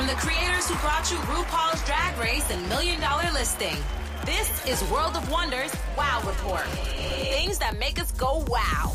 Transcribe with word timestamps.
from 0.00 0.06
the 0.06 0.14
creators 0.14 0.66
who 0.66 0.74
brought 0.76 1.10
you 1.10 1.18
RuPaul's 1.18 1.84
Drag 1.84 2.18
Race 2.18 2.50
and 2.50 2.66
Million 2.70 2.98
Dollar 3.02 3.30
Listing. 3.34 3.76
This 4.24 4.66
is 4.66 4.82
World 4.90 5.14
of 5.14 5.30
Wonders 5.30 5.76
Wow 5.94 6.22
Report. 6.24 6.64
Things 6.64 7.58
that 7.58 7.78
make 7.78 8.00
us 8.00 8.10
go 8.12 8.42
wow. 8.48 8.94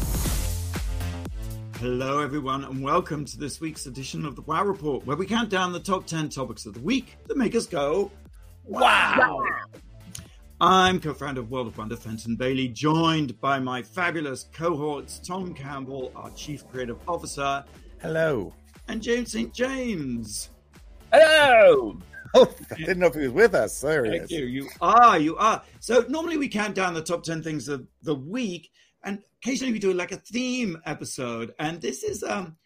Hello, 1.77 2.21
everyone, 2.21 2.63
and 2.63 2.83
welcome 2.83 3.23
to 3.23 3.37
this 3.37 3.61
week's 3.61 3.85
edition 3.85 4.25
of 4.25 4.35
the 4.35 4.41
Wow 4.41 4.65
Report, 4.65 5.05
where 5.05 5.15
we 5.15 5.27
count 5.27 5.51
down 5.51 5.73
the 5.73 5.79
top 5.79 6.07
10 6.07 6.29
topics 6.29 6.65
of 6.65 6.73
the 6.73 6.79
week 6.79 7.17
that 7.27 7.37
make 7.37 7.53
us 7.53 7.67
go 7.67 8.09
wow. 8.63 9.45
I'm 10.59 10.99
co 10.99 11.13
founder 11.13 11.41
of 11.41 11.51
World 11.51 11.67
of 11.67 11.77
Wonder, 11.77 11.97
Fenton 11.97 12.35
Bailey, 12.35 12.67
joined 12.67 13.39
by 13.39 13.59
my 13.59 13.83
fabulous 13.83 14.49
cohorts, 14.51 15.19
Tom 15.19 15.53
Campbell, 15.53 16.11
our 16.15 16.31
Chief 16.31 16.67
Creative 16.67 16.97
Officer. 17.07 17.63
Hello. 18.01 18.51
And 18.87 19.03
James 19.03 19.33
St. 19.33 19.53
James. 19.53 20.49
Hello. 21.17 21.97
Oh, 22.33 22.53
I 22.71 22.75
didn't 22.75 22.99
know 22.99 23.07
if 23.07 23.13
he 23.13 23.21
was 23.21 23.31
with 23.31 23.55
us. 23.55 23.79
There 23.79 24.03
he 24.03 24.17
is. 24.17 24.31
you. 24.31 24.43
You 24.43 24.69
are, 24.81 25.17
you 25.17 25.37
are. 25.37 25.61
So 25.79 26.03
normally 26.09 26.35
we 26.35 26.49
count 26.49 26.75
down 26.75 26.93
the 26.93 27.01
top 27.01 27.23
10 27.23 27.41
things 27.41 27.69
of 27.69 27.87
the 28.03 28.15
week, 28.15 28.69
and 29.01 29.19
occasionally 29.41 29.71
we 29.71 29.79
do 29.79 29.93
like 29.93 30.11
a 30.11 30.17
theme 30.17 30.81
episode. 30.85 31.53
And 31.57 31.79
this 31.79 32.03
is, 32.03 32.21
um, 32.21 32.57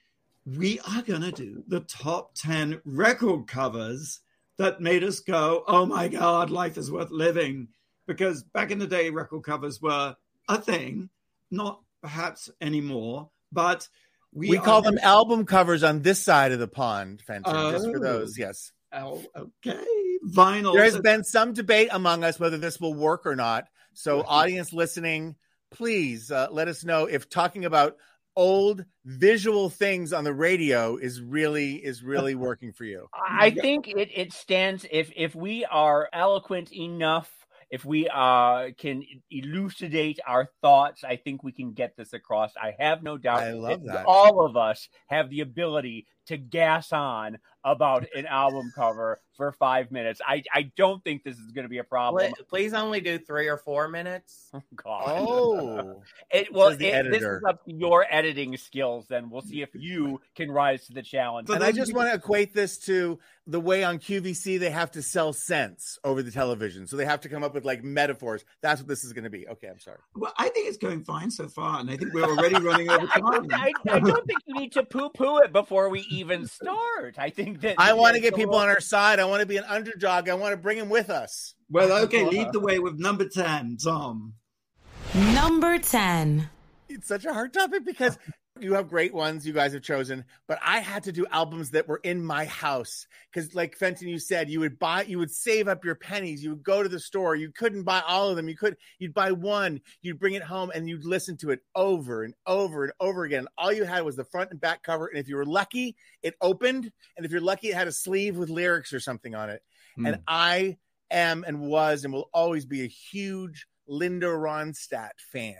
we 0.47 0.79
are 0.79 1.03
going 1.03 1.21
to 1.21 1.31
do 1.31 1.63
the 1.67 1.81
top 1.81 2.33
10 2.33 2.81
record 2.85 3.45
covers 3.45 4.21
that 4.57 4.81
made 4.81 5.03
us 5.03 5.19
go, 5.19 5.63
oh 5.67 5.85
my 5.85 6.07
God, 6.07 6.49
life 6.49 6.75
is 6.75 6.91
worth 6.91 7.11
living. 7.11 7.67
Because 8.07 8.41
back 8.41 8.71
in 8.71 8.79
the 8.79 8.87
day, 8.87 9.11
record 9.11 9.43
covers 9.43 9.79
were 9.79 10.15
a 10.47 10.59
thing, 10.59 11.11
not 11.51 11.81
perhaps 12.01 12.49
anymore, 12.59 13.29
but 13.51 13.87
we, 14.33 14.49
We 14.49 14.57
call 14.59 14.81
them 14.81 14.97
album 15.01 15.45
covers 15.45 15.83
on 15.83 16.01
this 16.01 16.21
side 16.23 16.51
of 16.51 16.59
the 16.59 16.67
pond, 16.67 17.21
Fenton, 17.25 17.71
just 17.71 17.85
for 17.89 17.97
Oh. 17.97 17.99
those. 17.99 18.37
Yes. 18.37 18.71
Oh, 18.91 19.23
okay. 19.35 19.83
Vinyl. 20.27 20.73
There 20.73 20.83
has 20.83 20.99
been 20.99 21.23
some 21.23 21.53
debate 21.53 21.89
among 21.91 22.23
us 22.23 22.39
whether 22.39 22.57
this 22.57 22.79
will 22.79 22.93
work 22.93 23.25
or 23.25 23.35
not. 23.35 23.65
So, 23.93 24.23
audience 24.25 24.71
listening, 24.73 25.35
please 25.71 26.31
uh, 26.31 26.47
let 26.51 26.67
us 26.67 26.83
know 26.83 27.05
if 27.05 27.29
talking 27.29 27.65
about 27.65 27.97
old 28.35 28.85
visual 29.05 29.69
things 29.69 30.13
on 30.13 30.23
the 30.23 30.33
radio 30.33 30.95
is 30.97 31.21
really 31.21 31.73
is 31.75 32.03
really 32.03 32.35
working 32.47 32.71
for 32.71 32.85
you. 32.85 33.07
I 33.13 33.51
think 33.51 33.87
it, 33.87 34.09
it 34.15 34.33
stands 34.33 34.85
if 34.91 35.11
if 35.15 35.35
we 35.35 35.65
are 35.65 36.07
eloquent 36.13 36.71
enough, 36.73 37.29
if 37.69 37.85
we 37.85 38.07
uh 38.09 38.69
can 38.77 39.03
elucidate 39.29 40.19
our 40.27 40.49
thoughts, 40.61 41.03
I 41.03 41.15
think 41.15 41.43
we 41.43 41.51
can 41.51 41.73
get 41.73 41.95
this 41.95 42.13
across. 42.13 42.53
I 42.57 42.75
have 42.79 43.03
no 43.03 43.17
doubt 43.17 43.43
I 43.43 43.51
love 43.51 43.83
that. 43.85 44.05
all 44.05 44.45
of 44.45 44.57
us 44.57 44.89
have 45.07 45.29
the 45.29 45.41
ability 45.41 46.07
to 46.29 46.37
gas 46.37 46.91
on 46.93 47.37
about 47.63 48.05
an 48.15 48.25
album 48.25 48.71
cover 48.73 49.19
for 49.35 49.51
five 49.51 49.91
minutes. 49.91 50.21
I, 50.25 50.43
I 50.53 50.71
don't 50.77 51.03
think 51.03 51.23
this 51.23 51.37
is 51.37 51.51
going 51.51 51.63
to 51.63 51.69
be 51.69 51.77
a 51.77 51.83
problem. 51.83 52.31
Pl- 52.33 52.45
Please 52.49 52.73
only 52.73 53.01
do 53.01 53.19
three 53.19 53.47
or 53.47 53.57
four 53.57 53.87
minutes. 53.87 54.49
Oh, 54.59 54.61
God. 54.75 55.03
Oh, 55.07 56.01
It, 56.31 56.51
well, 56.53 56.69
it- 56.69 56.79
this 56.79 57.21
is 57.21 57.41
up 57.47 57.63
to 57.65 57.71
your 57.73 58.05
editing 58.09 58.55
skills. 58.57 59.05
Then 59.09 59.29
we'll 59.29 59.41
see 59.41 59.61
if 59.61 59.69
you 59.73 60.21
can 60.35 60.49
rise 60.51 60.87
to 60.87 60.93
the 60.93 61.01
challenge. 61.03 61.47
But 61.47 61.55
and 61.55 61.63
I 61.63 61.71
just 61.71 61.93
want 61.93 62.09
to 62.09 62.15
equate 62.15 62.53
this 62.53 62.77
to 62.85 63.19
the 63.45 63.59
way 63.59 63.83
on 63.83 63.99
QVC 63.99 64.59
they 64.59 64.69
have 64.69 64.91
to 64.91 65.01
sell 65.01 65.33
sense 65.33 65.97
over 66.03 66.21
the 66.23 66.31
television. 66.31 66.87
So 66.87 66.97
they 66.97 67.05
have 67.05 67.21
to 67.21 67.29
come 67.29 67.43
up 67.43 67.53
with 67.53 67.65
like 67.65 67.83
metaphors. 67.83 68.43
That's 68.61 68.81
what 68.81 68.87
this 68.87 69.03
is 69.03 69.13
going 69.13 69.23
to 69.23 69.29
be. 69.29 69.47
Okay, 69.47 69.67
I'm 69.67 69.79
sorry. 69.79 69.97
Well, 70.15 70.33
I 70.37 70.49
think 70.49 70.67
it's 70.67 70.77
going 70.77 71.03
fine 71.03 71.31
so 71.31 71.47
far, 71.47 71.79
and 71.79 71.89
I 71.89 71.97
think 71.97 72.13
we're 72.13 72.23
already 72.25 72.55
running 72.63 72.89
over 72.89 73.07
time. 73.07 73.23
I, 73.51 73.71
I 73.89 73.99
don't 73.99 74.25
think 74.25 74.39
you 74.45 74.55
need 74.59 74.71
to 74.73 74.83
poo-poo 74.83 75.37
it 75.39 75.51
before 75.51 75.89
we 75.89 76.01
even 76.19 76.47
start. 76.47 77.15
I 77.17 77.29
think 77.29 77.61
that 77.61 77.75
I 77.77 77.93
want 77.93 78.15
to 78.15 78.21
get 78.21 78.35
people 78.35 78.55
on 78.55 78.67
our 78.67 78.79
side. 78.79 79.19
I 79.19 79.25
want 79.25 79.41
to 79.41 79.45
be 79.45 79.57
an 79.57 79.63
underdog. 79.67 80.29
I 80.29 80.33
want 80.33 80.53
to 80.53 80.57
bring 80.57 80.77
him 80.77 80.89
with 80.89 81.09
us. 81.09 81.55
Well, 81.69 81.91
okay, 82.03 82.25
lead 82.25 82.51
the 82.51 82.59
way 82.59 82.79
with 82.79 82.99
number 82.99 83.27
10, 83.27 83.77
Tom. 83.83 84.33
Number 85.13 85.77
10. 85.79 86.49
It's 86.89 87.07
such 87.07 87.25
a 87.25 87.33
hard 87.33 87.53
topic 87.53 87.85
because 87.85 88.17
you 88.63 88.73
have 88.73 88.89
great 88.89 89.13
ones 89.13 89.45
you 89.45 89.53
guys 89.53 89.73
have 89.73 89.81
chosen, 89.81 90.25
but 90.47 90.59
I 90.63 90.79
had 90.79 91.03
to 91.03 91.11
do 91.11 91.25
albums 91.31 91.71
that 91.71 91.87
were 91.87 91.99
in 92.03 92.23
my 92.23 92.45
house 92.45 93.07
because, 93.31 93.53
like 93.55 93.75
Fenton, 93.75 94.07
you 94.07 94.19
said 94.19 94.49
you 94.49 94.59
would 94.59 94.79
buy, 94.79 95.03
you 95.03 95.19
would 95.19 95.31
save 95.31 95.67
up 95.67 95.85
your 95.85 95.95
pennies, 95.95 96.43
you 96.43 96.51
would 96.51 96.63
go 96.63 96.83
to 96.83 96.89
the 96.89 96.99
store, 96.99 97.35
you 97.35 97.51
couldn't 97.51 97.83
buy 97.83 98.01
all 98.07 98.29
of 98.29 98.35
them, 98.35 98.49
you 98.49 98.55
could, 98.55 98.77
you'd 98.97 99.13
buy 99.13 99.31
one, 99.31 99.81
you'd 100.01 100.19
bring 100.19 100.33
it 100.33 100.43
home, 100.43 100.71
and 100.73 100.87
you'd 100.87 101.05
listen 101.05 101.37
to 101.37 101.51
it 101.51 101.61
over 101.75 102.23
and 102.23 102.33
over 102.45 102.83
and 102.83 102.93
over 102.99 103.23
again. 103.23 103.47
All 103.57 103.71
you 103.71 103.83
had 103.83 104.03
was 104.03 104.15
the 104.15 104.23
front 104.25 104.51
and 104.51 104.61
back 104.61 104.83
cover, 104.83 105.07
and 105.07 105.17
if 105.17 105.27
you 105.27 105.35
were 105.35 105.45
lucky, 105.45 105.95
it 106.21 106.35
opened, 106.41 106.91
and 107.17 107.25
if 107.25 107.31
you're 107.31 107.41
lucky, 107.41 107.69
it 107.69 107.75
had 107.75 107.87
a 107.87 107.91
sleeve 107.91 108.37
with 108.37 108.49
lyrics 108.49 108.93
or 108.93 108.99
something 108.99 109.35
on 109.35 109.49
it. 109.49 109.63
Hmm. 109.95 110.05
And 110.05 110.19
I 110.27 110.77
am 111.11 111.43
and 111.47 111.61
was 111.61 112.03
and 112.03 112.13
will 112.13 112.29
always 112.33 112.65
be 112.65 112.83
a 112.83 112.87
huge 112.87 113.65
Linda 113.87 114.27
Ronstadt 114.27 115.19
fan. 115.31 115.55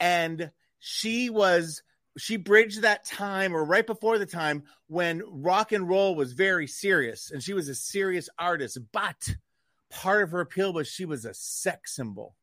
And 0.00 0.50
she 0.78 1.30
was 1.30 1.82
she 2.18 2.36
bridged 2.36 2.82
that 2.82 3.04
time 3.04 3.54
or 3.54 3.64
right 3.64 3.86
before 3.86 4.18
the 4.18 4.26
time 4.26 4.64
when 4.86 5.22
rock 5.26 5.72
and 5.72 5.88
roll 5.88 6.14
was 6.14 6.32
very 6.32 6.66
serious 6.66 7.30
and 7.30 7.42
she 7.42 7.52
was 7.52 7.68
a 7.68 7.74
serious 7.74 8.28
artist 8.38 8.78
but 8.92 9.34
part 9.90 10.22
of 10.22 10.30
her 10.30 10.40
appeal 10.40 10.72
was 10.72 10.88
she 10.88 11.04
was 11.04 11.24
a 11.24 11.34
sex 11.34 11.94
symbol. 11.94 12.34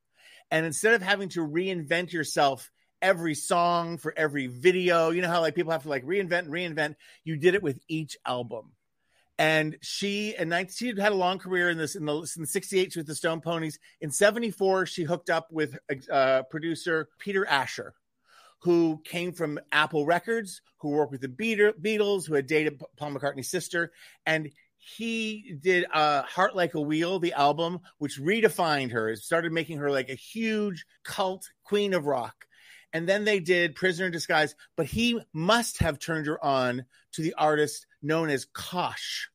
And 0.51 0.65
instead 0.65 0.93
of 0.93 1.01
having 1.01 1.29
to 1.29 1.45
reinvent 1.45 2.11
yourself 2.11 2.71
every 3.01 3.35
song 3.35 3.97
for 3.97 4.13
every 4.15 4.47
video 4.47 5.09
you 5.09 5.21
know 5.21 5.27
how 5.27 5.41
like 5.41 5.55
people 5.55 5.73
have 5.73 5.83
to 5.83 5.89
like 5.89 6.05
reinvent 6.05 6.47
reinvent 6.47 6.95
you 7.25 7.35
did 7.35 7.53
it 7.53 7.63
with 7.63 7.79
each 7.87 8.17
album. 8.25 8.71
And 9.37 9.77
she 9.81 10.35
and 10.35 10.49
19 10.49 10.95
she 10.95 11.01
had 11.01 11.11
a 11.11 11.15
long 11.15 11.39
career 11.39 11.69
in 11.69 11.77
this 11.77 11.95
in 11.95 12.05
the, 12.05 12.15
in 12.37 12.45
68 12.45 12.95
with 12.95 13.07
the 13.07 13.15
stone 13.15 13.41
poneys. 13.41 13.77
In 13.99 14.11
74 14.11 14.85
she 14.85 15.03
hooked 15.03 15.29
up 15.29 15.47
with 15.51 15.77
uh, 16.11 16.43
producer 16.43 17.09
peter 17.19 17.45
asher 17.45 17.93
who 18.63 19.01
came 19.03 19.33
from 19.33 19.59
apple 19.71 20.05
records 20.05 20.61
who 20.77 20.89
worked 20.89 21.11
with 21.11 21.21
the 21.21 21.27
beatles 21.27 22.25
who 22.25 22.33
had 22.33 22.47
dated 22.47 22.81
paul 22.97 23.11
mccartney's 23.11 23.49
sister. 23.49 23.91
And 24.25 24.51
he 24.77 25.57
did 25.61 25.85
uh, 25.93 26.23
heart 26.23 26.55
like 26.55 26.73
a 26.73 26.81
wheel 26.81 27.19
the 27.19 27.33
album 27.33 27.79
which 27.99 28.19
redefined 28.19 28.91
her. 28.91 29.09
It 29.09 29.19
started 29.19 29.51
making 29.51 29.77
her 29.77 29.91
like 29.91 30.09
a 30.09 30.15
huge 30.15 30.85
cult 31.03 31.49
queen 31.63 31.93
of 31.93 32.05
rock. 32.05 32.45
And 32.91 33.07
then 33.07 33.23
they 33.23 33.39
did 33.39 33.75
prisoner 33.75 34.07
in 34.07 34.11
disguise 34.11 34.55
but 34.75 34.85
he 34.85 35.19
must 35.33 35.79
have 35.79 35.99
turned 35.99 36.27
her 36.27 36.43
on 36.43 36.85
to 37.13 37.21
the 37.21 37.33
artist 37.37 37.85
known 38.01 38.29
as 38.29 38.45
kosh 38.45 39.29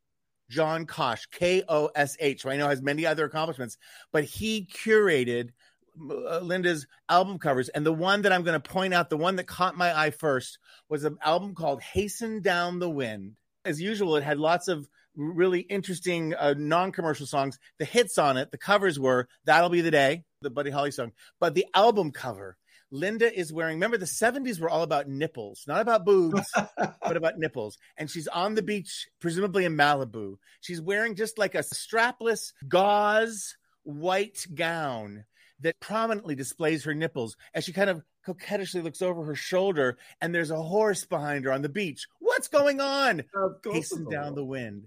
john 0.51 0.87
kosh 0.87 1.27
k-o-s-h 1.27 2.43
who 2.43 2.49
i 2.49 2.57
know 2.57 2.69
has 2.69 2.81
many 2.81 3.05
other 3.05 3.27
accomplishments 3.27 3.77
but 4.13 4.25
he 4.25 4.67
curated 4.67 5.51
linda's 5.99 6.87
album 7.09 7.39
covers 7.39 7.69
and 7.69 7.85
the 7.85 7.93
one 7.93 8.23
that 8.23 8.33
i'm 8.33 8.43
going 8.43 8.61
to 8.61 8.71
point 8.71 8.95
out 8.95 9.11
the 9.11 9.17
one 9.17 9.37
that 9.37 9.47
caught 9.47 9.77
my 9.77 9.97
eye 9.99 10.11
first 10.11 10.59
was 10.89 11.05
an 11.05 11.17
album 11.23 11.55
called 11.55 11.83
hasten 11.83 12.41
down 12.41 12.79
the 12.79 12.91
wind 12.91 13.35
as 13.65 13.81
usual 13.81 14.17
it 14.17 14.23
had 14.23 14.39
lots 14.39 14.69
of 14.69 14.89
really 15.17 15.61
interesting 15.61 16.35
uh, 16.35 16.55
non-commercial 16.57 17.27
songs 17.27 17.59
the 17.79 17.85
hits 17.85 18.19
on 18.19 18.37
it 18.37 18.51
the 18.51 18.59
covers 18.59 18.99
were 18.99 19.29
that'll 19.45 19.69
be 19.69 19.81
the 19.81 19.91
day 19.91 20.23
the 20.43 20.51
buddy 20.51 20.71
holly 20.71 20.91
song 20.91 21.13
but 21.41 21.55
the 21.55 21.67
album 21.75 22.13
cover 22.13 22.57
Linda 22.91 23.39
is 23.39 23.53
wearing, 23.53 23.77
remember 23.77 23.99
the 23.99 24.07
70s 24.07 24.61
were 24.61 24.71
all 24.71 24.83
about 24.83 25.09
nipples, 25.09 25.65
not 25.67 25.81
about 25.81 26.07
boobs, 26.07 26.51
but 26.77 27.17
about 27.17 27.39
nipples. 27.39 27.77
And 27.99 28.11
she's 28.11 28.29
on 28.29 28.55
the 28.55 28.63
beach, 28.63 29.09
presumably 29.21 29.65
in 29.65 29.77
Malibu. 29.77 30.37
She's 30.61 30.81
wearing 30.81 31.15
just 31.15 31.39
like 31.39 31.55
a 31.55 31.59
strapless 31.59 32.53
gauze 32.67 33.57
white 33.83 34.47
gown 34.55 35.25
that 35.61 35.79
prominently 35.81 36.35
displays 36.35 36.85
her 36.85 36.95
nipples 36.95 37.37
as 37.55 37.65
she 37.65 37.73
kind 37.73 37.91
of 37.91 38.03
coquettishly 38.25 38.81
looks 38.83 39.03
over 39.03 39.25
her 39.25 39.35
shoulder 39.35 39.97
and 40.21 40.35
there's 40.35 40.51
a 40.51 40.63
horse 40.63 41.05
behind 41.05 41.45
her 41.45 41.53
on 41.53 41.63
the 41.63 41.69
beach. 41.69 42.07
What's 42.21 42.49
going 42.49 42.81
on? 42.81 43.25
Of 43.35 43.63
course 43.63 43.91
down 44.11 44.35
the 44.35 44.45
wind. 44.45 44.87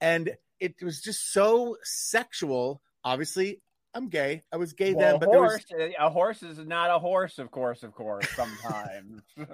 And 0.00 0.36
it 0.60 0.74
was 0.82 1.00
just 1.00 1.32
so 1.32 1.76
sexual. 1.82 2.80
Obviously, 3.04 3.60
I'm 3.94 4.08
gay. 4.08 4.42
I 4.52 4.56
was 4.56 4.72
gay 4.74 4.92
Well, 4.94 5.12
then, 5.12 5.20
but 5.20 5.30
there 5.30 5.40
was 5.40 5.64
uh, 5.72 5.88
a 5.98 6.10
horse 6.10 6.42
is 6.42 6.58
not 6.58 6.90
a 6.90 6.98
horse, 6.98 7.38
of 7.38 7.50
course, 7.50 7.82
of 7.82 7.92
course, 7.92 8.28
sometimes. 8.30 9.22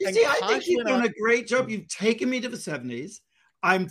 You 0.00 0.06
And 0.06 0.14
see, 0.14 0.24
I 0.24 0.46
think 0.46 0.68
you've 0.68 0.86
done 0.86 1.00
on- 1.00 1.06
a 1.06 1.12
great 1.20 1.48
job. 1.48 1.68
You've 1.68 1.88
taken 1.88 2.30
me 2.30 2.38
to 2.38 2.48
the 2.48 2.56
70s. 2.56 3.18
I'm 3.62 3.88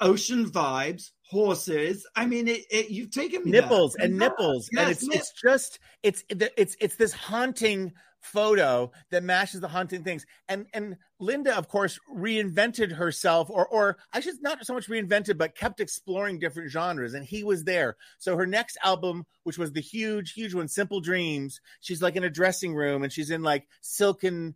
ocean 0.00 0.50
vibes, 0.50 1.10
horses. 1.28 2.06
I 2.14 2.26
mean, 2.26 2.48
it, 2.48 2.64
it, 2.70 2.90
you've 2.90 3.10
taken 3.10 3.42
nipples 3.44 3.94
and 3.96 4.18
nipples. 4.18 4.68
And 4.76 4.90
it's 4.90 5.06
it's 5.08 5.32
just 5.32 5.78
it's 6.02 6.24
it's 6.30 6.76
it's 6.80 6.96
this 6.96 7.12
haunting 7.12 7.92
photo 8.20 8.90
that 9.10 9.22
matches 9.22 9.60
the 9.60 9.68
haunting 9.68 10.02
things. 10.02 10.26
And 10.48 10.66
and 10.74 10.96
linda 11.20 11.56
of 11.56 11.68
course 11.68 11.98
reinvented 12.14 12.92
herself 12.92 13.50
or 13.50 13.66
or 13.66 13.96
i 14.12 14.20
should 14.20 14.40
not 14.40 14.64
so 14.64 14.72
much 14.72 14.88
reinvented 14.88 15.36
but 15.36 15.56
kept 15.56 15.80
exploring 15.80 16.38
different 16.38 16.70
genres. 16.70 17.14
And 17.14 17.24
he 17.24 17.44
was 17.44 17.64
there. 17.64 17.96
So 18.18 18.36
her 18.36 18.46
next 18.46 18.76
album 18.84 19.26
which 19.44 19.58
was 19.58 19.72
the 19.72 19.80
huge 19.80 20.32
huge 20.32 20.54
one 20.54 20.68
simple 20.68 21.00
dreams 21.00 21.60
she's 21.80 22.02
like 22.02 22.16
in 22.16 22.24
a 22.24 22.30
dressing 22.30 22.74
room 22.74 23.02
and 23.02 23.12
she's 23.12 23.30
in 23.30 23.42
like 23.42 23.66
silken 23.80 24.54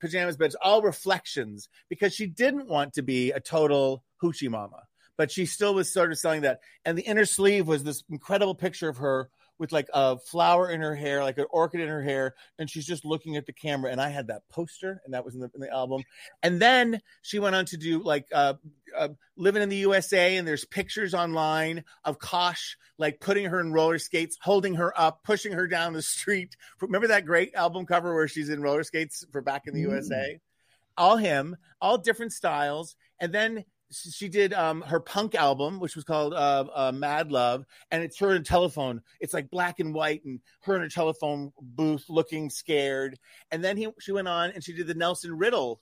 pajamas 0.00 0.36
but 0.36 0.46
it's 0.46 0.56
all 0.62 0.82
reflections 0.82 1.68
because 1.88 2.14
she 2.14 2.26
didn't 2.26 2.68
want 2.68 2.94
to 2.94 3.02
be 3.02 3.32
a 3.32 3.40
total 3.40 4.02
Hoochie 4.22 4.50
Mama, 4.50 4.82
but 5.16 5.30
she 5.30 5.46
still 5.46 5.74
was 5.74 5.92
sort 5.92 6.12
of 6.12 6.18
selling 6.18 6.42
that. 6.42 6.60
And 6.84 6.96
the 6.96 7.02
inner 7.02 7.24
sleeve 7.24 7.66
was 7.66 7.84
this 7.84 8.02
incredible 8.10 8.54
picture 8.54 8.88
of 8.88 8.98
her 8.98 9.30
with 9.58 9.72
like 9.72 9.88
a 9.92 10.18
flower 10.18 10.70
in 10.70 10.80
her 10.80 10.94
hair, 10.94 11.22
like 11.22 11.38
an 11.38 11.46
orchid 11.50 11.80
in 11.80 11.88
her 11.88 12.02
hair, 12.02 12.34
and 12.58 12.70
she's 12.70 12.86
just 12.86 13.04
looking 13.04 13.36
at 13.36 13.46
the 13.46 13.52
camera. 13.52 13.90
And 13.90 14.00
I 14.00 14.08
had 14.08 14.28
that 14.28 14.42
poster, 14.48 15.00
and 15.04 15.14
that 15.14 15.24
was 15.24 15.34
in 15.34 15.40
the, 15.40 15.50
in 15.54 15.60
the 15.60 15.72
album. 15.72 16.02
And 16.42 16.60
then 16.60 17.00
she 17.22 17.38
went 17.38 17.56
on 17.56 17.64
to 17.66 17.76
do 17.76 18.02
like 18.02 18.26
uh, 18.32 18.54
uh, 18.96 19.08
living 19.36 19.62
in 19.62 19.68
the 19.68 19.76
USA, 19.76 20.36
and 20.36 20.46
there's 20.46 20.64
pictures 20.64 21.14
online 21.14 21.84
of 22.04 22.18
Kosh 22.18 22.76
like 22.98 23.20
putting 23.20 23.46
her 23.46 23.60
in 23.60 23.72
roller 23.72 23.98
skates, 23.98 24.36
holding 24.40 24.74
her 24.74 24.92
up, 24.98 25.22
pushing 25.22 25.52
her 25.52 25.66
down 25.66 25.92
the 25.92 26.02
street. 26.02 26.56
Remember 26.80 27.08
that 27.08 27.24
great 27.24 27.54
album 27.54 27.86
cover 27.86 28.14
where 28.14 28.28
she's 28.28 28.48
in 28.48 28.60
roller 28.60 28.82
skates 28.82 29.24
for 29.32 29.40
Back 29.40 29.66
in 29.66 29.74
the 29.74 29.84
mm. 29.84 29.90
USA? 29.90 30.40
All 30.96 31.16
him, 31.16 31.56
all 31.80 31.96
different 31.96 32.32
styles, 32.32 32.96
and 33.20 33.32
then 33.32 33.64
she 33.90 34.28
did 34.28 34.52
um, 34.52 34.82
her 34.82 35.00
punk 35.00 35.34
album, 35.34 35.80
which 35.80 35.96
was 35.96 36.04
called 36.04 36.34
uh, 36.34 36.64
uh, 36.74 36.92
Mad 36.94 37.32
Love, 37.32 37.64
and 37.90 38.02
it's 38.02 38.18
her 38.18 38.30
in 38.30 38.40
a 38.40 38.44
telephone. 38.44 39.02
It's 39.20 39.34
like 39.34 39.50
black 39.50 39.80
and 39.80 39.94
white, 39.94 40.24
and 40.24 40.40
her 40.62 40.76
in 40.76 40.82
a 40.82 40.90
telephone 40.90 41.52
booth 41.60 42.04
looking 42.08 42.50
scared. 42.50 43.18
And 43.50 43.64
then 43.64 43.76
he, 43.76 43.88
she 43.98 44.12
went 44.12 44.28
on 44.28 44.50
and 44.50 44.62
she 44.62 44.72
did 44.72 44.86
the 44.86 44.94
Nelson 44.94 45.36
Riddle 45.36 45.80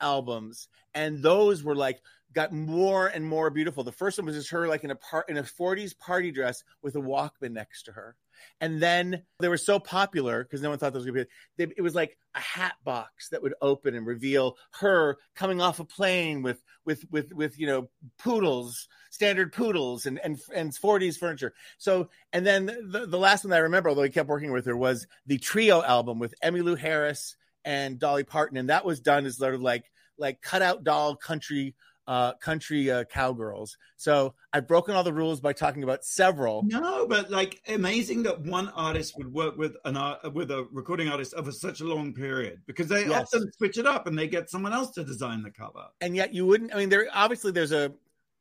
albums, 0.00 0.68
and 0.94 1.22
those 1.22 1.62
were 1.62 1.76
like 1.76 2.00
got 2.32 2.52
more 2.52 3.08
and 3.08 3.24
more 3.24 3.50
beautiful. 3.50 3.84
The 3.84 3.92
first 3.92 4.18
one 4.18 4.26
was 4.26 4.36
just 4.36 4.50
her 4.50 4.68
like 4.68 4.84
in 4.84 4.90
a 4.90 4.96
part 4.96 5.28
in 5.28 5.36
a 5.36 5.42
40s 5.42 5.96
party 5.98 6.30
dress 6.30 6.64
with 6.82 6.96
a 6.96 7.00
Walkman 7.00 7.52
next 7.52 7.84
to 7.84 7.92
her. 7.92 8.16
And 8.60 8.80
then 8.80 9.22
they 9.40 9.48
were 9.48 9.56
so 9.56 9.78
popular 9.78 10.42
because 10.42 10.62
no 10.62 10.70
one 10.70 10.78
thought 10.78 10.92
those 10.92 11.04
would 11.04 11.14
be. 11.14 11.24
They, 11.56 11.72
it 11.76 11.82
was 11.82 11.94
like 11.94 12.16
a 12.34 12.40
hat 12.40 12.74
box 12.84 13.30
that 13.30 13.42
would 13.42 13.54
open 13.60 13.94
and 13.94 14.06
reveal 14.06 14.56
her 14.80 15.18
coming 15.34 15.60
off 15.60 15.80
a 15.80 15.84
plane 15.84 16.42
with 16.42 16.62
with 16.84 17.04
with 17.10 17.32
with 17.32 17.58
you 17.58 17.66
know 17.66 17.88
poodles, 18.18 18.88
standard 19.10 19.52
poodles, 19.52 20.06
and 20.06 20.18
and 20.22 20.38
and 20.54 20.72
40s 20.72 21.18
furniture. 21.18 21.54
So 21.78 22.10
and 22.32 22.46
then 22.46 22.66
the, 22.66 23.06
the 23.06 23.18
last 23.18 23.44
one 23.44 23.50
that 23.50 23.58
I 23.58 23.60
remember, 23.60 23.88
although 23.88 24.02
he 24.02 24.10
kept 24.10 24.28
working 24.28 24.52
with 24.52 24.66
her, 24.66 24.76
was 24.76 25.06
the 25.26 25.38
trio 25.38 25.82
album 25.82 26.18
with 26.18 26.34
Emmylou 26.42 26.78
Harris 26.78 27.36
and 27.64 27.98
Dolly 27.98 28.24
Parton, 28.24 28.56
and 28.56 28.70
that 28.70 28.84
was 28.84 29.00
done 29.00 29.26
as 29.26 29.38
sort 29.38 29.54
of 29.54 29.60
like 29.60 29.84
like 30.18 30.40
cutout 30.40 30.84
doll 30.84 31.16
country 31.16 31.74
uh, 32.06 32.34
country 32.34 32.90
uh, 32.90 33.04
cowgirls. 33.04 33.76
So 33.96 34.34
I've 34.52 34.68
broken 34.68 34.94
all 34.94 35.02
the 35.02 35.12
rules 35.12 35.40
by 35.40 35.52
talking 35.52 35.82
about 35.82 36.04
several. 36.04 36.62
No, 36.64 37.06
but 37.06 37.30
like 37.30 37.60
amazing 37.68 38.22
that 38.24 38.40
one 38.40 38.68
artist 38.70 39.16
would 39.16 39.32
work 39.32 39.56
with 39.56 39.76
an 39.84 39.96
art, 39.96 40.32
with 40.34 40.50
a 40.50 40.66
recording 40.72 41.08
artist 41.08 41.34
over 41.34 41.52
such 41.52 41.80
a 41.80 41.84
long 41.84 42.12
period 42.12 42.60
because 42.66 42.88
they 42.88 43.06
yes. 43.06 43.22
often 43.34 43.50
switch 43.52 43.78
it 43.78 43.86
up 43.86 44.06
and 44.06 44.18
they 44.18 44.28
get 44.28 44.50
someone 44.50 44.72
else 44.72 44.90
to 44.92 45.04
design 45.04 45.42
the 45.42 45.50
cover. 45.50 45.86
And 46.00 46.14
yet 46.14 46.32
you 46.32 46.46
wouldn't. 46.46 46.74
I 46.74 46.78
mean, 46.78 46.88
there 46.88 47.08
obviously 47.12 47.52
there's 47.52 47.72
a 47.72 47.92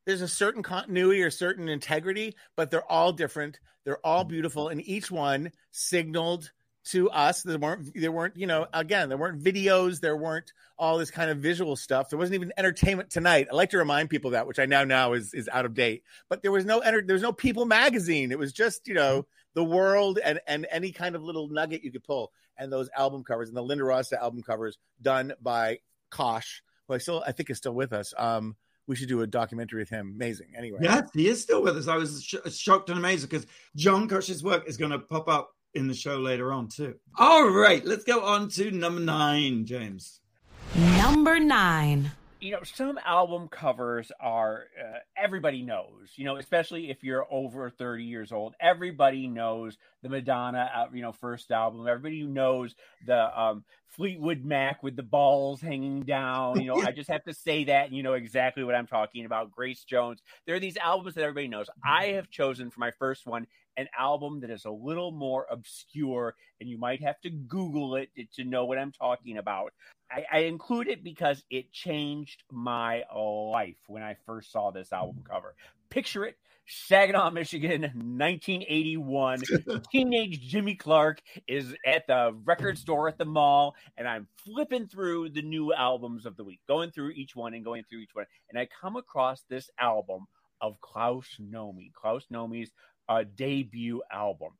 there's 0.06 0.22
a 0.22 0.28
certain 0.28 0.62
continuity 0.62 1.24
or 1.24 1.32
certain 1.32 1.68
integrity, 1.68 2.36
but 2.56 2.70
they're 2.70 2.90
all 2.92 3.12
different. 3.12 3.60
They're 3.84 4.06
all 4.06 4.24
beautiful, 4.24 4.70
and 4.70 4.88
each 4.88 5.12
one 5.12 5.52
signaled 5.72 6.52
to 6.86 7.10
us. 7.10 7.44
There 7.44 7.58
weren't 7.58 7.92
there 7.94 8.12
weren't 8.12 8.38
you 8.38 8.48
know 8.48 8.68
again 8.74 9.10
there 9.10 9.18
weren't 9.18 9.44
videos, 9.44 10.00
there 10.00 10.18
weren't 10.18 10.52
all 10.78 10.98
this 10.98 11.12
kind 11.12 11.30
of 11.30 11.38
visual 11.38 11.76
stuff. 11.76 12.10
There 12.10 12.20
wasn't 12.20 12.36
even 12.36 12.54
entertainment 12.58 13.10
tonight. 13.10 13.48
I 13.52 13.56
like 13.56 13.72
to 13.72 13.78
remind 13.78 14.10
people 14.10 14.32
that, 14.32 14.48
which 14.48 14.60
I 14.60 14.66
now 14.66 14.84
now 14.84 15.14
is 15.14 15.34
is 15.34 15.50
out 15.52 15.66
of 15.66 15.74
date. 15.74 16.04
But 16.30 16.42
there 16.42 16.52
was 16.52 16.66
no 16.66 16.80
enter, 16.80 17.02
there 17.02 17.16
was 17.16 17.24
no 17.24 17.34
People 17.34 17.66
magazine. 17.66 18.32
It 18.32 18.40
was 18.40 18.54
just 18.54 18.88
you 18.88 18.94
know 18.94 19.26
the 19.54 19.64
world 19.64 20.20
and 20.24 20.40
and 20.48 20.68
any 20.70 20.92
kind 20.92 21.16
of 21.16 21.24
little 21.24 21.48
nugget 21.48 21.84
you 21.84 21.92
could 21.92 22.04
pull. 22.04 22.32
And 22.58 22.72
those 22.72 22.90
album 22.96 23.24
covers 23.24 23.50
and 23.50 23.58
the 23.58 23.62
Linda 23.62 23.84
rossa 23.84 24.22
album 24.22 24.42
covers 24.42 24.78
done 25.02 25.34
by 25.42 25.80
Kosh, 26.10 26.62
who 26.88 26.94
I 26.94 27.00
still 27.00 27.24
I 27.26 27.32
think 27.32 27.50
is 27.50 27.58
still 27.58 27.74
with 27.74 27.94
us. 27.94 28.14
Um, 28.18 28.56
we 28.88 28.96
should 28.96 29.10
do 29.10 29.22
a 29.22 29.28
documentary 29.28 29.82
with 29.82 29.90
him. 29.90 30.14
Amazing. 30.16 30.54
Anyway, 30.56 30.78
yes, 30.82 31.10
he 31.14 31.28
is 31.28 31.42
still 31.42 31.64
with 31.64 31.76
us. 31.76 31.88
I 31.88 31.98
was 31.98 32.24
sh- 32.24 32.36
shocked 32.54 32.90
and 32.90 33.00
amazed 33.00 33.28
because 33.28 33.48
John 33.76 34.08
Kosh's 34.08 34.44
work 34.44 34.68
is 34.68 34.78
going 34.78 34.92
to 34.92 35.00
pop 35.00 35.28
up 35.28 35.56
in 35.76 35.88
the 35.88 35.94
show 35.94 36.18
later 36.18 36.52
on 36.52 36.68
too. 36.68 36.96
All 37.18 37.48
right, 37.50 37.86
let's 37.86 38.04
go 38.04 38.22
on 38.22 38.50
to 38.50 38.72
number 38.72 39.02
nine, 39.02 39.66
James. 39.66 40.22
Number 40.76 41.40
nine. 41.40 42.12
You 42.40 42.52
know, 42.52 42.64
some 42.64 43.00
album 43.04 43.48
covers 43.48 44.12
are 44.20 44.66
uh, 44.80 45.00
everybody 45.18 45.64
knows. 45.64 46.12
You 46.16 46.26
know, 46.26 46.38
especially 46.38 46.90
if 46.92 47.04
you're 47.04 47.26
over 47.32 47.70
30 47.70 48.04
years 48.04 48.32
old, 48.32 48.56
everybody 48.60 49.28
knows 49.28 49.78
the 50.04 50.10
Madonna, 50.10 50.70
uh, 50.76 50.86
you 50.94 51.02
know, 51.02 51.12
first 51.12 51.50
album. 51.50 51.88
Everybody 51.88 52.24
knows 52.24 52.76
the 53.06 53.40
um, 53.40 53.64
Fleetwood 53.88 54.44
Mac 54.44 54.84
with 54.84 54.96
the 54.96 55.04
balls 55.04 55.62
hanging 55.62 56.02
down. 56.02 56.62
You 56.62 56.68
know, 56.68 56.82
I 56.86 56.92
just 56.92 57.10
have 57.10 57.24
to 57.24 57.34
say 57.34 57.64
that, 57.66 57.88
and 57.88 57.96
you 57.96 58.04
know 58.04 58.14
exactly 58.14 58.64
what 58.64 58.76
I'm 58.76 58.88
talking 58.88 59.26
about. 59.26 59.52
Grace 59.52 59.84
Jones. 59.84 60.22
There 60.46 60.56
are 60.56 60.60
these 60.60 60.78
albums 60.78 61.16
that 61.16 61.22
everybody 61.22 61.48
knows. 61.48 61.68
I 61.84 62.08
have 62.08 62.30
chosen 62.30 62.70
for 62.70 62.80
my 62.80 62.92
first 62.92 63.26
one 63.26 63.48
an 63.78 63.88
album 63.98 64.42
that 64.42 64.50
is 64.50 64.66
a 64.66 64.72
little 64.72 65.12
more 65.12 65.48
obscure, 65.50 66.36
and 66.60 66.70
you 66.70 66.78
might 66.78 67.02
have 67.02 67.20
to 67.22 67.30
Google 67.30 67.96
it 67.96 68.10
to 68.36 68.44
know 68.44 68.66
what 68.66 68.78
I'm 68.78 68.92
talking 68.92 69.38
about. 69.38 69.74
I, 70.12 70.26
I 70.32 70.38
include 70.40 70.88
it 70.88 71.04
because 71.04 71.44
it 71.50 71.72
changed 71.72 72.44
my 72.52 73.04
life 73.14 73.78
when 73.88 74.04
I 74.04 74.16
first 74.26 74.52
saw 74.52 74.72
this 74.72 74.94
album 74.94 75.24
cover. 75.28 75.56
Picture 75.90 76.26
it 76.26 76.38
Saginaw, 76.68 77.30
Michigan, 77.30 77.82
1981. 77.82 79.42
Teenage 79.92 80.40
Jimmy 80.42 80.76
Clark 80.76 81.22
is 81.48 81.76
at 81.86 82.08
the 82.08 82.36
record 82.44 82.78
store 82.78 83.08
at 83.08 83.18
the 83.18 83.26
mall, 83.26 83.76
and 83.98 84.08
I'm 84.08 84.28
flipping 84.44 84.88
through 84.88 85.30
the 85.30 85.44
new 85.44 85.74
albums 85.74 86.26
of 86.26 86.36
the 86.38 86.44
week, 86.44 86.60
going 86.68 86.92
through 86.92 87.12
each 87.12 87.36
one 87.36 87.54
and 87.54 87.64
going 87.64 87.84
through 87.84 88.00
each 88.00 88.16
one. 88.16 88.26
And 88.50 88.58
I 88.58 88.68
come 88.82 88.96
across 88.96 89.44
this 89.48 89.70
album 89.80 90.26
of 90.62 90.82
Klaus 90.82 91.28
Nomi, 91.40 91.94
Klaus 91.94 92.26
Nomi's 92.34 92.72
uh, 93.10 93.24
debut 93.36 94.02
album. 94.12 94.52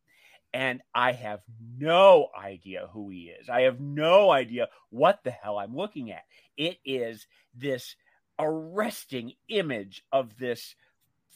And 0.54 0.82
I 0.94 1.12
have 1.12 1.42
no 1.78 2.30
idea 2.38 2.88
who 2.94 3.10
he 3.10 3.24
is. 3.24 3.50
I 3.50 3.62
have 3.62 3.82
no 3.82 4.32
idea 4.32 4.70
what 4.90 5.20
the 5.24 5.32
hell 5.32 5.58
I'm 5.58 5.76
looking 5.76 6.12
at. 6.12 6.24
It 6.56 6.78
is 6.86 7.28
this 7.54 7.96
arresting 8.40 9.34
image 9.50 10.04
of 10.12 10.38
this 10.38 10.76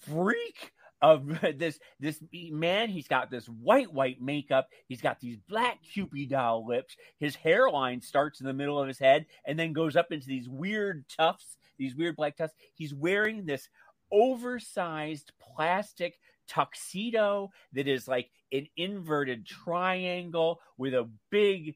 freak 0.05 0.71
of 1.01 1.27
this 1.57 1.79
this 1.99 2.21
man 2.31 2.89
he's 2.89 3.07
got 3.07 3.31
this 3.31 3.47
white 3.47 3.91
white 3.93 4.21
makeup 4.21 4.67
he's 4.87 5.01
got 5.01 5.19
these 5.19 5.37
black 5.47 5.79
cupid 5.81 6.29
doll 6.29 6.65
lips 6.67 6.95
his 7.19 7.35
hairline 7.35 8.01
starts 8.01 8.41
in 8.41 8.47
the 8.47 8.53
middle 8.53 8.79
of 8.79 8.87
his 8.87 8.99
head 8.99 9.25
and 9.45 9.57
then 9.57 9.73
goes 9.73 9.95
up 9.95 10.11
into 10.11 10.27
these 10.27 10.49
weird 10.49 11.05
tufts 11.07 11.57
these 11.77 11.95
weird 11.95 12.15
black 12.15 12.35
tufts 12.35 12.55
he's 12.73 12.93
wearing 12.93 13.45
this 13.45 13.69
oversized 14.11 15.31
plastic 15.39 16.19
tuxedo 16.49 17.49
that 17.73 17.87
is 17.87 18.07
like 18.07 18.29
an 18.51 18.67
inverted 18.75 19.45
triangle 19.45 20.59
with 20.77 20.93
a 20.93 21.09
big 21.29 21.75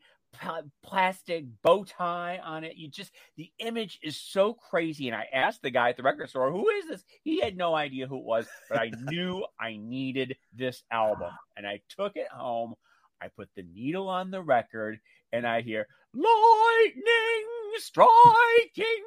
plastic 0.83 1.45
bow 1.61 1.83
tie 1.83 2.39
on 2.43 2.63
it. 2.63 2.75
You 2.75 2.89
just 2.89 3.11
the 3.37 3.51
image 3.59 3.99
is 4.01 4.17
so 4.19 4.53
crazy. 4.53 5.07
And 5.07 5.15
I 5.15 5.27
asked 5.31 5.61
the 5.61 5.69
guy 5.69 5.89
at 5.89 5.97
the 5.97 6.03
record 6.03 6.29
store, 6.29 6.51
"Who 6.51 6.69
is 6.69 6.87
this?" 6.87 7.03
He 7.23 7.39
had 7.39 7.55
no 7.55 7.75
idea 7.75 8.07
who 8.07 8.17
it 8.17 8.25
was, 8.25 8.47
but 8.69 8.79
I 8.79 8.91
knew 9.11 9.45
I 9.59 9.77
needed 9.77 10.35
this 10.53 10.83
album, 10.91 11.31
and 11.55 11.67
I 11.67 11.81
took 11.89 12.15
it 12.15 12.29
home. 12.29 12.75
I 13.21 13.27
put 13.29 13.49
the 13.55 13.63
needle 13.63 14.09
on 14.09 14.31
the 14.31 14.41
record, 14.41 14.99
and 15.31 15.47
I 15.47 15.61
hear 15.61 15.87
lightning 16.13 17.47
striking. 17.77 19.03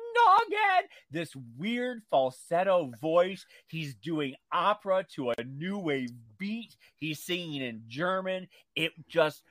This 1.11 1.35
weird 1.57 2.03
falsetto 2.11 2.93
voice. 3.01 3.47
He's 3.67 3.95
doing 3.95 4.35
opera 4.53 5.05
to 5.15 5.31
a 5.31 5.45
new 5.45 5.79
wave 5.79 6.13
beat. 6.39 6.77
He's 6.97 7.21
singing 7.21 7.63
in 7.63 7.83
German. 7.87 8.49
It 8.75 8.93
just 9.09 9.43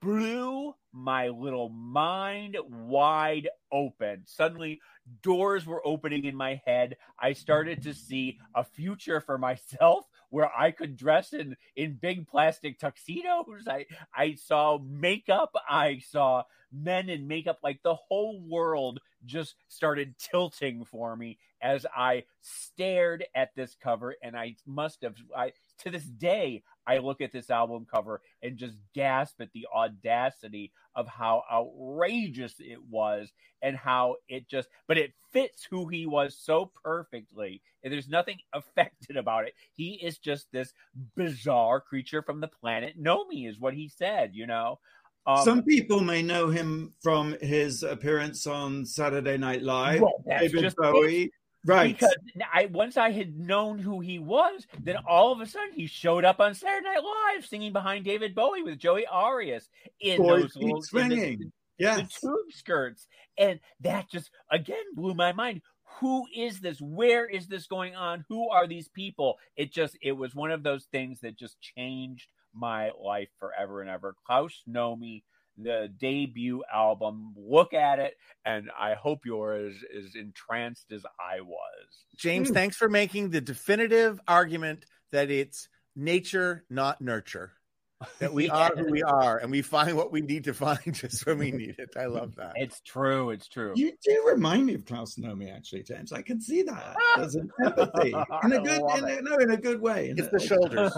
blew 0.00 0.74
my 0.92 1.28
little 1.28 1.68
mind 1.68 2.56
wide 2.68 3.48
open. 3.70 4.22
Suddenly, 4.26 4.80
doors 5.22 5.66
were 5.66 5.86
opening 5.86 6.24
in 6.24 6.34
my 6.34 6.60
head. 6.66 6.96
I 7.18 7.32
started 7.32 7.82
to 7.84 7.94
see 7.94 8.38
a 8.54 8.64
future 8.64 9.20
for 9.20 9.38
myself 9.38 10.06
where 10.30 10.50
I 10.56 10.70
could 10.70 10.96
dress 10.96 11.32
in 11.32 11.56
in 11.76 11.98
big 12.00 12.26
plastic 12.26 12.78
tuxedos. 12.78 13.66
I 13.68 13.86
I 14.14 14.34
saw 14.34 14.78
makeup. 14.78 15.54
I 15.68 16.00
saw 16.08 16.44
men 16.72 17.08
in 17.08 17.28
makeup. 17.28 17.58
Like 17.62 17.80
the 17.82 17.94
whole 17.94 18.40
world 18.40 19.00
just 19.24 19.54
started 19.68 20.14
tilting 20.18 20.84
for 20.84 21.16
me 21.16 21.38
as 21.62 21.84
I 21.94 22.24
stared 22.40 23.24
at 23.34 23.54
this 23.54 23.76
cover, 23.82 24.14
and 24.22 24.36
I 24.36 24.56
must 24.66 25.02
have. 25.02 25.14
I 25.36 25.52
to 25.78 25.90
this 25.90 26.04
day 26.04 26.62
I 26.86 26.98
look 26.98 27.20
at 27.20 27.32
this 27.32 27.50
album 27.50 27.86
cover 27.92 28.20
and 28.42 28.56
just 28.56 28.74
gasp 28.94 29.40
at 29.40 29.52
the 29.52 29.66
audacity 29.74 30.72
of 30.94 31.06
how 31.06 31.44
outrageous 31.50 32.54
it 32.58 32.82
was 32.82 33.30
and 33.62 33.76
how 33.76 34.16
it 34.28 34.48
just, 34.48 34.68
but 34.88 34.98
it 34.98 35.12
fits 35.32 35.66
who 35.70 35.86
he 35.88 36.06
was 36.06 36.36
so 36.36 36.72
perfectly. 36.82 37.62
And 37.84 37.92
there's 37.92 38.08
nothing 38.08 38.38
affected 38.52 39.16
about 39.16 39.46
it. 39.46 39.54
He 39.74 40.00
is 40.02 40.18
just 40.18 40.50
this 40.52 40.72
bizarre 41.16 41.80
creature 41.80 42.22
from 42.22 42.40
the 42.40 42.48
planet 42.48 43.00
Nomi, 43.00 43.48
is 43.48 43.60
what 43.60 43.74
he 43.74 43.88
said, 43.88 44.30
you 44.34 44.46
know? 44.46 44.78
Um, 45.26 45.44
Some 45.44 45.62
people 45.62 46.00
may 46.00 46.22
know 46.22 46.48
him 46.48 46.92
from 47.02 47.36
his 47.40 47.82
appearance 47.82 48.46
on 48.46 48.86
Saturday 48.86 49.36
Night 49.36 49.62
Live, 49.62 50.00
well, 50.00 50.24
David 50.26 50.74
Bowie. 50.76 51.30
Right. 51.66 51.94
Because 51.98 52.16
I 52.54 52.66
once 52.72 52.96
I 52.96 53.10
had 53.10 53.38
known 53.38 53.78
who 53.78 54.00
he 54.00 54.18
was, 54.18 54.66
then 54.82 54.96
all 55.06 55.30
of 55.30 55.40
a 55.42 55.46
sudden 55.46 55.72
he 55.74 55.86
showed 55.86 56.24
up 56.24 56.40
on 56.40 56.54
Saturday 56.54 56.86
Night 56.88 57.02
Live 57.04 57.44
singing 57.44 57.72
behind 57.74 58.06
David 58.06 58.34
Bowie 58.34 58.62
with 58.62 58.78
Joey 58.78 59.06
Arias 59.06 59.68
in 60.00 60.16
Boy 60.22 60.40
those 60.40 60.56
little 60.56 60.70
in 60.70 60.80
the- 60.80 60.86
swinging. 60.86 61.52
the 61.78 62.08
tube 62.20 62.50
skirts. 62.52 63.06
And 63.36 63.60
that 63.80 64.10
just 64.10 64.30
again 64.50 64.84
blew 64.94 65.12
my 65.14 65.32
mind. 65.32 65.60
Who 65.98 66.24
is 66.34 66.60
this? 66.60 66.80
Where 66.80 67.26
is 67.26 67.46
this 67.46 67.66
going 67.66 67.94
on? 67.94 68.24
Who 68.30 68.48
are 68.48 68.66
these 68.66 68.88
people? 68.88 69.36
It 69.56 69.70
just 69.70 69.98
it 70.00 70.12
was 70.12 70.34
one 70.34 70.50
of 70.50 70.62
those 70.62 70.86
things 70.92 71.20
that 71.20 71.36
just 71.38 71.60
changed 71.60 72.28
my 72.54 72.90
life 73.02 73.28
forever 73.38 73.80
and 73.80 73.90
ever. 73.90 74.14
Klaus 74.26 74.62
Nomi, 74.68 75.22
the 75.58 75.92
debut 76.00 76.62
album. 76.72 77.34
Look 77.36 77.74
at 77.74 77.98
it, 77.98 78.14
and 78.44 78.70
I 78.78 78.94
hope 78.94 79.20
you're 79.24 79.54
as, 79.54 79.74
as 79.96 80.14
entranced 80.14 80.92
as 80.92 81.04
I 81.18 81.40
was. 81.40 82.04
James, 82.16 82.48
Hmm. 82.48 82.54
thanks 82.54 82.76
for 82.76 82.88
making 82.88 83.30
the 83.30 83.40
definitive 83.40 84.20
argument 84.26 84.84
that 85.12 85.30
it's 85.30 85.68
nature, 85.96 86.64
not 86.70 87.00
nurture. 87.00 87.52
That 88.18 88.32
we 88.32 88.48
are 88.48 88.70
who 88.74 88.90
we 88.90 89.02
are 89.02 89.38
and 89.38 89.50
we 89.50 89.60
find 89.62 89.94
what 89.96 90.10
we 90.10 90.22
need 90.22 90.44
to 90.44 90.54
find 90.54 90.80
just 90.94 91.26
when 91.26 91.38
we 91.38 91.50
need 91.50 91.76
it. 91.78 91.90
I 91.98 92.06
love 92.06 92.34
that. 92.36 92.52
It's 92.56 92.80
true. 92.80 93.30
It's 93.30 93.46
true. 93.48 93.72
You 93.76 93.92
do 94.02 94.24
remind 94.26 94.64
me 94.66 94.74
of 94.74 94.86
Klaus 94.86 95.16
Nomi, 95.16 95.54
actually, 95.54 95.82
James. 95.82 96.12
I 96.12 96.22
can 96.22 96.40
see 96.40 96.62
that. 96.62 96.96
There's 97.16 97.34
an 97.34 97.50
empathy 97.64 98.08
in 98.44 98.52
a 98.52 98.60
good, 98.62 98.82
I 98.90 98.98
in 98.98 99.04
a, 99.04 99.22
no, 99.22 99.36
in 99.36 99.50
a 99.50 99.56
good 99.56 99.80
way. 99.82 100.10
In 100.10 100.18
It's 100.18 100.28
a- 100.28 100.30
the 100.30 100.40
shoulders. 100.40 100.92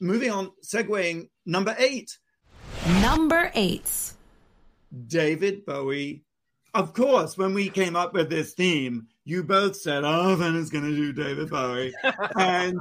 Moving 0.00 0.30
on, 0.30 0.50
segueing 0.64 1.28
number 1.44 1.74
eight, 1.78 2.16
Number 3.02 3.50
eight. 3.54 4.12
David 5.06 5.66
Bowie. 5.66 6.24
Of 6.72 6.94
course, 6.94 7.36
when 7.36 7.52
we 7.52 7.68
came 7.68 7.96
up 7.96 8.14
with 8.14 8.30
this 8.30 8.54
theme, 8.54 9.08
you 9.30 9.44
both 9.44 9.76
said, 9.76 10.02
"Oh, 10.04 10.34
Vanna's 10.36 10.70
going 10.70 10.84
to 10.84 10.94
do 10.94 11.12
David 11.12 11.50
Bowie," 11.50 11.94
and 12.36 12.78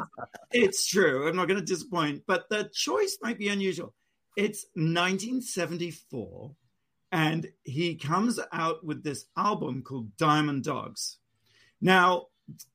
it's 0.51 0.87
true. 0.87 1.27
I'm 1.27 1.35
not 1.35 1.47
going 1.47 1.59
to 1.59 1.65
disappoint, 1.65 2.23
but 2.25 2.49
the 2.49 2.69
choice 2.73 3.17
might 3.21 3.37
be 3.37 3.49
unusual. 3.49 3.93
It's 4.35 4.65
1974, 4.73 6.55
and 7.11 7.47
he 7.63 7.95
comes 7.95 8.39
out 8.51 8.83
with 8.83 9.03
this 9.03 9.25
album 9.37 9.83
called 9.83 10.17
Diamond 10.17 10.63
Dogs. 10.63 11.17
Now, 11.81 12.27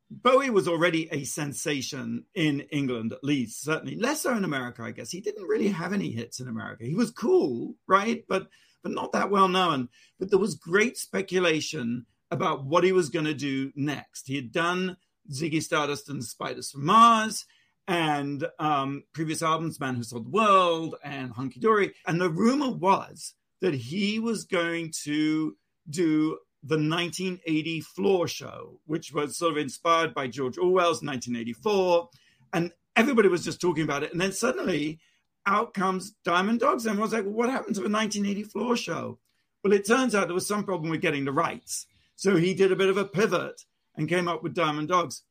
Bowie 0.09 0.51
was 0.51 0.69
already 0.69 1.09
a 1.11 1.25
sensation 1.25 2.25
in 2.35 2.61
England, 2.71 3.13
at 3.13 3.25
least, 3.25 3.63
certainly 3.63 3.97
less 3.97 4.23
so 4.23 4.37
in 4.37 4.45
America, 4.45 4.83
I 4.83 4.93
guess. 4.93 5.11
He 5.11 5.21
didn't 5.21 5.49
really 5.49 5.69
have 5.69 5.93
any 5.93 6.11
hits 6.11 6.39
in 6.39 6.49
America. 6.49 6.85
He 6.85 6.95
was 6.95 7.11
cool, 7.11 7.75
right? 7.89 8.25
But 8.29 8.49
but 8.85 8.93
not 8.93 9.13
that 9.13 9.31
well 9.31 9.49
known. 9.49 9.89
But 10.21 10.31
there 10.31 10.39
was 10.39 10.55
great 10.55 10.97
speculation 10.97 12.07
about 12.35 12.65
what 12.65 12.85
he 12.85 12.93
was 12.93 13.09
going 13.09 13.25
to 13.25 13.35
do 13.35 13.73
next. 13.75 14.27
He 14.27 14.37
had 14.37 14.53
done 14.53 14.97
Ziggy 15.33 15.63
Stardust 15.63 16.09
and 16.09 16.23
Spiders 16.23 16.71
from 16.71 16.85
Mars 16.85 17.47
and 17.87 18.47
um, 18.59 19.05
previous 19.13 19.43
albums, 19.43 19.81
Man 19.81 19.95
Who 19.95 20.03
Sold 20.03 20.27
the 20.27 20.31
World 20.31 20.97
and 21.03 21.33
Hunky 21.33 21.61
Dory. 21.61 21.95
And 22.07 22.21
the 22.21 22.31
rumor 22.31 22.71
was 22.71 23.35
that 23.61 23.75
he 23.75 24.19
was 24.19 24.45
going 24.45 24.93
to 25.05 25.57
do 25.89 26.39
the 26.63 26.77
1980 26.77 27.81
Floor 27.81 28.27
Show, 28.27 28.81
which 28.87 29.13
was 29.13 29.37
sort 29.37 29.53
of 29.53 29.59
inspired 29.59 30.15
by 30.15 30.27
George 30.27 30.57
Orwell's 30.57 31.03
1984. 31.03 32.09
And 32.53 32.73
everybody 32.97 33.29
was 33.29 33.45
just 33.45 33.61
talking 33.61 33.85
about 33.85 34.03
it. 34.03 34.13
And 34.13 34.21
then 34.21 34.33
suddenly 34.33 34.99
out 35.47 35.75
comes 35.75 36.15
Diamond 36.25 36.61
Dogs. 36.61 36.87
And 36.87 36.99
I 36.99 37.03
was 37.03 37.13
like, 37.13 37.25
well, 37.25 37.35
what 37.35 37.51
happened 37.51 37.75
to 37.77 37.83
the 37.83 37.91
1980 37.91 38.43
Floor 38.45 38.77
Show? 38.77 39.19
Well, 39.63 39.73
it 39.73 39.87
turns 39.87 40.15
out 40.15 40.27
there 40.27 40.35
was 40.35 40.47
some 40.47 40.65
problem 40.65 40.91
with 40.91 41.01
getting 41.01 41.25
the 41.25 41.33
rights. 41.33 41.87
So 42.17 42.37
he 42.37 42.55
did 42.55 42.73
a 42.73 42.77
bit 42.77 42.89
of 42.89 42.97
a 42.97 43.05
pivot 43.05 43.61
and 43.97 44.09
came 44.09 44.29
up 44.29 44.43
with 44.43 44.55
Diamond 44.55 44.89
Dogs. 44.89 45.23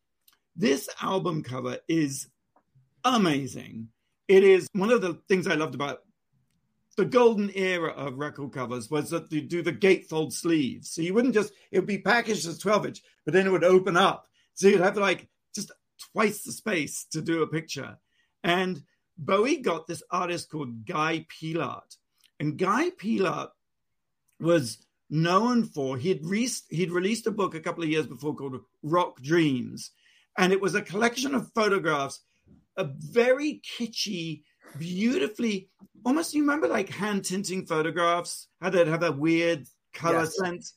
This 0.56 0.90
album 1.02 1.44
cover 1.44 1.80
is 1.88 2.28
amazing. 3.04 3.90
It 4.28 4.44
is 4.44 4.68
one 4.74 4.92
of 4.92 5.02
the 5.02 5.20
things 5.28 5.48
I 5.48 5.56
loved 5.56 5.76
about 5.76 6.00
the 6.96 7.06
golden 7.06 7.50
era 7.56 7.92
of 7.92 8.20
record 8.20 8.52
covers 8.52 8.90
was 8.90 9.10
that 9.10 9.32
you 9.32 9.42
do 9.42 9.64
the 9.64 9.74
gatefold 9.74 10.32
sleeves. 10.32 10.92
So 10.92 11.02
you 11.02 11.14
wouldn't 11.14 11.34
just, 11.34 11.52
it 11.72 11.80
would 11.80 11.88
be 11.88 11.98
packaged 11.98 12.48
as 12.48 12.60
12 12.60 12.86
inch, 12.86 13.02
but 13.26 13.34
then 13.34 13.48
it 13.48 13.52
would 13.52 13.64
open 13.64 13.98
up. 13.98 14.28
So 14.54 14.68
you'd 14.68 14.82
have 14.82 14.98
like 14.98 15.28
just 15.56 15.72
twice 16.12 16.44
the 16.44 16.52
space 16.52 17.06
to 17.12 17.22
do 17.22 17.42
a 17.42 17.48
picture. 17.48 17.98
And 18.44 18.84
Bowie 19.18 19.58
got 19.58 19.88
this 19.88 20.04
artist 20.12 20.52
called 20.52 20.86
Guy 20.86 21.26
Peellaert. 21.30 21.98
And 22.40 22.58
Guy 22.58 22.92
Peellaert 22.92 23.50
was 24.40 24.86
known 25.10 25.64
for, 25.64 25.98
he'd, 25.98 26.26
re- 26.26 26.50
he'd 26.70 26.92
released 26.92 27.28
a 27.28 27.32
book 27.32 27.56
a 27.56 27.60
couple 27.60 27.84
of 27.84 27.90
years 27.90 28.08
before 28.08 28.36
called 28.36 28.62
Rock 28.82 29.22
Dreams. 29.22 29.92
And 30.38 30.52
it 30.52 30.62
was 30.62 30.76
a 30.76 30.82
collection 30.82 31.36
of 31.36 31.52
photographs, 31.54 32.22
a 32.78 32.86
very 32.86 33.62
kitschy, 33.78 34.44
beautifully, 34.80 35.70
almost 36.04 36.34
you 36.34 36.42
remember 36.42 36.68
like 36.68 36.90
hand 36.90 37.24
tinting 37.24 37.66
photographs, 37.66 38.48
how 38.62 38.70
they'd 38.70 38.88
have 38.88 39.02
that 39.02 39.18
weird 39.18 39.68
color 39.94 40.22
Yes. 40.22 40.38
sense. 40.38 40.74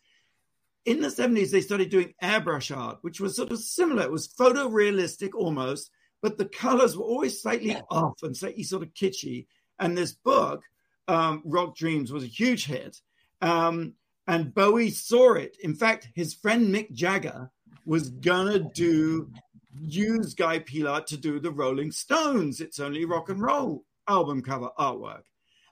In 0.84 1.00
the 1.00 1.08
70s, 1.08 1.50
they 1.50 1.62
started 1.62 1.88
doing 1.90 2.14
airbrush 2.22 2.76
art, 2.76 2.98
which 3.00 3.18
was 3.20 3.34
sort 3.34 3.50
of 3.50 3.58
similar. 3.58 4.02
It 4.04 4.12
was 4.12 4.28
photorealistic 4.28 5.34
almost, 5.34 5.90
but 6.22 6.38
the 6.38 6.44
colors 6.44 6.96
were 6.96 7.04
always 7.04 7.40
slightly 7.42 7.76
off 7.90 8.22
and 8.22 8.36
slightly 8.36 8.62
sort 8.62 8.82
of 8.82 8.94
kitschy. 8.94 9.46
And 9.78 9.96
this 9.96 10.12
book, 10.12 10.62
um, 11.08 11.42
Rock 11.44 11.76
Dreams, 11.76 12.12
was 12.12 12.22
a 12.22 12.28
huge 12.28 12.66
hit. 12.66 13.00
Um, 13.40 13.94
and 14.26 14.54
Bowie 14.54 14.90
saw 14.90 15.34
it. 15.34 15.56
In 15.60 15.74
fact, 15.74 16.08
his 16.14 16.34
friend 16.34 16.74
Mick 16.74 16.92
Jagger 16.92 17.50
was 17.84 18.10
gonna 18.10 18.58
do 18.58 19.30
use 19.78 20.34
Guy 20.34 20.58
Peellaert 20.60 21.06
to 21.06 21.16
do 21.16 21.38
the 21.38 21.50
Rolling 21.50 21.92
Stones. 21.92 22.60
It's 22.60 22.80
only 22.80 23.04
rock 23.04 23.28
and 23.28 23.40
roll 23.40 23.84
album 24.08 24.42
cover 24.42 24.70
artwork. 24.78 25.22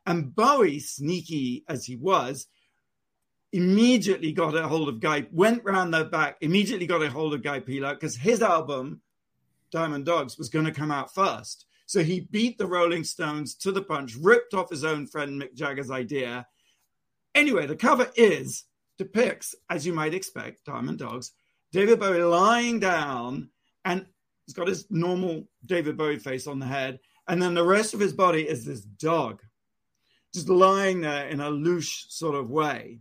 And 0.07 0.35
Bowie, 0.35 0.81
sneaky 0.81 1.65
as 1.69 1.85
he 1.85 1.97
was, 1.97 2.47
immediately 3.53 4.33
got 4.33 4.57
a 4.57 4.69
hold 4.69 4.89
of 4.89 5.01
Guy, 5.01 5.27
went 5.33 5.65
round 5.65 5.95
the 5.95 6.05
back, 6.05 6.37
immediately 6.41 6.87
got 6.87 7.03
a 7.03 7.11
hold 7.11 7.35
of 7.35 7.43
Guy 7.43 7.61
Peellaert 7.61 7.95
because 7.95 8.17
his 8.17 8.43
album, 8.43 9.01
Diamond 9.71 10.05
Dogs, 10.05 10.37
was 10.37 10.49
going 10.49 10.67
to 10.67 10.73
come 10.73 10.91
out 10.91 11.15
first. 11.15 11.67
So 11.87 12.03
he 12.03 12.21
beat 12.21 12.59
the 12.59 12.67
Rolling 12.67 13.05
Stones 13.05 13.55
to 13.57 13.71
the 13.71 13.83
punch, 13.83 14.17
ripped 14.17 14.55
off 14.55 14.71
his 14.71 14.85
own 14.85 15.07
friend 15.07 15.41
Mick 15.41 15.55
Jagger's 15.55 15.91
idea. 15.91 16.47
Anyway, 17.35 17.67
the 17.67 17.77
cover 17.77 18.11
is 18.17 18.65
depicts, 18.99 19.55
as 19.69 19.87
you 19.87 19.93
might 19.93 20.15
expect, 20.15 20.65
Diamond 20.65 20.99
Dogs, 20.99 21.33
David 21.73 21.99
Bowie 21.99 22.23
lying 22.23 22.79
down 22.79 23.51
and 23.85 24.07
he's 24.47 24.55
got 24.55 24.69
his 24.69 24.87
normal 24.91 25.49
David 25.67 25.97
Bowie 25.97 26.19
face 26.19 26.47
on 26.47 26.59
the 26.59 26.67
head. 26.67 27.01
And 27.27 27.41
then 27.41 27.55
the 27.55 27.65
rest 27.65 27.95
of 27.95 28.01
his 28.01 28.13
body 28.13 28.49
is 28.49 28.65
this 28.65 28.83
dog 28.83 29.43
just 30.35 30.49
lying 30.49 31.01
there 31.01 31.29
in 31.29 31.41
a 31.41 31.49
loose 31.49 32.07
sort 32.09 32.35
of 32.35 32.51
way. 32.51 32.99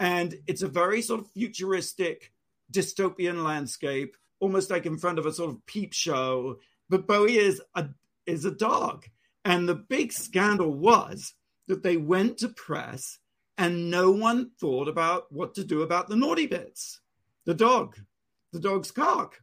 And 0.00 0.34
it's 0.46 0.62
a 0.62 0.68
very 0.68 1.02
sort 1.02 1.20
of 1.20 1.30
futuristic 1.30 2.32
dystopian 2.72 3.44
landscape, 3.44 4.16
almost 4.40 4.70
like 4.70 4.84
in 4.84 4.98
front 4.98 5.18
of 5.18 5.26
a 5.26 5.32
sort 5.32 5.50
of 5.50 5.64
peep 5.66 5.92
show. 5.92 6.56
But 6.88 7.06
Bowie 7.06 7.38
is 7.38 7.62
a 7.74 7.88
is 8.26 8.44
a 8.44 8.50
dog. 8.50 9.06
And 9.44 9.68
the 9.68 9.74
big 9.74 10.12
scandal 10.12 10.74
was 10.74 11.34
that 11.68 11.82
they 11.82 11.96
went 11.96 12.38
to 12.38 12.48
press 12.48 13.18
and 13.58 13.90
no 13.90 14.10
one 14.10 14.50
thought 14.60 14.88
about 14.88 15.30
what 15.30 15.54
to 15.54 15.64
do 15.64 15.82
about 15.82 16.08
the 16.08 16.16
naughty 16.16 16.46
bits. 16.46 17.00
The 17.46 17.54
dog, 17.54 17.96
the 18.52 18.60
dog's 18.60 18.90
cock. 18.90 19.40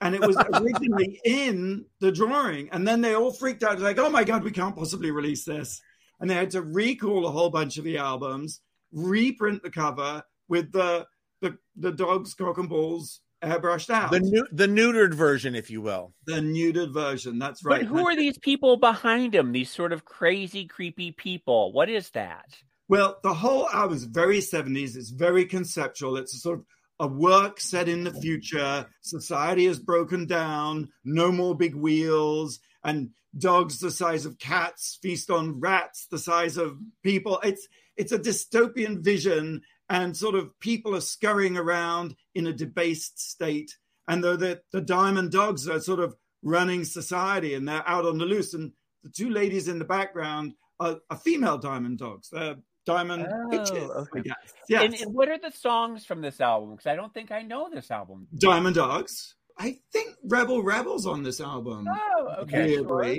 And 0.00 0.14
it 0.14 0.20
was 0.20 0.36
originally 0.54 1.20
in 1.24 1.84
the 2.00 2.12
drawing. 2.12 2.68
And 2.70 2.86
then 2.86 3.00
they 3.00 3.14
all 3.14 3.32
freaked 3.32 3.64
out, 3.64 3.80
like, 3.80 3.98
oh 3.98 4.10
my 4.10 4.24
God, 4.24 4.44
we 4.44 4.52
can't 4.52 4.76
possibly 4.76 5.10
release 5.10 5.44
this. 5.44 5.80
And 6.20 6.28
they 6.28 6.34
had 6.34 6.50
to 6.52 6.62
recall 6.62 7.26
a 7.26 7.30
whole 7.30 7.50
bunch 7.50 7.78
of 7.78 7.84
the 7.84 7.98
albums, 7.98 8.60
reprint 8.92 9.62
the 9.62 9.70
cover 9.70 10.22
with 10.48 10.72
the 10.72 11.06
the, 11.40 11.56
the 11.76 11.92
dog's 11.92 12.34
cock 12.34 12.58
and 12.58 12.68
balls 12.68 13.20
airbrushed 13.42 13.90
out. 13.90 14.10
The 14.10 14.20
new, 14.20 14.46
the 14.50 14.66
neutered 14.66 15.14
version, 15.14 15.54
if 15.54 15.70
you 15.70 15.80
will. 15.80 16.14
the 16.26 16.40
neutered 16.40 16.92
version. 16.92 17.38
That's 17.38 17.64
right. 17.64 17.80
But 17.80 17.86
who 17.86 18.06
are 18.06 18.16
these 18.16 18.38
people 18.38 18.76
behind 18.76 19.34
him? 19.34 19.52
These 19.52 19.70
sort 19.70 19.92
of 19.92 20.04
crazy, 20.04 20.66
creepy 20.66 21.12
people. 21.12 21.72
What 21.72 21.88
is 21.88 22.10
that? 22.10 22.56
Well, 22.88 23.18
the 23.22 23.34
whole 23.34 23.68
album 23.68 23.96
is 23.96 24.04
very 24.04 24.38
70s. 24.38 24.96
It's 24.96 25.10
very 25.10 25.44
conceptual. 25.44 26.16
It's 26.16 26.34
a 26.34 26.38
sort 26.38 26.60
of 26.60 26.64
a 27.00 27.06
work 27.06 27.60
set 27.60 27.88
in 27.88 28.04
the 28.04 28.12
future. 28.12 28.86
Society 29.02 29.66
has 29.66 29.78
broken 29.78 30.26
down, 30.26 30.88
no 31.04 31.30
more 31.30 31.54
big 31.54 31.74
wheels, 31.74 32.60
and 32.82 33.10
dogs 33.36 33.78
the 33.78 33.90
size 33.90 34.24
of 34.24 34.38
cats 34.38 34.98
feast 35.02 35.30
on 35.30 35.60
rats 35.60 36.06
the 36.10 36.18
size 36.18 36.56
of 36.56 36.78
people. 37.02 37.40
It's 37.44 37.68
it's 37.96 38.12
a 38.12 38.18
dystopian 38.18 39.02
vision, 39.02 39.62
and 39.90 40.16
sort 40.16 40.34
of 40.34 40.58
people 40.60 40.94
are 40.94 41.00
scurrying 41.00 41.56
around 41.56 42.14
in 42.34 42.46
a 42.46 42.52
debased 42.52 43.20
state. 43.20 43.76
And 44.06 44.24
though 44.24 44.36
the, 44.36 44.62
the 44.72 44.80
diamond 44.80 45.32
dogs 45.32 45.68
are 45.68 45.80
sort 45.80 46.00
of 46.00 46.16
running 46.42 46.84
society 46.84 47.54
and 47.54 47.68
they're 47.68 47.86
out 47.86 48.06
on 48.06 48.18
the 48.18 48.24
loose, 48.24 48.54
and 48.54 48.72
the 49.02 49.10
two 49.10 49.30
ladies 49.30 49.68
in 49.68 49.78
the 49.78 49.84
background 49.84 50.54
are, 50.80 50.98
are 51.10 51.16
female 51.16 51.58
diamond 51.58 51.98
dogs. 51.98 52.30
They're 52.30 52.56
Diamond 52.88 53.28
Oh, 53.30 53.50
I 53.52 53.98
okay. 54.00 54.22
guess. 54.22 54.36
Yes. 54.68 54.82
And, 54.82 54.94
and 54.94 55.14
what 55.14 55.28
are 55.28 55.38
the 55.38 55.50
songs 55.50 56.06
from 56.06 56.22
this 56.22 56.40
album? 56.40 56.70
Because 56.70 56.86
I 56.86 56.96
don't 56.96 57.12
think 57.12 57.30
I 57.30 57.42
know 57.42 57.68
this 57.72 57.90
album. 57.90 58.26
Diamond 58.38 58.76
Dogs. 58.76 59.34
I 59.58 59.78
think 59.92 60.16
Rebel 60.24 60.62
Rebels 60.62 61.06
on 61.06 61.22
this 61.22 61.40
album. 61.40 61.86
Oh, 61.86 62.34
okay. 62.42 62.76
sure. 62.76 63.16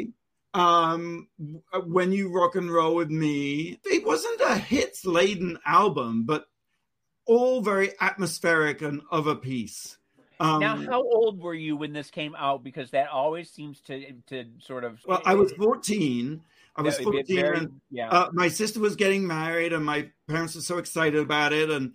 Um, 0.55 1.27
when 1.85 2.11
you 2.11 2.33
rock 2.33 2.55
and 2.55 2.71
roll 2.71 2.95
with 2.95 3.11
me, 3.11 3.79
it 3.85 4.03
wasn't 4.03 4.41
a 4.41 4.55
hits 4.55 5.05
laden 5.05 5.59
album, 5.65 6.23
but 6.23 6.45
all 7.27 7.61
very 7.61 7.91
atmospheric 8.01 8.81
and 8.81 9.01
of 9.11 9.27
a 9.27 9.35
piece. 9.35 9.97
Um, 10.39 10.61
Now, 10.61 10.77
how 10.77 11.03
old 11.03 11.39
were 11.39 11.53
you 11.53 11.75
when 11.77 11.93
this 11.93 12.09
came 12.09 12.33
out? 12.35 12.63
Because 12.63 12.89
that 12.91 13.09
always 13.09 13.51
seems 13.51 13.81
to 13.81 14.13
to 14.27 14.45
sort 14.59 14.83
of. 14.83 14.99
well, 15.05 15.21
I 15.25 15.35
was 15.35 15.51
14. 15.51 16.41
I 16.79 16.81
was 16.81 16.95
Yeah, 16.95 17.01
it'd 17.09 17.27
be 17.27 17.36
14 17.36 17.41
very- 17.41 17.57
and 17.57 17.81
yeah. 17.91 18.09
uh, 18.09 18.29
my 18.33 18.48
sister 18.48 18.79
was 18.79 18.95
getting 18.95 19.27
married 19.27 19.74
and 19.74 19.86
my 19.86 20.09
parents 20.27 20.55
were 20.55 20.62
so 20.62 20.77
excited 20.77 21.19
about 21.19 21.51
it 21.53 21.69
and 21.69 21.93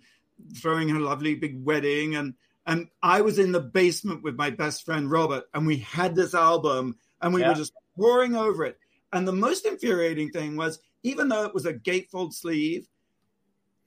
throwing 0.55 0.89
her 0.89 0.99
lovely 0.99 1.33
big 1.35 1.63
wedding 1.63 2.15
and 2.15 2.35
and 2.67 2.87
I 3.03 3.21
was 3.21 3.37
in 3.39 3.51
the 3.51 3.59
basement 3.61 4.23
with 4.23 4.35
my 4.35 4.49
best 4.49 4.85
friend 4.85 5.09
Robert 5.09 5.45
and 5.53 5.65
we 5.67 5.77
had 5.77 6.15
this 6.15 6.33
album 6.33 6.97
and 7.21 7.33
we 7.33 7.41
Yeah. 7.41 7.49
were 7.49 7.55
just 7.55 7.73
pouring 7.95 8.35
over 8.35 8.63
it 8.65 8.77
and 9.13 9.27
the 9.27 9.31
most 9.33 9.65
infuriating 9.65 10.29
thing 10.31 10.55
was 10.57 10.79
even 11.03 11.29
though 11.29 11.45
it 11.45 11.53
was 11.53 11.65
a 11.65 11.73
gatefold 11.73 12.33
sleeve 12.33 12.87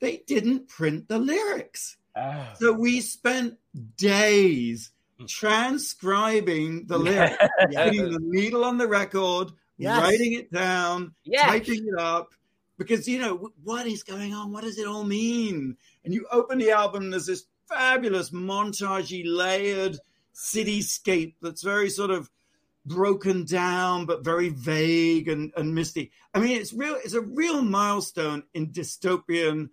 they 0.00 0.23
didn't 0.26 0.69
print 0.69 1.07
the 1.09 1.19
lyrics 1.19 1.97
Ah. 2.17 2.55
so 2.59 2.73
we 2.73 3.00
spent 3.00 3.59
days 3.97 4.90
transcribing 5.26 6.87
the 6.87 6.99
lyrics 7.09 7.37
putting 7.75 8.11
the 8.12 8.19
needle 8.23 8.64
on 8.64 8.78
the 8.78 8.87
record 8.88 9.50
Yes. 9.78 10.00
writing 10.02 10.32
it 10.35 10.52
down 10.52 11.14
Yes. 11.25 11.44
typing 11.47 11.87
it 11.88 11.99
up 11.99 12.30
because 12.78 13.08
you 13.08 13.18
know 13.18 13.50
what 13.62 13.87
is 13.87 14.02
going 14.02 14.35
on 14.35 14.52
what 14.52 14.64
does 14.64 14.78
it 14.78 14.87
all 14.87 15.04
mean 15.04 15.76
and 16.04 16.12
you 16.14 16.26
open 16.30 16.58
the 16.58 16.70
album 16.70 17.04
and 17.04 17.12
there's 17.12 17.26
this 17.26 17.47
fabulous 17.68 18.30
montagey 18.30 19.23
layered 19.26 19.99
cityscape 20.35 21.35
that's 21.42 21.62
very 21.62 21.90
sort 21.90 22.11
of 22.11 22.30
broken 22.87 23.44
down 23.44 24.06
but 24.06 24.25
very 24.25 24.49
vague 24.49 25.28
and, 25.28 25.52
and 25.56 25.75
misty 25.75 26.11
i 26.35 26.38
mean 26.38 26.56
it's 26.58 26.73
real 26.73 26.97
it's 27.04 27.14
a 27.14 27.20
real 27.20 27.61
milestone 27.62 28.42
in 28.54 28.68
dystopian 28.68 29.68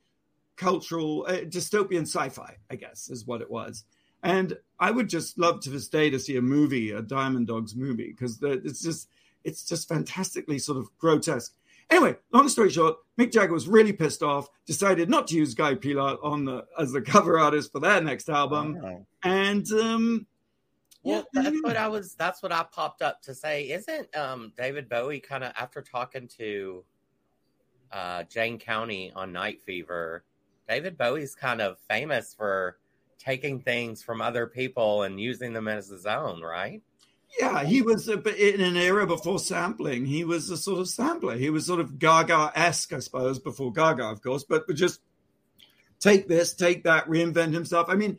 cultural 0.58 1.26
uh, 1.28 1.38
dystopian 1.46 2.02
sci-fi 2.02 2.56
i 2.70 2.76
guess 2.76 3.10
is 3.10 3.26
what 3.26 3.42
it 3.42 3.50
was 3.50 3.86
and 4.24 4.58
i 4.80 4.92
would 4.92 5.08
just 5.08 5.38
love 5.38 5.62
to 5.62 5.70
this 5.70 5.88
day 5.88 6.10
to 6.10 6.20
see 6.20 6.36
a 6.36 6.42
movie 6.42 6.92
a 6.92 7.02
diamond 7.02 7.48
dogs 7.48 7.76
movie 7.76 8.12
because 8.12 8.40
it's 8.42 8.82
just 8.82 9.08
it's 9.46 9.64
just 9.64 9.88
fantastically 9.88 10.60
sort 10.60 10.78
of 10.78 10.90
grotesque. 10.98 11.54
Anyway, 11.90 12.16
long 12.34 12.50
story 12.50 12.72
short, 12.72 12.98
Mick 13.18 13.32
Jagger 13.32 13.54
was 13.54 13.68
really 13.68 13.94
pissed 13.94 14.24
off, 14.24 14.50
decided 14.66 15.08
not 15.10 15.28
to 15.28 15.36
use 15.36 15.54
Guy 15.54 15.76
Peellaert 15.76 16.18
on 16.24 16.44
the 16.44 16.66
as 16.80 16.92
the 16.92 17.02
cover 17.02 17.40
artist 17.40 17.72
for 17.72 17.80
their 17.80 18.02
next 18.02 18.28
album, 18.28 19.06
and 19.24 19.72
um, 19.72 20.26
Well, 21.04 21.24
yeah, 21.34 21.44
that's 21.44 21.62
what 21.62 21.78
I 21.78 21.88
was. 21.88 22.16
That's 22.16 22.42
what 22.42 22.52
I 22.52 22.66
popped 22.72 23.04
up 23.04 23.22
to 23.24 23.36
say. 23.36 23.70
Isn't 23.70 24.14
um, 24.18 24.52
David 24.58 24.90
Bowie 24.90 25.20
kind 25.20 25.44
of 25.44 25.54
after 25.56 25.82
talking 25.84 26.28
to 26.40 26.84
uh, 27.92 28.24
Jayne 28.24 28.58
County 28.58 29.12
on 29.16 29.32
Night 29.32 29.62
Fever? 29.62 30.24
David 30.68 30.98
Bowie's 30.98 31.36
kind 31.36 31.62
of 31.62 31.78
famous 31.88 32.34
for 32.34 32.78
taking 33.20 33.60
things 33.60 34.02
from 34.02 34.22
other 34.22 34.48
people 34.48 35.04
and 35.04 35.20
using 35.20 35.54
them 35.54 35.68
as 35.68 35.90
his 35.90 36.08
own, 36.08 36.42
right? 36.42 36.82
Yeah, 37.40 37.64
he 37.64 37.82
was 37.82 38.08
a, 38.08 38.54
in 38.54 38.62
an 38.62 38.78
era 38.78 39.06
before 39.06 39.40
sampling. 39.40 40.06
He 40.06 40.24
was 40.24 40.50
a 40.50 40.58
sort 40.58 40.80
of 40.80 40.88
sampler. 40.88 41.36
He 41.36 41.50
was 41.50 41.66
sort 41.66 41.80
of 41.80 42.00
Gaga 42.00 42.52
esque, 42.56 42.94
I 42.94 43.00
suppose, 43.00 43.40
before 43.40 43.74
Gaga, 43.74 44.06
of 44.06 44.22
course, 44.22 44.44
but 44.44 44.64
just 44.74 45.02
take 46.00 46.28
this, 46.28 46.54
take 46.54 46.84
that, 46.84 47.08
reinvent 47.08 47.54
himself. 47.54 47.90
I 47.90 47.96
mean, 47.96 48.18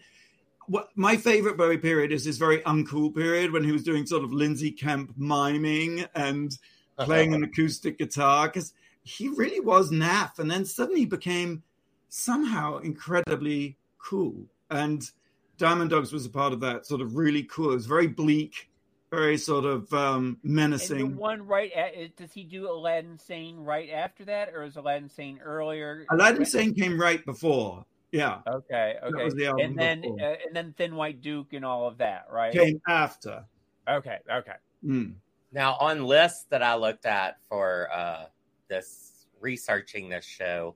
what 0.66 0.88
my 0.96 1.16
favorite 1.16 1.56
Bowie 1.56 1.78
period 1.78 2.12
is 2.12 2.24
his 2.24 2.38
very 2.38 2.58
uncool 2.60 3.14
period 3.14 3.52
when 3.52 3.64
he 3.64 3.72
was 3.72 3.84
doing 3.84 4.06
sort 4.06 4.24
of 4.24 4.32
Lindsay 4.32 4.70
Kemp 4.70 5.14
miming 5.16 6.06
and 6.14 6.56
playing 6.98 7.34
an 7.34 7.44
acoustic 7.44 7.98
guitar 7.98 8.48
because 8.48 8.72
he 9.02 9.28
really 9.28 9.60
was 9.60 9.90
naff 9.92 10.38
and 10.38 10.50
then 10.50 10.64
suddenly 10.64 11.04
became 11.04 11.62
somehow 12.08 12.78
incredibly 12.78 13.76
cool 13.98 14.46
and 14.70 15.10
diamond 15.58 15.90
dogs 15.90 16.12
was 16.12 16.26
a 16.26 16.30
part 16.30 16.52
of 16.52 16.60
that 16.60 16.86
sort 16.86 17.00
of 17.00 17.16
really 17.16 17.42
cool 17.44 17.70
it 17.70 17.74
was 17.74 17.86
very 17.86 18.06
bleak 18.06 18.68
very 19.16 19.38
sort 19.38 19.64
of 19.64 19.92
um 19.92 20.38
And 20.42 20.50
the 20.50 20.54
menacing 20.54 21.16
one 21.16 21.46
right 21.46 21.72
at, 21.72 22.16
does 22.16 22.32
he 22.32 22.44
do 22.44 22.70
Aladdin 22.70 23.18
Sane 23.18 23.56
right 23.56 23.90
after 23.90 24.24
that, 24.26 24.50
or 24.54 24.64
is 24.64 24.76
Aladdin 24.76 25.08
Sane 25.08 25.38
earlier? 25.42 26.04
aladdin 26.10 26.44
sane 26.44 26.74
came 26.74 27.00
right 27.00 27.24
before 27.24 27.84
yeah 28.12 28.40
Okay, 28.46 28.96
okay. 29.02 29.24
was 29.24 29.34
the 29.34 29.46
album 29.46 29.64
and 29.64 29.78
then 29.78 30.04
uh, 30.20 30.34
and 30.46 30.54
then 30.54 30.74
Thin 30.76 30.94
White 30.94 31.20
Duke 31.20 31.52
and 31.52 31.64
all 31.64 31.88
of 31.88 31.98
that, 31.98 32.26
right? 32.30 32.52
came 32.52 32.80
after 32.86 33.44
Okay, 33.88 34.18
okay. 34.30 34.56
Mm. 34.84 35.14
Now, 35.52 35.76
on 35.80 36.04
lists 36.04 36.44
that 36.50 36.62
I 36.62 36.74
looked 36.74 37.06
at 37.06 37.36
for 37.48 37.88
uh, 37.94 38.24
this 38.68 39.26
researching 39.40 40.08
this 40.08 40.24
show, 40.24 40.74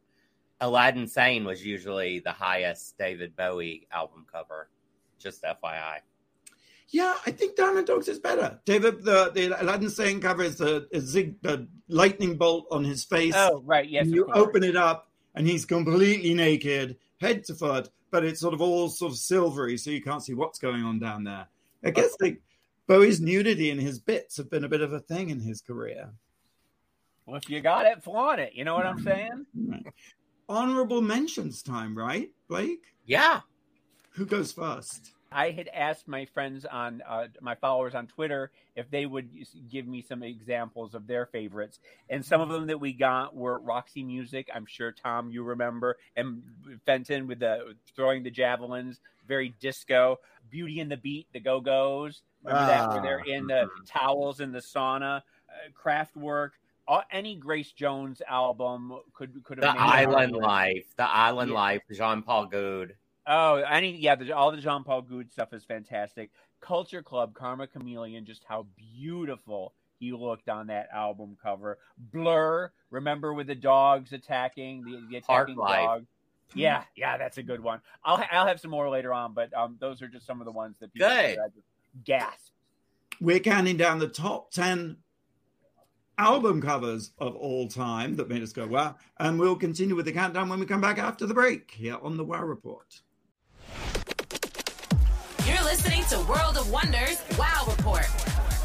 Aladdin 0.60 1.06
Sane 1.08 1.44
was 1.44 1.64
usually 1.64 2.20
the 2.20 2.32
highest 2.32 2.96
David 2.98 3.34
Bowie 3.34 3.88
album 3.92 4.26
cover. 4.30 4.68
Just 5.18 5.42
FYI. 5.42 5.98
Yeah, 6.92 7.14
I 7.24 7.30
think 7.30 7.54
Diamond 7.56 7.86
Dogs 7.86 8.08
is 8.08 8.18
better. 8.18 8.58
David, 8.64 9.04
the, 9.04 9.30
the 9.32 9.62
Aladdin 9.62 9.90
Sane 9.90 10.20
cover 10.20 10.42
is 10.42 10.56
the, 10.58 10.88
is 10.90 11.12
the 11.12 11.68
lightning 11.88 12.36
bolt 12.36 12.66
on 12.70 12.82
his 12.82 13.04
face. 13.04 13.34
Oh, 13.36 13.62
right. 13.64 13.88
Yes. 13.88 14.06
you 14.08 14.26
open 14.34 14.64
it 14.64 14.74
up 14.76 15.08
and 15.36 15.46
he's 15.46 15.64
completely 15.64 16.34
naked, 16.34 16.96
head 17.20 17.44
to 17.44 17.54
foot, 17.54 17.90
but 18.10 18.24
it's 18.24 18.40
sort 18.40 18.54
of 18.54 18.60
all 18.60 18.88
sort 18.88 19.12
of 19.12 19.18
silvery, 19.18 19.76
so 19.78 19.90
you 19.90 20.02
can't 20.02 20.22
see 20.22 20.34
what's 20.34 20.58
going 20.58 20.82
on 20.82 20.98
down 20.98 21.22
there. 21.22 21.46
I 21.84 21.90
guess 21.90 22.16
like 22.20 22.42
Bowie's 22.88 23.20
nudity 23.20 23.70
and 23.70 23.80
his 23.80 24.00
bits 24.00 24.36
have 24.38 24.50
been 24.50 24.64
a 24.64 24.68
bit 24.68 24.80
of 24.80 24.92
a 24.92 24.98
thing 25.00 25.30
in 25.30 25.38
his 25.38 25.60
career. 25.60 26.10
Well, 27.24 27.36
if 27.36 27.48
you 27.48 27.60
got 27.60 27.86
it, 27.86 28.02
flaunt 28.02 28.40
it. 28.40 28.54
You 28.54 28.64
know 28.64 28.74
what 28.74 28.86
Mm-hmm. 28.86 28.98
I'm 28.98 29.04
saying? 29.04 29.46
Right. 29.54 29.86
Honorable 30.48 31.00
mentions 31.00 31.62
time, 31.62 31.96
right, 31.96 32.30
Blake? 32.48 32.82
Yeah. 33.06 33.42
Who 34.14 34.26
goes 34.26 34.50
first? 34.50 35.12
I 35.32 35.50
had 35.50 35.68
asked 35.68 36.08
my 36.08 36.24
friends 36.24 36.64
on 36.64 37.02
uh, 37.08 37.28
my 37.40 37.54
followers 37.54 37.94
on 37.94 38.08
Twitter 38.08 38.50
if 38.74 38.90
they 38.90 39.06
would 39.06 39.30
give 39.70 39.86
me 39.86 40.02
some 40.02 40.22
examples 40.22 40.94
of 40.94 41.06
their 41.06 41.26
favorites, 41.26 41.78
and 42.08 42.24
some 42.24 42.40
of 42.40 42.48
them 42.48 42.66
that 42.66 42.80
we 42.80 42.92
got 42.92 43.34
were 43.34 43.60
Roxy 43.60 44.02
Music. 44.02 44.48
I'm 44.52 44.66
sure 44.66 44.90
Tom, 44.90 45.30
you 45.30 45.44
remember, 45.44 45.98
and 46.16 46.42
Fenton 46.84 47.28
with 47.28 47.38
the 47.38 47.74
throwing 47.94 48.24
the 48.24 48.30
javelins, 48.30 49.00
very 49.28 49.54
disco. 49.60 50.18
Beauty 50.50 50.80
and 50.80 50.90
the 50.90 50.96
Beat, 50.96 51.28
the 51.32 51.38
Go 51.38 51.60
Go's. 51.60 52.22
Remember 52.42 52.66
that 52.66 52.88
where 52.90 53.02
they're 53.02 53.34
in 53.36 53.46
the 53.46 53.68
towels 53.86 54.40
in 54.40 54.50
the 54.50 54.58
sauna. 54.58 55.18
Uh, 55.18 55.70
Kraftwerk. 55.80 56.50
Uh, 56.88 57.02
any 57.12 57.36
Grace 57.36 57.70
Jones 57.70 58.20
album 58.28 58.92
could 59.14 59.44
could 59.44 59.60
The 59.60 59.66
have 59.66 59.76
made 59.76 59.80
Island. 59.82 60.32
Life. 60.34 60.86
The 60.96 61.08
Island 61.08 61.50
Yeah. 61.50 61.56
Life, 61.56 61.82
Jean 61.92 62.22
Paul 62.22 62.48
Goude. 62.48 62.94
Oh, 63.32 63.62
any 63.70 63.96
yeah, 63.96 64.16
the, 64.16 64.32
all 64.32 64.50
the 64.50 64.60
Jean 64.60 64.82
Paul 64.82 65.02
Goude 65.02 65.30
stuff 65.30 65.52
is 65.52 65.62
fantastic. 65.62 66.30
Culture 66.60 67.00
Club, 67.00 67.32
Karma 67.32 67.68
Chameleon, 67.68 68.26
just 68.26 68.42
how 68.44 68.66
beautiful 68.76 69.72
he 70.00 70.10
looked 70.10 70.48
on 70.48 70.66
that 70.66 70.88
album 70.92 71.36
cover. 71.40 71.78
Blur, 71.96 72.72
remember 72.90 73.32
with 73.32 73.46
the 73.46 73.54
dogs 73.54 74.12
attacking 74.12 74.82
the, 74.82 75.06
the 75.08 75.16
attacking 75.18 75.54
Park 75.54 75.70
Life. 75.70 75.86
dog. 75.86 76.06
Yeah, 76.54 76.82
yeah, 76.96 77.18
that's 77.18 77.38
a 77.38 77.44
good 77.44 77.62
one. 77.62 77.80
I'll 78.04 78.16
ha- 78.16 78.28
I'll 78.32 78.48
have 78.48 78.58
some 78.58 78.72
more 78.72 78.90
later 78.90 79.12
on, 79.14 79.32
but 79.32 79.54
um, 79.54 79.76
those 79.78 80.02
are 80.02 80.08
just 80.08 80.26
some 80.26 80.40
of 80.40 80.44
the 80.44 80.52
ones 80.52 80.78
that 80.80 80.92
people 80.92 81.08
Good. 81.08 81.38
that 81.38 81.52
gasp. 82.04 82.52
We're 83.20 83.38
counting 83.38 83.76
down 83.76 84.00
the 84.00 84.08
top 84.08 84.50
10 84.50 84.96
album 86.18 86.60
covers 86.60 87.12
of 87.18 87.36
all 87.36 87.68
time 87.68 88.16
that 88.16 88.28
made 88.28 88.42
us 88.42 88.52
go 88.52 88.66
wow. 88.66 88.96
And 89.20 89.38
we'll 89.38 89.54
continue 89.54 89.94
with 89.94 90.06
the 90.06 90.12
countdown 90.12 90.48
when 90.48 90.58
we 90.58 90.66
come 90.66 90.80
back 90.80 90.98
after 90.98 91.26
the 91.26 91.34
break 91.34 91.70
here 91.70 91.96
on 92.02 92.16
the 92.16 92.24
Wow 92.24 92.42
Report. 92.42 93.00
You're 95.70 95.76
listening 95.76 96.04
to 96.06 96.18
World 96.28 96.56
of 96.56 96.68
Wonders 96.72 97.22
Wow 97.38 97.64
Report. 97.68 98.04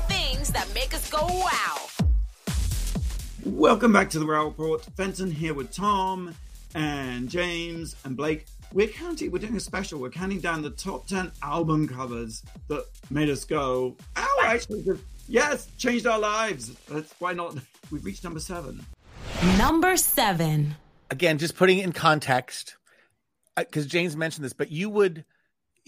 Things 0.09 0.49
that 0.49 0.67
make 0.73 0.91
us 0.91 1.07
go 1.07 1.19
wow. 1.21 1.77
Welcome 3.45 3.93
back 3.93 4.09
to 4.09 4.19
the 4.19 4.25
Wow 4.25 4.45
Report. 4.45 4.83
Fenton 4.97 5.29
here 5.29 5.53
with 5.53 5.71
Tom 5.71 6.33
and 6.73 7.29
James 7.29 7.95
and 8.05 8.17
Blake. 8.17 8.47
We're 8.73 8.87
counting, 8.87 9.29
we're 9.29 9.37
doing 9.37 9.55
a 9.55 9.59
special. 9.59 9.99
We're 9.99 10.09
counting 10.09 10.39
down 10.39 10.63
the 10.63 10.71
top 10.71 11.05
10 11.05 11.31
album 11.43 11.87
covers 11.87 12.41
that 12.69 12.83
made 13.11 13.29
us 13.29 13.43
go, 13.45 13.95
ow, 14.17 14.37
actually, 14.43 14.81
just- 14.83 15.03
yes, 15.27 15.67
changed 15.77 16.07
our 16.07 16.17
lives. 16.17 16.71
That's 16.89 17.13
why 17.19 17.33
not? 17.33 17.55
We've 17.91 18.03
reached 18.03 18.23
number 18.23 18.39
seven. 18.39 18.83
Number 19.59 19.95
seven. 19.95 20.73
again, 21.11 21.37
just 21.37 21.55
putting 21.55 21.77
it 21.77 21.83
in 21.83 21.91
context, 21.91 22.77
uh, 23.57 23.63
because 23.63 23.85
James 23.85 24.17
mentioned 24.17 24.43
this, 24.43 24.53
but 24.53 24.71
you 24.71 24.89
would 24.89 25.23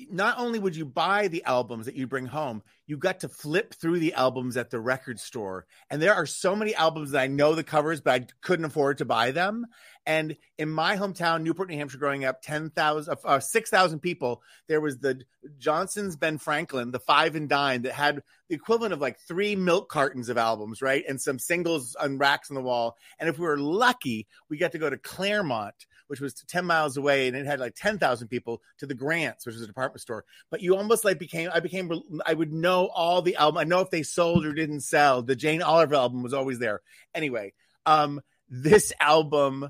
not 0.10 0.38
only 0.38 0.60
would 0.60 0.76
you 0.76 0.86
buy 0.86 1.28
the 1.28 1.44
albums 1.44 1.86
that 1.88 1.96
you 1.96 2.08
bring 2.08 2.28
home, 2.28 2.62
you 2.86 2.98
got 2.98 3.22
to 3.22 3.30
flip 3.30 3.74
through 3.74 4.00
the 4.00 4.14
albums 4.14 4.56
at 4.56 4.70
the 4.70 4.80
record 4.80 5.20
store. 5.20 5.66
And 5.90 6.02
there 6.02 6.14
are 6.14 6.26
so 6.26 6.56
many 6.56 6.76
albums 6.76 7.12
that 7.12 7.22
I 7.22 7.28
know 7.28 7.56
the 7.56 7.64
covers, 7.64 8.00
but 8.00 8.14
I 8.14 8.28
couldn't 8.42 8.66
afford 8.66 9.00
to 9.00 9.06
buy 9.06 9.32
them. 9.32 9.66
And 10.06 10.38
in 10.58 10.70
my 10.70 10.96
hometown, 10.96 11.42
Newport, 11.42 11.70
New 11.70 11.78
Hampshire, 11.78 11.98
growing 11.98 12.26
up, 12.26 12.42
10,000, 12.42 13.18
uh, 13.26 13.40
6,000 13.40 14.00
people, 14.00 14.42
there 14.68 14.80
was 14.80 15.00
the 15.00 15.22
Johnson's 15.58 16.16
Ben 16.16 16.38
Franklin, 16.38 16.92
the 16.92 17.00
five 17.00 17.36
and 17.36 17.50
dime 17.50 17.82
that 17.82 17.94
had 17.94 18.22
the 18.48 18.56
equivalent 18.56 18.94
of 18.94 19.02
like 19.02 19.20
three 19.20 19.56
milk 19.56 19.90
cartons 19.90 20.30
of 20.30 20.38
albums, 20.38 20.82
right? 20.82 21.04
And 21.08 21.20
some 21.20 21.40
singles 21.40 21.96
on 21.96 22.20
racks 22.20 22.50
on 22.50 22.56
the 22.56 22.62
wall. 22.62 22.96
And 23.20 23.28
if 23.28 23.38
we 23.38 23.46
were 23.46 23.58
lucky, 23.58 24.28
we 24.50 24.58
got 24.58 24.72
to 24.72 24.78
go 24.78 24.90
to 24.90 24.98
Claremont, 24.98 25.76
which 26.08 26.20
was 26.20 26.34
10 26.34 26.66
miles 26.66 26.98
away 26.98 27.28
and 27.28 27.36
it 27.36 27.46
had 27.46 27.60
like 27.60 27.76
10,000 27.76 28.28
people 28.28 28.62
to 28.80 28.86
the 28.86 28.94
Grants, 28.94 29.46
which 29.46 29.56
was 29.56 29.62
a 29.62 29.68
department 29.68 30.02
store. 30.02 30.26
But 30.50 30.62
you 30.62 30.76
almost 30.76 31.06
like 31.06 31.20
became, 31.20 31.50
I 31.54 31.60
became, 31.60 31.92
I 32.26 32.34
would 32.34 32.52
know 32.52 32.88
all 32.88 33.22
the 33.22 33.36
album. 33.36 33.58
I 33.58 33.64
know 33.64 33.82
if 33.82 33.90
they 33.90 34.04
sold 34.04 34.46
or 34.46 34.54
didn't 34.54 34.82
sell. 34.82 35.22
The 35.22 35.36
Jane 35.36 35.62
Olivor 35.62 35.98
album 35.98 36.24
was 36.24 36.34
always 36.34 36.60
there. 36.60 36.82
Anyway, 37.14 37.54
um, 37.86 38.22
this 38.50 38.94
album 39.00 39.70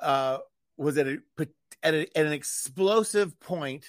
uh, 0.00 0.38
was 0.76 0.98
at, 0.98 1.06
a, 1.08 1.18
at, 1.82 1.94
a, 1.94 2.18
at 2.18 2.26
an 2.26 2.32
explosive 2.32 3.38
point 3.40 3.86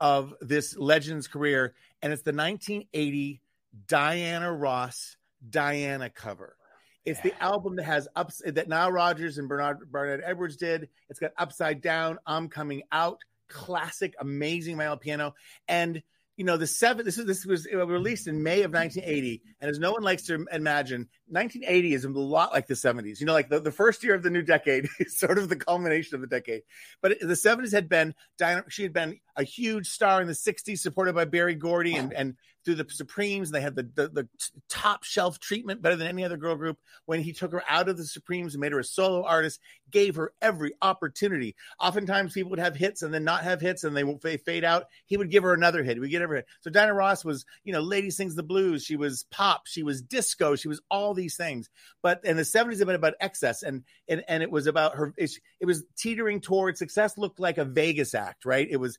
of 0.00 0.34
this 0.40 0.76
legend's 0.76 1.28
career. 1.28 1.74
And 2.02 2.12
it's 2.12 2.22
the 2.22 2.32
1980 2.32 3.40
Diana 3.86 4.52
Ross 4.52 5.16
Diana 5.48 6.10
cover. 6.10 6.56
It's 7.04 7.20
the 7.20 7.34
album 7.42 7.76
that 7.76 7.84
has 7.84 8.08
ups 8.16 8.40
that 8.46 8.68
Nile 8.68 8.90
Rodgers 8.90 9.36
and 9.36 9.48
Bernard 9.48 9.90
Bernard 9.90 10.22
Edwards 10.24 10.56
did. 10.56 10.88
It's 11.10 11.18
got 11.18 11.32
Upside 11.36 11.82
Down, 11.82 12.18
I'm 12.26 12.48
Coming 12.48 12.82
Out, 12.92 13.18
classic, 13.48 14.14
amazing 14.20 14.78
male 14.78 14.96
piano, 14.96 15.34
and 15.68 16.02
you 16.38 16.44
know 16.44 16.56
the 16.56 16.66
seven. 16.66 17.04
This 17.04 17.18
is 17.18 17.26
this 17.26 17.44
was 17.44 17.66
released 17.66 18.26
in 18.26 18.42
May 18.42 18.62
of 18.62 18.72
1980, 18.72 19.42
and 19.60 19.70
as 19.70 19.78
no 19.78 19.92
one 19.92 20.02
likes 20.02 20.22
to 20.24 20.46
imagine, 20.50 21.08
1980 21.28 21.92
is 21.94 22.04
a 22.06 22.08
lot 22.08 22.52
like 22.52 22.66
the 22.66 22.74
70s. 22.74 23.20
You 23.20 23.26
know, 23.26 23.34
like 23.34 23.50
the, 23.50 23.60
the 23.60 23.70
first 23.70 24.02
year 24.02 24.14
of 24.14 24.22
the 24.22 24.30
new 24.30 24.42
decade 24.42 24.88
is 24.98 25.18
sort 25.18 25.36
of 25.36 25.50
the 25.50 25.56
culmination 25.56 26.14
of 26.14 26.22
the 26.22 26.26
decade. 26.26 26.62
But 27.02 27.20
the 27.20 27.34
70s 27.34 27.70
had 27.70 27.88
been 27.88 28.14
Diana. 28.38 28.64
She 28.68 28.82
had 28.82 28.94
been 28.94 29.20
a 29.36 29.44
huge 29.44 29.88
star 29.88 30.22
in 30.22 30.26
the 30.26 30.32
60s, 30.32 30.78
supported 30.78 31.14
by 31.14 31.26
Berry 31.26 31.54
Gordy 31.54 31.96
and 31.96 32.14
and 32.14 32.34
through 32.64 32.76
the 32.76 32.86
Supremes. 32.88 33.48
And 33.48 33.54
They 33.54 33.60
had 33.60 33.76
the, 33.76 33.88
the, 33.94 34.08
the 34.08 34.28
top 34.68 35.04
shelf 35.04 35.38
treatment, 35.38 35.82
better 35.82 35.96
than 35.96 36.06
any 36.06 36.24
other 36.24 36.36
girl 36.36 36.56
group. 36.56 36.78
When 37.06 37.20
he 37.20 37.32
took 37.32 37.52
her 37.52 37.62
out 37.68 37.88
of 37.88 37.96
the 37.96 38.04
Supremes 38.04 38.54
and 38.54 38.60
made 38.60 38.72
her 38.72 38.78
a 38.78 38.84
solo 38.84 39.24
artist, 39.24 39.60
gave 39.90 40.16
her 40.16 40.32
every 40.42 40.72
opportunity. 40.82 41.54
Oftentimes, 41.78 42.32
people 42.32 42.50
would 42.50 42.58
have 42.58 42.76
hits 42.76 43.02
and 43.02 43.12
then 43.12 43.24
not 43.24 43.44
have 43.44 43.60
hits, 43.60 43.84
and 43.84 43.96
they 43.96 44.04
will 44.04 44.18
fade 44.18 44.64
out. 44.64 44.86
He 45.06 45.16
would 45.16 45.30
give 45.30 45.42
her 45.42 45.54
another 45.54 45.82
hit. 45.82 46.00
We 46.00 46.08
get 46.08 46.22
every 46.22 46.38
hit. 46.38 46.46
So 46.60 46.70
Diana 46.70 46.94
Ross 46.94 47.24
was, 47.24 47.44
you 47.64 47.72
know, 47.72 47.80
Lady 47.80 48.10
Sings 48.10 48.34
the 48.34 48.42
Blues. 48.42 48.84
She 48.84 48.96
was 48.96 49.24
pop. 49.30 49.66
She 49.66 49.82
was 49.82 50.02
disco. 50.02 50.56
She 50.56 50.68
was 50.68 50.80
all 50.90 51.14
these 51.14 51.36
things. 51.36 51.68
But 52.02 52.24
in 52.24 52.36
the 52.36 52.42
70s, 52.42 52.80
it 52.80 52.86
been 52.86 52.94
about 52.94 53.14
excess, 53.20 53.62
and 53.62 53.84
and 54.08 54.24
and 54.28 54.42
it 54.42 54.50
was 54.50 54.66
about 54.66 54.96
her. 54.96 55.12
It, 55.16 55.30
it 55.60 55.66
was 55.66 55.84
teetering 55.96 56.40
towards 56.40 56.78
success. 56.78 57.16
Looked 57.18 57.40
like 57.40 57.58
a 57.58 57.64
Vegas 57.64 58.14
act, 58.14 58.44
right? 58.44 58.66
It 58.70 58.76
was. 58.76 58.98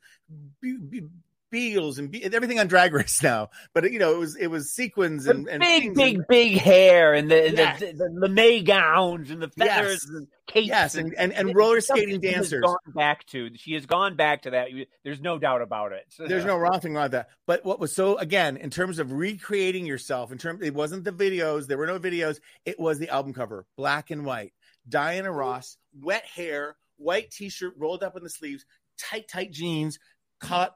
Be, 1.52 1.58
be, 1.58 1.70
Beagles 1.70 2.00
and 2.00 2.12
be- 2.12 2.24
everything 2.24 2.60
on 2.60 2.68
Drag 2.68 2.94
Race 2.94 3.20
now, 3.24 3.50
but 3.74 3.92
you 3.92 4.00
know 4.00 4.14
it 4.14 4.20
was 4.20 4.36
it 4.36 4.48
was 4.48 4.74
sequins 4.74 5.28
and, 5.28 5.48
and 5.48 5.62
big 5.62 5.94
big 5.94 6.16
and, 6.16 6.26
big 6.28 6.58
hair 6.58 7.14
and 7.14 7.30
the 7.30 7.52
yes. 7.52 7.80
the, 7.80 7.94
the, 7.94 8.18
the 8.22 8.30
May 8.30 8.62
gowns 8.62 9.32
and 9.32 9.42
the 9.42 9.50
feathers 9.50 10.06
yes. 10.06 10.10
and 10.10 10.28
capes 10.48 10.68
yes 10.68 10.96
and, 10.96 11.14
and, 11.16 11.34
and 11.34 11.56
roller 11.56 11.82
skating 11.82 12.20
dancers. 12.22 12.62
Gone 12.64 12.78
back 12.94 13.26
to 13.28 13.50
she 13.56 13.74
has 13.74 13.86
gone 13.86 14.16
back 14.16 14.44
to 14.44 14.52
that. 14.52 14.70
There's 15.04 15.22
no 15.22 15.38
doubt 15.38 15.62
about 15.62 15.92
it. 15.92 16.06
There's 16.18 16.46
no 16.46 16.58
wrong 16.58 16.80
thing 16.80 16.96
about 16.96 17.12
that. 17.12 17.30
But 17.46 17.66
what 17.66 17.80
was 17.80 17.94
so 17.94 18.18
again 18.18 18.58
in 18.58 18.70
terms 18.70 19.00
of 19.00 19.12
recreating 19.12 19.86
yourself 19.86 20.32
in 20.32 20.38
terms 20.38 20.62
it 20.64 20.74
wasn't 20.74 21.04
the 21.04 21.12
videos. 21.12 21.68
There 21.68 21.78
were 21.78 21.88
no 21.88 22.00
videos. 22.00 22.40
It 22.66 22.80
was 22.80 23.00
the 23.00 23.10
album 23.10 23.34
cover, 23.34 23.66
black 23.78 24.12
and 24.12 24.26
white. 24.26 24.54
Diana 24.88 25.32
Ross, 25.32 25.78
wet 26.00 26.26
hair, 26.26 26.76
white 26.98 27.32
t-shirt 27.32 27.74
rolled 27.78 28.04
up 28.04 28.16
in 28.16 28.24
the 28.24 28.30
sleeves, 28.30 28.66
tight 28.98 29.28
tight 29.28 29.52
jeans, 29.52 30.00
caught 30.40 30.76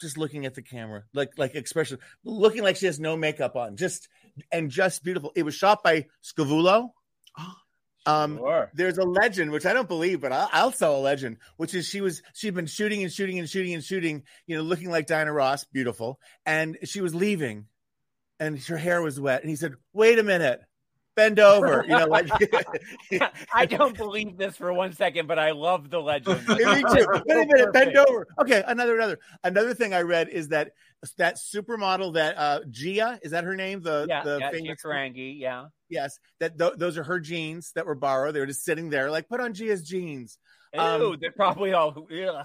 just 0.00 0.18
looking 0.18 0.46
at 0.46 0.54
the 0.54 0.62
camera, 0.62 1.04
like 1.14 1.32
like 1.36 1.54
expression, 1.54 1.98
looking 2.24 2.62
like 2.62 2.76
she 2.76 2.86
has 2.86 3.00
no 3.00 3.16
makeup 3.16 3.56
on, 3.56 3.76
just 3.76 4.08
and 4.52 4.70
just 4.70 5.02
beautiful. 5.02 5.32
It 5.34 5.44
was 5.44 5.54
shot 5.54 5.82
by 5.82 6.06
Scavullo. 6.22 6.90
Um, 8.08 8.36
sure. 8.36 8.70
there's 8.72 8.98
a 8.98 9.02
legend, 9.02 9.50
which 9.50 9.66
I 9.66 9.72
don't 9.72 9.88
believe, 9.88 10.20
but 10.20 10.30
I'll, 10.30 10.48
I'll, 10.52 10.70
sell 10.70 10.96
a 10.96 11.00
legend, 11.00 11.38
which 11.56 11.74
is 11.74 11.86
she 11.86 12.00
was 12.00 12.22
she'd 12.34 12.54
been 12.54 12.66
shooting 12.66 13.02
and 13.02 13.12
shooting 13.12 13.40
and 13.40 13.50
shooting 13.50 13.74
and 13.74 13.82
shooting, 13.82 14.22
you 14.46 14.54
know, 14.54 14.62
looking 14.62 14.90
like 14.90 15.08
Diana 15.08 15.32
Ross, 15.32 15.64
beautiful, 15.64 16.20
and 16.44 16.78
she 16.84 17.00
was 17.00 17.16
leaving, 17.16 17.66
and 18.38 18.62
her 18.66 18.76
hair 18.76 19.02
was 19.02 19.18
wet, 19.18 19.40
and 19.40 19.50
he 19.50 19.56
said, 19.56 19.74
"Wait 19.92 20.20
a 20.20 20.22
minute." 20.22 20.60
Bend 21.16 21.40
over. 21.40 21.82
You 21.88 21.98
know, 21.98 22.06
like 22.06 22.28
I 23.54 23.66
don't 23.66 23.96
believe 23.96 24.36
this 24.36 24.56
for 24.56 24.72
one 24.72 24.92
second, 24.92 25.26
but 25.26 25.38
I 25.38 25.50
love 25.50 25.90
the 25.90 26.00
legend. 26.00 26.46
Me 26.48 26.56
too. 26.56 27.06
Wait 27.26 27.44
a 27.44 27.46
minute, 27.46 27.72
bend 27.72 27.96
over. 27.96 28.28
Okay, 28.40 28.62
another 28.66 28.94
another 28.96 29.18
another 29.42 29.74
thing 29.74 29.94
I 29.94 30.02
read 30.02 30.28
is 30.28 30.48
that 30.48 30.72
that 31.18 31.36
supermodel 31.36 32.14
that 32.14 32.36
uh 32.38 32.60
Gia 32.70 33.18
is 33.22 33.32
that 33.32 33.44
her 33.44 33.56
name? 33.56 33.82
The 33.82 34.06
yeah, 34.08 34.22
the 34.22 34.38
yeah, 34.40 34.50
famous 34.50 34.82
Gia 34.82 34.88
Carangi, 34.88 35.40
yeah. 35.40 35.66
Yes, 35.88 36.18
that 36.40 36.58
th- 36.58 36.74
those 36.76 36.98
are 36.98 37.04
her 37.04 37.18
jeans 37.18 37.72
that 37.74 37.86
were 37.86 37.94
borrowed. 37.94 38.34
They 38.34 38.40
were 38.40 38.46
just 38.46 38.64
sitting 38.64 38.90
there, 38.90 39.10
like 39.10 39.28
put 39.28 39.40
on 39.40 39.54
Gia's 39.54 39.82
jeans. 39.82 40.38
Ew, 40.74 40.80
Um, 40.80 41.16
they're 41.20 41.30
probably 41.30 41.72
all. 41.72 42.06
Yeah. 42.10 42.42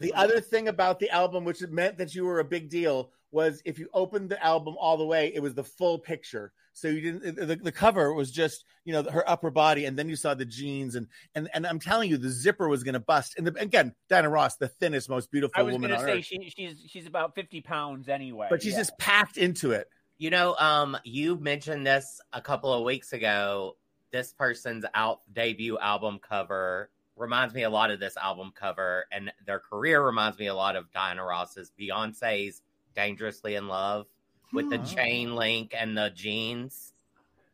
The 0.00 0.14
other 0.14 0.40
thing 0.40 0.68
about 0.68 0.98
the 0.98 1.10
album, 1.10 1.44
which 1.44 1.60
meant 1.68 1.98
that 1.98 2.14
you 2.14 2.24
were 2.24 2.40
a 2.40 2.44
big 2.44 2.70
deal, 2.70 3.12
was 3.32 3.62
if 3.64 3.78
you 3.78 3.88
opened 3.92 4.30
the 4.30 4.42
album 4.44 4.76
all 4.78 4.96
the 4.96 5.04
way, 5.04 5.30
it 5.34 5.40
was 5.40 5.54
the 5.54 5.62
full 5.62 5.98
picture. 5.98 6.52
So 6.80 6.88
you 6.88 7.12
didn't. 7.12 7.36
The, 7.36 7.56
the 7.56 7.72
cover 7.72 8.14
was 8.14 8.30
just 8.30 8.64
you 8.84 8.92
know 8.92 9.02
her 9.02 9.28
upper 9.28 9.50
body, 9.50 9.84
and 9.84 9.98
then 9.98 10.08
you 10.08 10.16
saw 10.16 10.34
the 10.34 10.46
jeans, 10.46 10.94
and 10.94 11.06
and 11.34 11.48
and 11.52 11.66
I'm 11.66 11.78
telling 11.78 12.08
you, 12.08 12.16
the 12.16 12.30
zipper 12.30 12.68
was 12.68 12.82
going 12.82 12.94
to 12.94 13.00
bust. 13.00 13.34
And 13.36 13.46
the, 13.46 13.54
again, 13.60 13.94
Diana 14.08 14.30
Ross, 14.30 14.56
the 14.56 14.68
thinnest, 14.68 15.10
most 15.10 15.30
beautiful 15.30 15.62
woman 15.62 15.68
I 15.68 15.72
was 15.72 15.72
woman 15.74 15.90
going 15.90 16.00
on 16.00 16.06
to 16.06 16.12
say 16.12 16.18
earth, 16.18 16.24
she, 16.24 16.54
she's 16.56 16.90
she's 16.90 17.06
about 17.06 17.34
fifty 17.34 17.60
pounds 17.60 18.08
anyway, 18.08 18.46
but 18.48 18.62
she's 18.62 18.72
yeah. 18.72 18.78
just 18.78 18.96
packed 18.98 19.36
into 19.36 19.72
it. 19.72 19.88
You 20.18 20.30
know, 20.30 20.54
um, 20.56 20.96
you 21.04 21.36
mentioned 21.36 21.86
this 21.86 22.20
a 22.32 22.40
couple 22.40 22.72
of 22.72 22.84
weeks 22.84 23.12
ago. 23.12 23.76
This 24.10 24.32
person's 24.32 24.84
out 24.94 25.20
debut 25.32 25.78
album 25.78 26.18
cover 26.18 26.90
reminds 27.16 27.54
me 27.54 27.64
a 27.64 27.70
lot 27.70 27.90
of 27.90 28.00
this 28.00 28.16
album 28.16 28.52
cover, 28.54 29.04
and 29.12 29.30
their 29.46 29.60
career 29.60 30.04
reminds 30.04 30.38
me 30.38 30.46
a 30.46 30.54
lot 30.54 30.76
of 30.76 30.90
Diana 30.92 31.24
Ross's 31.24 31.70
Beyonce's 31.78 32.62
"Dangerously 32.94 33.54
in 33.54 33.68
Love" 33.68 34.06
with 34.52 34.70
the 34.70 34.78
Oh. 34.80 34.84
chain 34.84 35.34
link 35.34 35.74
and 35.76 35.96
the 35.96 36.10
jeans. 36.10 36.92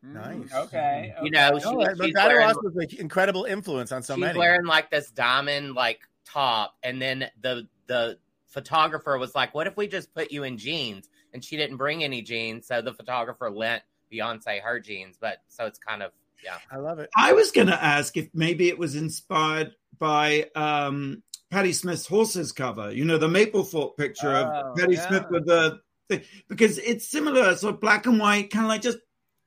Mm, 0.05 0.13
Nice. 0.15 0.55
Okay, 0.55 1.15
You 1.23 1.31
know, 1.31 1.49
okay. 1.55 1.59
she- 1.61 1.71
No, 1.71 1.77
but 1.97 2.05
she's 2.07 2.15
wearing- 2.15 2.37
Ross 2.39 2.57
was 2.63 2.77
an 2.77 2.89
incredible 2.99 3.45
influence 3.45 3.93
on 3.93 4.03
so 4.03 4.15
She's 4.15 4.21
many. 4.21 4.39
wearing 4.39 4.65
like 4.67 4.91
this 4.91 5.11
diamond 5.11 5.75
like 5.75 6.01
top, 6.25 6.77
and 6.83 7.01
then 7.01 7.31
the 7.41 7.69
the 7.87 8.19
photographer 8.49 9.17
was 9.19 9.35
like, 9.35 9.55
"What 9.55 9.67
if 9.67 9.77
we 9.77 9.87
just 9.87 10.13
put 10.15 10.31
you 10.33 10.43
in 10.45 10.59
jeans?" 10.59 11.09
And 11.33 11.45
she 11.45 11.57
didn't 11.57 11.77
bring 11.77 12.03
any 12.03 12.23
jeans, 12.23 12.67
so 12.67 12.81
the 12.83 12.93
photographer 12.95 13.51
lent 13.51 13.83
Beyonce 14.13 14.61
her 14.63 14.81
jeans. 14.81 15.17
But 15.21 15.39
so 15.49 15.67
it's 15.67 15.79
kind 15.79 16.03
of 16.03 16.13
yeah. 16.45 16.59
I 16.71 16.77
love 16.79 16.99
it. 16.99 17.11
I 17.17 17.33
was 17.33 17.51
going 17.51 17.67
to 17.69 17.83
ask 17.83 18.17
if 18.17 18.29
maybe 18.35 18.69
it 18.69 18.79
was 18.79 18.95
inspired 18.95 19.75
by 19.99 20.51
um, 20.55 21.23
Patti 21.51 21.73
Smith's 21.73 22.07
horses 22.07 22.53
cover. 22.53 22.93
You 22.93 23.05
know, 23.05 23.19
the 23.19 23.29
Mapplethorpe 23.29 23.97
picture 23.97 24.35
Oh, 24.35 24.71
of 24.71 24.77
Patti 24.77 24.95
yeah. 24.95 25.09
Smith 25.09 25.25
with 25.31 25.47
the 25.47 25.81
thing, 26.09 26.23
because 26.49 26.79
it's 26.79 27.09
similar, 27.09 27.55
sort 27.57 27.75
of 27.75 27.81
black 27.81 28.07
and 28.07 28.19
white, 28.19 28.51
kind 28.51 28.65
of 28.65 28.69
like 28.69 28.83
just 28.83 28.99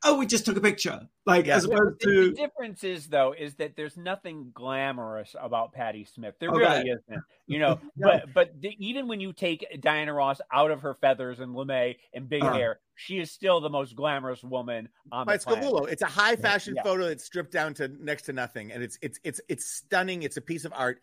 oh, 0.06 0.18
we 0.18 0.26
just 0.26 0.46
took 0.46 0.56
a 0.56 0.62
picture, 0.62 1.10
like 1.26 1.46
Yeah. 1.46 1.58
as 1.58 1.64
The, 1.64 1.72
opposed 1.74 2.00
the 2.00 2.06
to 2.06 2.32
difference 2.32 2.86
is 2.86 3.08
though 3.08 3.34
is 3.38 3.56
that 3.56 3.76
there's 3.76 3.98
nothing 3.98 4.52
glamorous 4.54 5.36
about 5.38 5.74
Patti 5.74 6.06
Smith. 6.06 6.36
There 6.40 6.50
Okay. 6.50 6.60
really 6.60 6.90
isn't, 6.92 7.24
you 7.48 7.60
know. 7.60 7.82
But 7.98 8.34
but 8.34 8.62
the, 8.62 8.74
even 8.80 9.10
when 9.10 9.20
you 9.20 9.34
take 9.34 9.66
Diana 9.82 10.14
Ross 10.14 10.40
out 10.54 10.72
of 10.72 10.84
her 10.84 10.94
feathers 11.02 11.42
and 11.42 11.54
lame 11.54 11.96
and 12.14 12.30
big 12.30 12.44
Uh-huh. 12.44 12.54
hair, 12.54 12.80
she 12.96 13.20
is 13.20 13.30
still 13.30 13.60
the 13.60 13.70
most 13.70 13.94
glamorous 13.94 14.42
woman 14.42 14.88
on 15.12 15.26
By 15.26 15.36
the 15.36 15.44
planet. 15.44 15.66
Scavullo. 15.66 15.90
It's 15.92 16.02
a 16.02 16.06
high 16.06 16.38
fashion 16.38 16.76
Yeah. 16.78 16.84
photo 16.84 17.10
that's 17.10 17.26
stripped 17.26 17.52
down 17.52 17.74
to 17.74 17.90
next 17.90 18.22
to 18.24 18.34
nothing, 18.34 18.72
and 18.72 18.82
it's 18.82 18.98
it's 19.02 19.20
it's 19.26 19.42
it's 19.50 19.66
stunning. 19.66 20.24
It's 20.24 20.38
a 20.38 20.42
piece 20.42 20.64
of 20.64 20.72
art. 20.74 21.02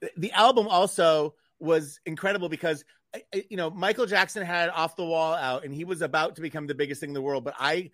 The- 0.00 0.12
The 0.18 0.30
album 0.32 0.68
also 0.68 1.34
was 1.58 1.98
incredible 2.06 2.48
because 2.48 2.84
I- 2.84 2.84
I- 2.84 2.95
you 3.50 3.56
know 3.56 3.70
Michael 3.70 4.06
Jackson 4.06 4.44
had 4.44 4.68
Off 4.70 4.96
the 4.96 5.04
Wall 5.04 5.34
out, 5.34 5.64
and 5.64 5.74
he 5.74 5.84
was 5.84 6.02
about 6.02 6.36
to 6.36 6.42
become 6.42 6.66
the 6.66 6.74
biggest 6.74 7.00
thing 7.00 7.10
in 7.10 7.14
the 7.14 7.22
world. 7.22 7.44
But 7.44 7.54
I 7.58 7.90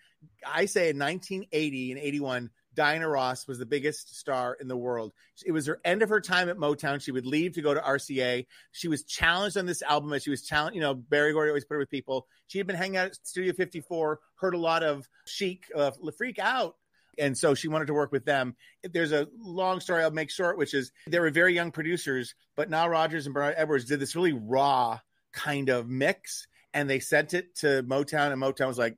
I 0.46 0.66
say 0.66 0.90
in 0.90 0.98
1980 0.98 1.92
and 1.92 2.00
81. 2.00 2.50
Diana 2.74 3.08
Ross 3.08 3.46
was 3.46 3.58
the 3.58 3.66
biggest 3.66 4.18
star 4.18 4.56
in 4.60 4.68
the 4.68 4.76
world. 4.76 5.12
It 5.44 5.52
was 5.52 5.66
her 5.66 5.80
end 5.84 6.02
of 6.02 6.08
her 6.08 6.20
time 6.20 6.48
at 6.48 6.56
Motown. 6.56 7.02
She 7.02 7.12
would 7.12 7.26
leave 7.26 7.52
to 7.54 7.62
go 7.62 7.74
to 7.74 7.80
RCA. 7.80 8.46
She 8.72 8.88
was 8.88 9.04
challenged 9.04 9.56
on 9.56 9.66
this 9.66 9.82
album 9.82 10.12
as 10.12 10.22
she 10.22 10.30
was 10.30 10.46
challenged. 10.46 10.76
You 10.76 10.80
know, 10.80 10.94
Berry 10.94 11.32
Gordy 11.32 11.50
always 11.50 11.64
put 11.64 11.74
her 11.74 11.80
with 11.80 11.90
people. 11.90 12.26
She 12.46 12.58
had 12.58 12.66
been 12.66 12.76
hanging 12.76 12.96
out 12.96 13.08
at 13.08 13.26
Studio 13.26 13.52
54, 13.52 14.20
heard 14.36 14.54
a 14.54 14.58
lot 14.58 14.82
of 14.82 15.08
Chic, 15.26 15.64
uh, 15.74 15.90
Freak 16.16 16.38
Out. 16.38 16.76
And 17.18 17.36
so 17.36 17.54
she 17.54 17.68
wanted 17.68 17.86
to 17.86 17.94
work 17.94 18.12
with 18.12 18.24
them. 18.24 18.56
There's 18.82 19.12
a 19.12 19.28
long 19.38 19.80
story 19.80 20.02
I'll 20.02 20.10
make 20.10 20.30
short, 20.30 20.56
which 20.56 20.74
is 20.74 20.92
they 21.06 21.20
were 21.20 21.30
very 21.30 21.54
young 21.54 21.70
producers, 21.70 22.34
but 22.56 22.70
Nile 22.70 22.88
Rodgers 22.88 23.26
and 23.26 23.34
Bernard 23.34 23.54
Edwards 23.56 23.84
did 23.84 24.00
this 24.00 24.16
really 24.16 24.32
raw 24.32 24.98
kind 25.32 25.68
of 25.68 25.88
mix. 25.88 26.46
and 26.74 26.88
they 26.88 27.00
sent 27.00 27.34
it 27.34 27.54
to 27.56 27.82
Motown, 27.82 28.32
and 28.32 28.40
Motown 28.40 28.66
was 28.66 28.78
like, 28.78 28.96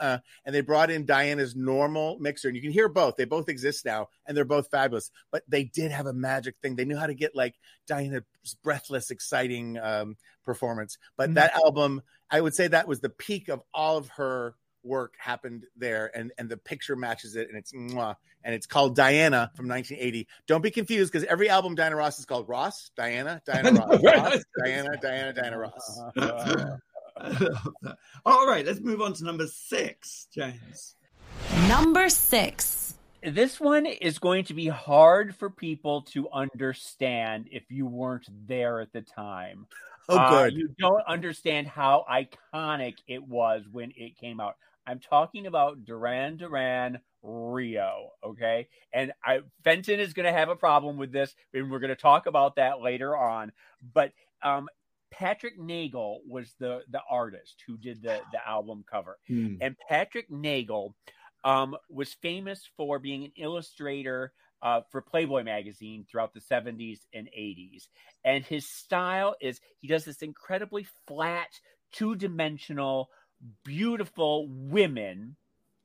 uh 0.00 0.18
and 0.44 0.54
they 0.54 0.60
brought 0.60 0.90
in 0.90 1.06
Diana's 1.06 1.56
normal 1.56 2.18
mixer, 2.20 2.48
and 2.48 2.56
you 2.56 2.62
can 2.62 2.72
hear 2.72 2.88
both. 2.88 3.16
They 3.16 3.24
both 3.24 3.48
exist 3.48 3.84
now, 3.84 4.08
and 4.26 4.36
they're 4.36 4.44
both 4.44 4.68
fabulous. 4.70 5.10
But 5.30 5.42
they 5.48 5.64
did 5.64 5.90
have 5.92 6.06
a 6.06 6.12
magic 6.12 6.56
thing. 6.60 6.76
They 6.76 6.84
knew 6.84 6.96
how 6.96 7.06
to 7.06 7.14
get 7.14 7.34
like 7.34 7.54
Diana's 7.86 8.24
breathless, 8.62 9.10
exciting 9.10 9.78
um, 9.78 10.16
performance. 10.44 10.98
But 11.16 11.28
mm-hmm. 11.28 11.34
that 11.34 11.54
album, 11.54 12.02
I 12.30 12.40
would 12.40 12.54
say 12.54 12.68
that 12.68 12.88
was 12.88 13.00
the 13.00 13.08
peak 13.08 13.48
of 13.48 13.62
all 13.72 13.96
of 13.96 14.08
her 14.10 14.54
work 14.82 15.14
happened 15.18 15.64
there 15.76 16.10
and 16.14 16.32
and 16.38 16.48
the 16.48 16.56
picture 16.56 16.96
matches 16.96 17.36
it 17.36 17.48
and 17.48 17.56
it's 17.56 17.72
mwah, 17.72 18.16
and 18.44 18.54
it's 18.54 18.66
called 18.66 18.96
Diana 18.96 19.50
from 19.54 19.68
1980. 19.68 20.26
Don't 20.46 20.62
be 20.62 20.70
confused 20.70 21.12
because 21.12 21.26
every 21.28 21.48
album 21.48 21.74
Diana 21.74 21.96
Ross 21.96 22.18
is 22.18 22.24
called 22.24 22.48
Ross, 22.48 22.90
Diana, 22.96 23.42
Diana 23.46 23.72
Ross, 23.72 24.02
Ross 24.02 24.44
Diana, 24.64 24.96
Diana, 25.00 25.32
Diana 25.32 25.58
Ross. 25.58 26.00
All 28.24 28.46
right, 28.46 28.64
let's 28.64 28.80
move 28.80 29.02
on 29.02 29.12
to 29.14 29.24
number 29.24 29.46
6, 29.46 30.28
James. 30.32 30.96
Number 31.68 32.08
6. 32.08 32.94
This 33.22 33.60
one 33.60 33.84
is 33.84 34.18
going 34.18 34.44
to 34.44 34.54
be 34.54 34.68
hard 34.68 35.36
for 35.36 35.50
people 35.50 36.02
to 36.12 36.30
understand 36.30 37.48
if 37.52 37.64
you 37.68 37.86
weren't 37.86 38.26
there 38.46 38.80
at 38.80 38.92
the 38.92 39.02
time. 39.02 39.66
Oh, 40.08 40.16
uh, 40.16 40.30
good. 40.30 40.52
Uh, 40.52 40.56
you 40.56 40.74
don't 40.78 41.06
understand 41.06 41.66
how 41.66 42.04
iconic 42.10 42.94
it 43.06 43.22
was 43.22 43.64
when 43.70 43.92
it 43.96 44.16
came 44.16 44.40
out. 44.40 44.56
I'm 44.86 44.98
talking 44.98 45.46
about 45.46 45.84
Duran 45.84 46.36
Duran 46.36 47.00
Rio. 47.22 48.10
Okay. 48.24 48.68
And 48.92 49.12
I 49.24 49.40
Fenton 49.64 50.00
is 50.00 50.12
going 50.12 50.26
to 50.26 50.38
have 50.38 50.48
a 50.48 50.56
problem 50.56 50.96
with 50.96 51.12
this, 51.12 51.34
and 51.52 51.70
we're 51.70 51.80
going 51.80 51.90
to 51.90 51.96
talk 51.96 52.26
about 52.26 52.56
that 52.56 52.80
later 52.80 53.16
on. 53.16 53.52
But 53.94 54.12
um, 54.42 54.68
Patrick 55.10 55.58
Nagel 55.58 56.20
was 56.26 56.54
the 56.58 56.80
the 56.90 57.02
artist 57.08 57.62
who 57.66 57.76
did 57.76 58.02
the 58.02 58.20
the 58.32 58.46
album 58.46 58.84
cover, 58.90 59.18
hmm. 59.26 59.56
and 59.60 59.76
Patrick 59.88 60.30
Nagel 60.30 60.94
um, 61.44 61.76
was 61.88 62.14
famous 62.14 62.68
for 62.76 62.98
being 62.98 63.24
an 63.24 63.32
illustrator 63.36 64.32
uh, 64.62 64.82
for 64.90 65.00
Playboy 65.00 65.42
magazine 65.42 66.06
throughout 66.10 66.34
the 66.34 66.40
70s 66.40 67.00
and 67.14 67.28
80s. 67.28 67.88
And 68.24 68.44
his 68.44 68.68
style 68.68 69.34
is 69.40 69.60
he 69.80 69.88
does 69.88 70.04
this 70.04 70.22
incredibly 70.22 70.86
flat, 71.06 71.48
two 71.92 72.14
dimensional 72.14 73.10
beautiful 73.64 74.48
women. 74.48 75.36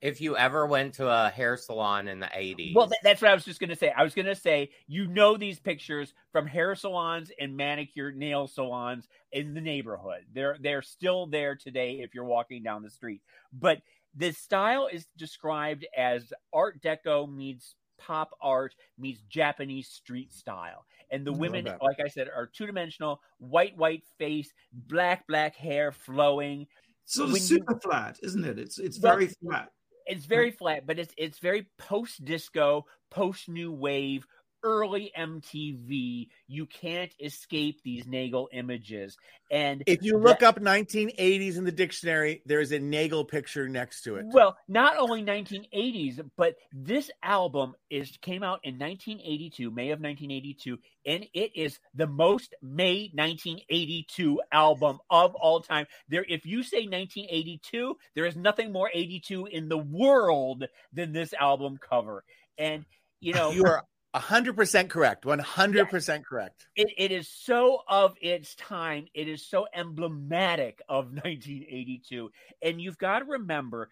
If 0.01 0.21
you 0.21 0.37
ever 0.37 0.67
went 0.67 0.93
to 0.95 1.07
a 1.07 1.29
hair 1.29 1.57
salon 1.57 2.07
in 2.07 2.19
the 2.19 2.27
80s. 2.27 2.75
Well, 2.75 2.91
that's 3.01 3.21
what 3.21 3.31
I 3.31 3.33
was 3.33 3.45
just 3.45 3.59
going 3.59 3.71
to 3.71 3.75
say. 3.75 3.91
I 3.95 4.03
was 4.03 4.13
going 4.13 4.27
to 4.27 4.35
say, 4.35 4.69
you 4.87 5.07
know, 5.07 5.35
these 5.35 5.59
pictures 5.59 6.13
from 6.31 6.45
hair 6.45 6.75
salons 6.75 7.31
and 7.39 7.57
manicure 7.57 8.11
nail 8.11 8.45
salons 8.45 9.07
in 9.31 9.55
the 9.55 9.61
neighborhood. 9.61 10.25
They're, 10.31 10.57
they're 10.59 10.83
still 10.83 11.25
there 11.25 11.55
today 11.55 12.01
if 12.01 12.13
you're 12.13 12.25
walking 12.25 12.61
down 12.61 12.83
the 12.83 12.89
street. 12.89 13.21
But 13.51 13.81
the 14.15 14.31
style 14.31 14.87
is 14.91 15.07
described 15.17 15.87
as 15.97 16.31
Art 16.53 16.81
Deco 16.83 17.33
meets 17.33 17.75
pop 17.97 18.31
art 18.41 18.75
meets 18.97 19.21
Japanese 19.29 19.87
street 19.87 20.33
style. 20.33 20.85
And 21.11 21.25
the 21.25 21.33
women, 21.33 21.65
like 21.81 21.99
I 22.03 22.07
said, 22.07 22.29
are 22.35 22.47
two 22.47 22.65
dimensional, 22.65 23.21
white, 23.37 23.77
white 23.77 24.03
face, 24.17 24.51
black, 24.73 25.27
black 25.27 25.55
hair 25.55 25.91
flowing 25.91 26.67
sort 27.05 27.29
of 27.29 27.37
super 27.37 27.73
you, 27.73 27.79
flat, 27.79 28.19
isn't 28.23 28.43
it? 28.43 28.59
It's 28.59 28.77
it's 28.77 28.97
very 28.97 29.27
flat. 29.27 29.69
It's 30.05 30.25
very 30.25 30.51
flat, 30.51 30.85
but 30.85 30.99
it's 30.99 31.13
it's 31.17 31.39
very 31.39 31.67
post 31.77 32.23
disco, 32.25 32.85
post 33.09 33.49
new 33.49 33.71
wave, 33.71 34.27
early 34.65 35.12
MTV. 35.17 36.28
You 36.47 36.65
can't 36.65 37.13
escape 37.23 37.82
these 37.84 38.08
Nagel 38.08 38.49
images. 38.51 39.15
And 39.51 39.84
if 39.86 40.01
you 40.01 40.17
look 40.17 40.39
that, 40.39 40.58
up 40.58 40.60
1980s 40.60 41.58
in 41.58 41.63
the 41.63 41.71
dictionary, 41.71 42.41
there 42.45 42.60
is 42.60 42.71
a 42.71 42.80
Nagel 42.80 43.23
picture 43.23 43.69
next 43.69 44.01
to 44.01 44.15
it. 44.15 44.25
Well, 44.28 44.58
not 44.67 44.97
only 44.97 45.23
1980s, 45.23 46.28
but 46.36 46.56
this 46.73 47.12
album 47.21 47.75
is 47.91 48.17
came 48.21 48.41
out 48.41 48.60
in 48.63 48.80
1982, 48.80 49.69
May 49.69 49.91
of 49.91 49.99
1982, 49.99 50.80
and 51.06 51.28
it 51.34 51.51
is 51.56 51.80
the 51.93 52.08
most 52.08 52.56
May 52.63 53.12
1982 53.13 54.41
album 54.51 54.97
of 55.12 55.36
all 55.36 55.62
time. 55.62 55.86
There, 56.10 56.25
if 56.28 56.45
you 56.45 56.63
say 56.63 56.88
1982, 56.88 57.95
there 58.15 58.25
is 58.25 58.36
nothing 58.36 58.71
more 58.71 58.89
82 58.91 59.45
in 59.45 59.69
the 59.69 59.78
world 59.78 60.65
than 60.91 61.13
this 61.13 61.34
album 61.34 61.78
cover. 61.78 62.23
And 62.58 62.84
you 63.21 63.34
know, 63.34 63.51
you 63.51 63.63
are 63.65 63.84
hundred 64.21 64.56
percent 64.56 64.89
correct. 64.89 65.25
One 65.25 65.39
hundred 65.39 65.89
percent 65.89 66.25
correct. 66.25 66.67
It, 66.75 66.88
it 66.97 67.12
is 67.12 67.28
so 67.28 67.82
of 67.88 68.15
its 68.21 68.56
time. 68.56 69.08
It 69.13 69.28
is 69.28 69.45
so 69.45 69.67
emblematic 69.73 70.82
of 70.89 71.06
1982. 71.12 72.30
And 72.62 72.82
you've 72.82 72.97
got 72.97 73.19
to 73.19 73.25
remember, 73.25 73.89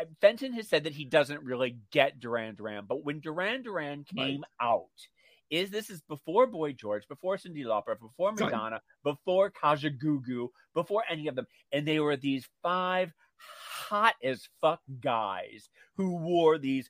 uh, 0.00 0.04
Fenton 0.20 0.52
has 0.54 0.68
said 0.68 0.84
that 0.84 0.92
he 0.92 1.04
doesn't 1.04 1.42
really 1.42 1.78
get 1.90 2.20
Duran 2.20 2.54
Duran, 2.54 2.84
but 2.88 3.04
when 3.04 3.20
Duran 3.20 3.62
Duran 3.62 4.04
came 4.04 4.42
right. 4.42 4.68
out, 4.68 4.88
is 5.50 5.70
this 5.70 5.90
is 5.90 6.00
before 6.02 6.46
Boy 6.46 6.72
George, 6.72 7.06
before 7.08 7.36
Cyndi 7.36 7.64
Lauper, 7.64 7.98
before 7.98 8.32
Madonna, 8.32 8.80
before 9.02 9.50
Kajagoogoo, 9.50 10.48
before 10.74 11.04
any 11.08 11.28
of 11.28 11.36
them, 11.36 11.46
and 11.72 11.86
they 11.86 12.00
were 12.00 12.16
these 12.16 12.48
five 12.62 13.12
hot 13.36 14.14
as 14.22 14.48
fuck 14.60 14.80
guys 15.00 15.68
who 15.96 16.16
wore 16.16 16.58
these 16.58 16.88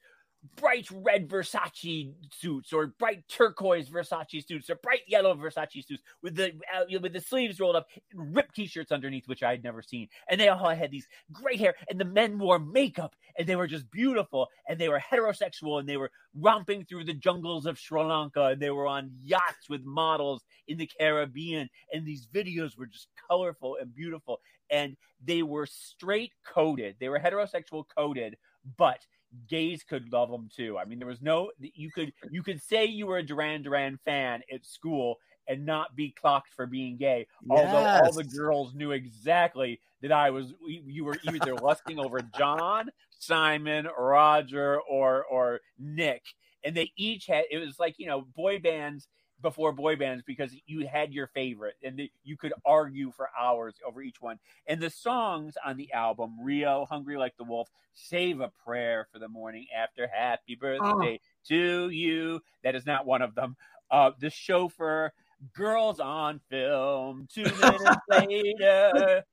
bright 0.56 0.88
red 0.90 1.28
Versace 1.28 2.12
suits 2.32 2.72
or 2.72 2.88
bright 2.98 3.26
turquoise 3.28 3.88
Versace 3.88 4.46
suits 4.46 4.68
or 4.68 4.76
bright 4.76 5.00
yellow 5.06 5.34
Versace 5.34 5.84
suits 5.84 6.02
with 6.22 6.36
the 6.36 6.52
uh, 6.74 6.84
with 7.00 7.12
the 7.12 7.20
sleeves 7.20 7.60
rolled 7.60 7.76
up, 7.76 7.86
ripped 8.14 8.54
t-shirts 8.54 8.92
underneath, 8.92 9.26
which 9.26 9.42
I 9.42 9.50
had 9.50 9.64
never 9.64 9.82
seen. 9.82 10.08
And 10.28 10.40
they 10.40 10.48
all 10.48 10.68
had 10.68 10.90
these 10.90 11.08
great 11.32 11.58
hair, 11.58 11.74
and 11.88 11.98
the 12.00 12.04
men 12.04 12.38
wore 12.38 12.58
makeup, 12.58 13.14
and 13.38 13.46
they 13.46 13.56
were 13.56 13.66
just 13.66 13.90
beautiful, 13.90 14.48
and 14.68 14.78
they 14.78 14.88
were 14.88 15.00
heterosexual, 15.00 15.80
and 15.80 15.88
they 15.88 15.96
were 15.96 16.10
romping 16.38 16.84
through 16.84 17.04
the 17.04 17.14
jungles 17.14 17.66
of 17.66 17.78
Sri 17.78 18.02
Lanka, 18.02 18.46
and 18.46 18.60
they 18.60 18.70
were 18.70 18.86
on 18.86 19.10
yachts 19.22 19.68
with 19.68 19.84
models 19.84 20.42
in 20.68 20.78
the 20.78 20.90
Caribbean, 20.98 21.68
and 21.92 22.06
these 22.06 22.26
videos 22.26 22.76
were 22.76 22.86
just 22.86 23.08
colorful 23.28 23.76
and 23.80 23.94
beautiful, 23.94 24.40
and 24.70 24.96
they 25.24 25.42
were 25.42 25.66
straight 25.66 26.32
coded. 26.46 26.96
They 27.00 27.08
were 27.08 27.18
heterosexual 27.18 27.84
coded, 27.96 28.36
but 28.76 28.98
gays 29.48 29.82
could 29.82 30.12
love 30.12 30.30
them 30.30 30.48
too. 30.54 30.78
I 30.78 30.84
mean, 30.84 30.98
there 30.98 31.08
was 31.08 31.22
no 31.22 31.50
you 31.60 31.90
could 31.90 32.12
you 32.30 32.42
could 32.42 32.62
say 32.62 32.84
you 32.84 33.06
were 33.06 33.18
a 33.18 33.22
Duran 33.22 33.62
Duran 33.62 33.98
fan 34.04 34.42
at 34.52 34.64
school 34.64 35.18
and 35.48 35.66
not 35.66 35.94
be 35.94 36.10
clocked 36.10 36.52
for 36.54 36.66
being 36.66 36.96
gay. 36.96 37.26
Yes. 37.48 37.58
Although 37.58 37.86
all 37.86 38.12
the 38.12 38.24
girls 38.24 38.74
knew 38.74 38.92
exactly 38.92 39.80
that 40.02 40.12
I 40.12 40.30
was 40.30 40.54
you 40.66 41.04
were 41.04 41.18
either 41.24 41.54
lusting 41.62 41.98
over 41.98 42.20
John, 42.36 42.90
Simon, 43.18 43.88
Roger, 43.98 44.80
or 44.80 45.24
or 45.24 45.60
Nick, 45.78 46.22
and 46.64 46.76
they 46.76 46.90
each 46.96 47.26
had 47.26 47.44
it 47.50 47.58
was 47.58 47.78
like 47.78 47.94
you 47.98 48.06
know 48.06 48.22
boy 48.22 48.58
bands 48.58 49.08
before 49.44 49.72
boy 49.72 49.94
bands 49.94 50.24
because 50.26 50.56
you 50.66 50.86
had 50.86 51.12
your 51.12 51.26
favorite 51.28 51.74
and 51.84 51.98
the, 51.98 52.10
you 52.24 52.34
could 52.34 52.54
argue 52.64 53.12
for 53.12 53.28
hours 53.38 53.74
over 53.86 54.00
each 54.00 54.22
one. 54.22 54.38
And 54.66 54.80
the 54.80 54.88
songs 54.88 55.54
on 55.62 55.76
the 55.76 55.92
album, 55.92 56.34
Rio, 56.42 56.86
Hungry 56.86 57.18
Like 57.18 57.36
the 57.36 57.44
Wolf, 57.44 57.68
Save 57.92 58.40
a 58.40 58.50
Prayer 58.64 59.06
for 59.12 59.18
the 59.18 59.28
Morning 59.28 59.66
After, 59.76 60.08
Happy 60.08 60.54
Birthday 60.56 61.20
oh. 61.22 61.48
to 61.48 61.90
You, 61.90 62.40
that 62.64 62.74
is 62.74 62.86
not 62.86 63.04
one 63.04 63.20
of 63.20 63.34
them. 63.34 63.54
Uh, 63.90 64.12
the 64.18 64.30
Chauffeur, 64.30 65.12
Girls 65.52 66.00
on 66.00 66.40
Film, 66.48 67.28
Two 67.32 67.42
Minutes 67.42 67.84
Later, 68.08 69.24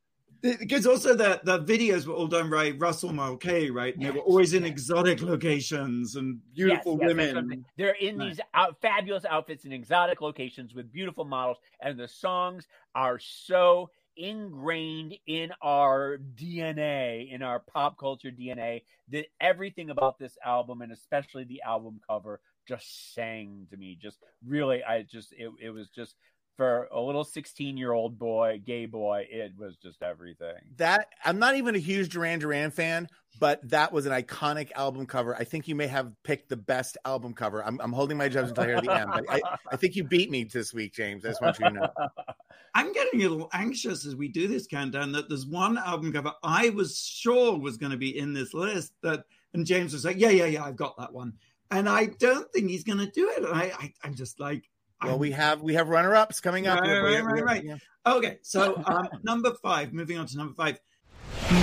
because 0.42 0.88
also 0.88 1.16
the 1.16 1.40
the 1.44 1.60
videos 1.60 2.06
were 2.06 2.14
all 2.14 2.28
done 2.28 2.50
by 2.50 2.72
Russell 2.72 3.14
Mulcahy, 3.14 3.70
right? 3.70 3.94
And 3.94 4.04
yes, 4.04 4.12
they 4.12 4.20
were 4.20 4.26
always 4.26 4.54
in 4.54 4.64
yes. 4.64 4.72
exotic 4.72 5.22
locations 5.22 6.16
and 6.16 6.40
beautiful 6.54 6.98
yes, 7.00 7.08
women. 7.08 7.66
They're 7.78 7.94
in 7.94 8.18
these 8.18 8.40
out, 8.54 8.78
fabulous 8.82 9.26
outfits 9.26 9.66
in 9.66 9.72
exotic 9.72 10.22
locations 10.22 10.74
with 10.74 10.92
beautiful 10.92 11.26
models, 11.26 11.58
and 11.82 12.00
the 12.00 12.08
songs 12.08 12.68
are 12.96 13.20
so 13.20 13.90
ingrained 14.18 15.16
in 15.26 15.52
our 15.62 16.18
DNA, 16.36 17.32
in 17.32 17.42
our 17.42 17.60
pop 17.60 17.98
culture 17.98 18.32
DNA, 18.32 18.84
that 19.10 19.28
everything 19.40 19.90
about 19.90 20.20
this 20.20 20.38
album 20.46 20.82
and 20.82 20.92
especially 20.92 21.44
the 21.44 21.62
album 21.62 22.00
cover 22.08 22.42
just 22.68 23.14
sang 23.14 23.68
to 23.70 23.78
me. 23.78 23.98
Just 24.02 24.18
really, 24.46 24.84
I 24.84 25.04
just 25.04 25.34
it, 25.34 25.52
it 25.62 25.70
was 25.70 25.90
just 25.90 26.16
for 26.58 26.88
a 26.92 27.00
little 27.00 27.24
16 27.24 27.78
year 27.78 27.94
old 27.94 28.20
boy, 28.20 28.62
gay 28.66 28.86
boy, 28.86 29.28
it 29.30 29.54
was 29.58 29.76
just 29.78 30.02
everything. 30.02 30.56
That 30.78 31.08
I'm 31.24 31.40
not 31.40 31.56
even 31.56 31.76
a 31.76 31.80
huge 31.80 32.10
Duran 32.10 32.40
Duran 32.40 32.72
fan, 32.72 33.08
but 33.40 33.68
that 33.70 33.92
was 33.92 34.06
an 34.06 34.12
iconic 34.12 34.72
album 34.74 35.06
cover. 35.06 35.36
I 35.36 35.44
think 35.44 35.68
you 35.68 35.76
may 35.76 35.88
have 35.88 36.14
picked 36.24 36.50
the 36.50 36.58
best 36.58 36.98
album 37.06 37.34
cover. 37.34 37.64
I'm, 37.66 37.80
I'm 37.82 37.94
holding 37.94 38.18
my 38.18 38.30
judgment 38.30 38.58
until 38.58 38.66
here 38.66 38.78
at 38.78 38.84
the 38.84 38.92
end. 38.92 39.28
I, 39.30 39.42
I, 39.72 39.76
think 39.76 39.96
you 39.96 40.04
beat 40.04 40.30
me 40.30 40.44
this 40.44 40.74
week, 40.74 40.94
James. 40.94 41.26
I 41.26 41.30
just 41.30 41.42
want 41.42 41.58
you 41.60 41.66
to 41.66 41.72
know. 41.72 41.90
I'm 42.76 42.94
getting 42.94 43.24
a 43.24 43.28
little 43.28 43.50
anxious 43.54 44.06
as 44.06 44.16
we 44.16 44.28
do 44.28 44.48
this 44.48 44.68
countdown 44.68 45.12
that 45.14 45.28
there's 45.28 45.46
one 45.46 45.78
album 45.78 46.14
cover 46.14 46.32
I 46.44 46.70
was 46.70 47.00
sure 47.00 47.58
was 47.58 47.78
going 47.78 47.92
to 47.92 47.98
be 47.98 48.18
in 48.18 48.34
this 48.34 48.54
list 48.54 48.94
that, 49.02 49.26
and 49.54 49.66
James 49.66 49.94
was 49.94 50.06
like, 50.06 50.18
yeah, 50.18 50.30
yeah, 50.30 50.46
yeah, 50.46 50.64
I've 50.64 50.78
got 50.78 50.98
that 50.98 51.12
one. 51.12 51.34
And 51.72 51.90
I 51.90 52.08
don't 52.20 52.52
think 52.52 52.70
he's 52.70 52.84
going 52.84 53.00
to 53.00 53.10
do 53.10 53.30
it. 53.30 53.44
And 53.44 53.54
I, 53.54 53.72
I, 53.80 53.94
I'm 54.04 54.14
just 54.14 54.40
like, 54.40 54.70
Well, 55.04 55.18
we 55.20 55.32
have 55.32 55.62
we 55.62 55.74
have 55.74 55.90
runner 55.90 56.16
ups 56.16 56.40
coming 56.40 56.68
up. 56.68 56.80
Right, 56.82 56.90
here. 56.90 57.04
right, 57.04 57.26
We- 57.26 57.34
we- 57.34 57.42
right, 57.42 57.44
right. 57.44 57.64
yeah. 57.64 57.78
Okay, 58.06 58.40
so 58.42 58.82
um, 58.86 59.08
number 59.24 59.54
five. 59.62 59.94
Moving 59.94 60.18
on 60.18 60.26
to 60.28 60.38
number 60.38 60.54
five. 60.54 60.80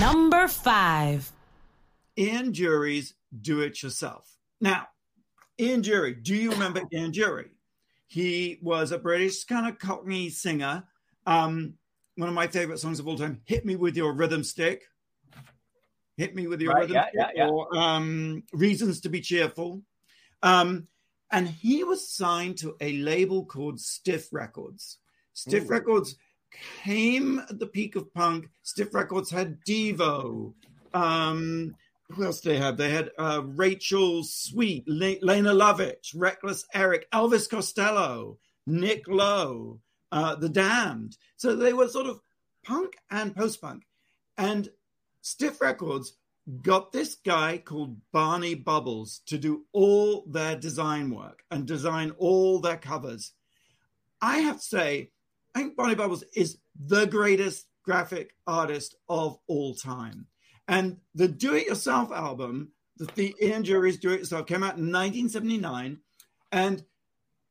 Number 0.00 0.48
five. 0.48 1.30
Ian 2.16 2.50
Dury's, 2.52 3.14
Do 3.42 3.60
It 3.60 3.80
Yourself. 3.82 4.28
Now, 4.60 4.88
Ian 5.60 5.82
Dury, 5.82 6.20
do 6.22 6.34
you 6.34 6.50
remember 6.50 6.82
Ian 6.92 7.12
Dury? 7.12 7.48
He 8.08 8.58
was 8.62 8.90
a 8.90 8.98
British 8.98 9.44
kind 9.44 9.68
of 9.68 9.78
cockney 9.78 10.28
singer. 10.30 10.82
Um, 11.26 11.74
one 12.16 12.28
of 12.28 12.34
my 12.34 12.48
favorite 12.48 12.78
songs 12.80 12.98
of 12.98 13.06
all 13.06 13.16
time, 13.16 13.40
Hit 13.44 13.64
Me 13.64 13.76
With 13.76 13.96
Your 13.96 14.12
Rhythm 14.14 14.42
Stick. 14.42 14.82
Hit 16.16 16.34
Me 16.34 16.48
With 16.48 16.60
Your 16.60 16.72
Right, 16.72 16.80
Rhythm 16.80 16.94
yeah, 16.96 17.02
Stick. 17.02 17.14
yeah, 17.36 17.44
yeah. 17.44 17.48
Or 17.50 17.76
um, 17.76 18.42
Reasons 18.52 19.00
to 19.02 19.08
Be 19.08 19.20
Cheerful. 19.20 19.82
Um, 20.42 20.88
and 21.30 21.48
he 21.48 21.84
was 21.84 22.08
signed 22.08 22.58
to 22.58 22.76
a 22.80 22.92
label 22.98 23.44
called 23.44 23.80
Stiff 23.80 24.28
Records. 24.32 24.98
Stiff 25.34 25.64
Ooh. 25.64 25.68
Records 25.68 26.16
came 26.82 27.38
at 27.38 27.58
the 27.58 27.66
peak 27.66 27.96
of 27.96 28.12
punk. 28.14 28.48
Stiff 28.62 28.94
Records 28.94 29.30
had 29.30 29.64
Devo. 29.64 30.54
Um, 30.94 31.74
who 32.10 32.24
else 32.24 32.40
did 32.40 32.50
they 32.50 32.58
have? 32.58 32.76
They 32.76 32.90
had 32.90 33.10
uh, 33.18 33.42
Rachel 33.44 34.24
Sweet, 34.24 34.88
Le- 34.88 35.22
Lene 35.22 35.44
Lovich, 35.44 36.14
Reckless 36.14 36.64
Eric, 36.72 37.10
Elvis 37.12 37.48
Costello, 37.48 38.38
Nick 38.66 39.06
Lowe, 39.06 39.80
uh, 40.10 40.34
The 40.36 40.48
Damned. 40.48 41.16
So 41.36 41.54
they 41.54 41.74
were 41.74 41.88
sort 41.88 42.06
of 42.06 42.20
punk 42.64 42.94
and 43.10 43.36
post 43.36 43.60
punk. 43.60 43.84
And 44.38 44.68
Stiff 45.20 45.60
Records 45.60 46.14
got 46.62 46.92
this 46.92 47.14
guy 47.14 47.58
called 47.58 47.96
Barney 48.12 48.54
Bubbles 48.54 49.20
to 49.26 49.38
do 49.38 49.64
all 49.72 50.24
their 50.26 50.56
design 50.56 51.10
work 51.10 51.42
and 51.50 51.66
design 51.66 52.12
all 52.18 52.60
their 52.60 52.76
covers. 52.76 53.32
I 54.20 54.38
have 54.38 54.56
to 54.56 54.62
say, 54.62 55.10
I 55.54 55.60
think 55.60 55.76
Barney 55.76 55.94
Bubbles 55.94 56.24
is 56.34 56.58
the 56.78 57.06
greatest 57.06 57.66
graphic 57.84 58.34
artist 58.46 58.96
of 59.08 59.38
all 59.46 59.74
time. 59.74 60.26
And 60.66 60.98
the 61.14 61.28
Do 61.28 61.54
It 61.54 61.66
Yourself 61.66 62.12
album, 62.12 62.72
the, 62.96 63.06
the 63.14 63.34
Ian 63.42 63.62
Dury's 63.62 63.98
Do 63.98 64.10
It 64.10 64.20
Yourself, 64.20 64.46
came 64.46 64.62
out 64.62 64.76
in 64.76 64.92
1979. 64.92 65.98
And 66.52 66.84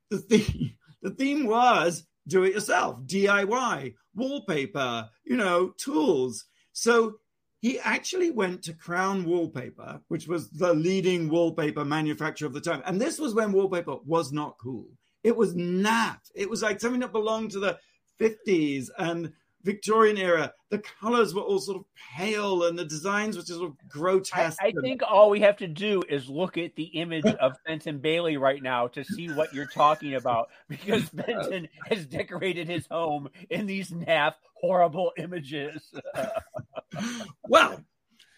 the 0.09 0.17
theme, 0.17 0.73
the 1.01 1.11
theme 1.11 1.45
was 1.45 2.05
do 2.27 2.43
it 2.43 2.53
yourself, 2.53 2.99
DIY, 3.05 3.93
wallpaper, 4.13 5.09
you 5.23 5.37
know, 5.37 5.69
tools. 5.77 6.45
So 6.73 7.19
he 7.59 7.79
actually 7.79 8.31
went 8.31 8.63
to 8.63 8.73
Crown 8.73 9.25
Wallpaper, 9.25 10.01
which 10.09 10.27
was 10.27 10.49
the 10.49 10.73
leading 10.73 11.29
wallpaper 11.29 11.83
manufacturer 11.83 12.47
of 12.47 12.53
the 12.53 12.61
time. 12.61 12.83
And 12.85 13.01
this 13.01 13.17
was 13.17 13.33
when 13.33 13.51
wallpaper 13.51 13.97
was 14.05 14.31
not 14.31 14.57
cool. 14.59 14.87
It 15.23 15.35
was 15.35 15.55
naff. 15.55 16.19
It 16.35 16.49
was 16.49 16.61
like 16.61 16.79
something 16.79 17.01
that 17.01 17.11
belonged 17.11 17.51
to 17.51 17.59
the 17.59 17.79
50s 18.19 18.89
and 18.97 19.33
Victorian 19.63 20.17
era. 20.17 20.53
The 20.69 20.79
colors 20.79 21.33
were 21.33 21.41
all 21.41 21.59
sort 21.59 21.77
of 21.77 21.85
pale 22.15 22.63
and 22.65 22.77
the 22.77 22.85
designs 22.85 23.35
were 23.35 23.41
just 23.41 23.59
sort 23.59 23.71
of 23.71 23.89
grotesque. 23.89 24.57
I 24.61 24.67
and- 24.67 24.81
think 24.81 25.01
all 25.07 25.29
we 25.29 25.41
have 25.41 25.57
to 25.57 25.67
do 25.67 26.03
is 26.07 26.29
look 26.29 26.57
at 26.57 26.75
the 26.75 26.83
image 26.83 27.25
of 27.25 27.57
Fenton 27.65 27.99
Bailey 27.99 28.37
right 28.37 28.61
now 28.61 28.87
to 28.89 29.03
see 29.03 29.27
what 29.27 29.53
you're 29.53 29.67
talking 29.67 30.15
about 30.15 30.49
because 30.69 31.03
Fenton 31.09 31.67
has 31.89 32.05
decorated 32.05 32.67
his 32.67 32.87
home 32.87 33.29
in 33.49 33.65
these 33.65 33.89
naff, 33.91 34.33
horrible 34.53 35.11
images. 35.17 35.93
well, 37.47 37.83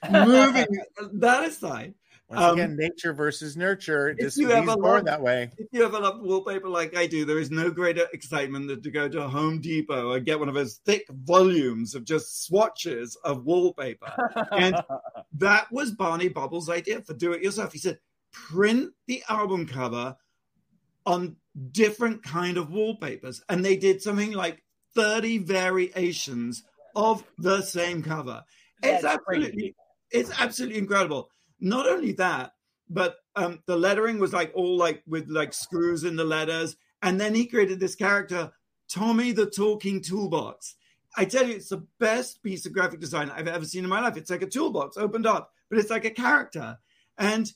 moving 0.09 0.67
that 1.13 1.45
aside, 1.45 1.93
Once 2.29 2.41
Um, 2.41 2.53
again, 2.59 2.75
nature 2.77 3.11
versus 3.13 3.57
nurture. 3.57 4.09
if 4.09 4.17
Just 4.19 4.37
you 4.37 4.47
he's 4.47 4.55
ever 4.55 4.77
born 4.77 5.05
that 5.05 5.21
way. 5.21 5.49
if 5.57 5.67
you 5.71 5.81
have 5.81 5.95
ever 5.95 6.03
love 6.03 6.21
wallpaper 6.21 6.69
like 6.69 6.95
I 6.95 7.07
do, 7.07 7.25
there 7.25 7.39
is 7.39 7.49
no 7.49 7.71
greater 7.71 8.05
excitement 8.13 8.67
than 8.67 8.81
to 8.83 8.91
go 8.91 9.09
to 9.09 9.27
Home 9.27 9.59
Depot 9.61 10.11
and 10.11 10.25
get 10.25 10.37
one 10.39 10.47
of 10.47 10.53
those 10.53 10.79
thick 10.85 11.05
volumes 11.09 11.95
of 11.95 12.03
just 12.05 12.45
swatches 12.45 13.15
of 13.23 13.45
wallpaper. 13.45 14.11
And 14.51 14.75
that 15.33 15.71
was 15.71 15.91
Barney 15.91 16.29
Bubbles' 16.29 16.69
idea 16.69 17.01
for 17.01 17.15
do 17.15 17.31
it 17.33 17.41
yourself. 17.41 17.73
He 17.73 17.79
said, 17.79 17.97
print 18.31 18.91
the 19.07 19.23
album 19.27 19.65
cover 19.65 20.15
on 21.07 21.35
different 21.71 22.21
kind 22.21 22.57
of 22.57 22.69
wallpapers. 22.69 23.41
And 23.49 23.65
they 23.65 23.75
did 23.75 24.03
something 24.03 24.33
like 24.33 24.63
30 24.93 25.39
variations 25.39 26.63
of 26.95 27.23
the 27.39 27.61
same 27.63 28.03
cover. 28.03 28.43
It's 28.83 29.03
absolutely 29.03 29.51
crazy. 29.51 29.75
it's 30.11 30.31
absolutely 30.39 30.77
incredible. 30.77 31.29
Not 31.59 31.87
only 31.87 32.13
that, 32.13 32.53
but 32.89 33.17
um, 33.35 33.61
the 33.67 33.77
lettering 33.77 34.19
was 34.19 34.33
like 34.33 34.51
all 34.55 34.77
like 34.77 35.03
with 35.07 35.29
like 35.29 35.53
screws 35.53 36.03
in 36.03 36.15
the 36.15 36.23
letters. 36.23 36.75
And 37.01 37.19
then 37.19 37.35
he 37.35 37.45
created 37.45 37.79
this 37.79 37.95
character, 37.95 38.51
Tommy 38.89 39.31
the 39.31 39.45
Talking 39.45 40.01
Toolbox. 40.01 40.75
I 41.15 41.25
tell 41.25 41.45
you, 41.45 41.55
it's 41.55 41.69
the 41.69 41.85
best 41.99 42.43
piece 42.43 42.65
of 42.65 42.73
graphic 42.73 42.99
design 42.99 43.31
I've 43.31 43.47
ever 43.47 43.65
seen 43.65 43.83
in 43.83 43.89
my 43.89 44.01
life. 44.01 44.17
It's 44.17 44.29
like 44.29 44.41
a 44.41 44.47
toolbox 44.47 44.97
opened 44.97 45.25
up, 45.25 45.51
but 45.69 45.79
it's 45.79 45.89
like 45.89 46.05
a 46.05 46.11
character. 46.11 46.77
And 47.17 47.51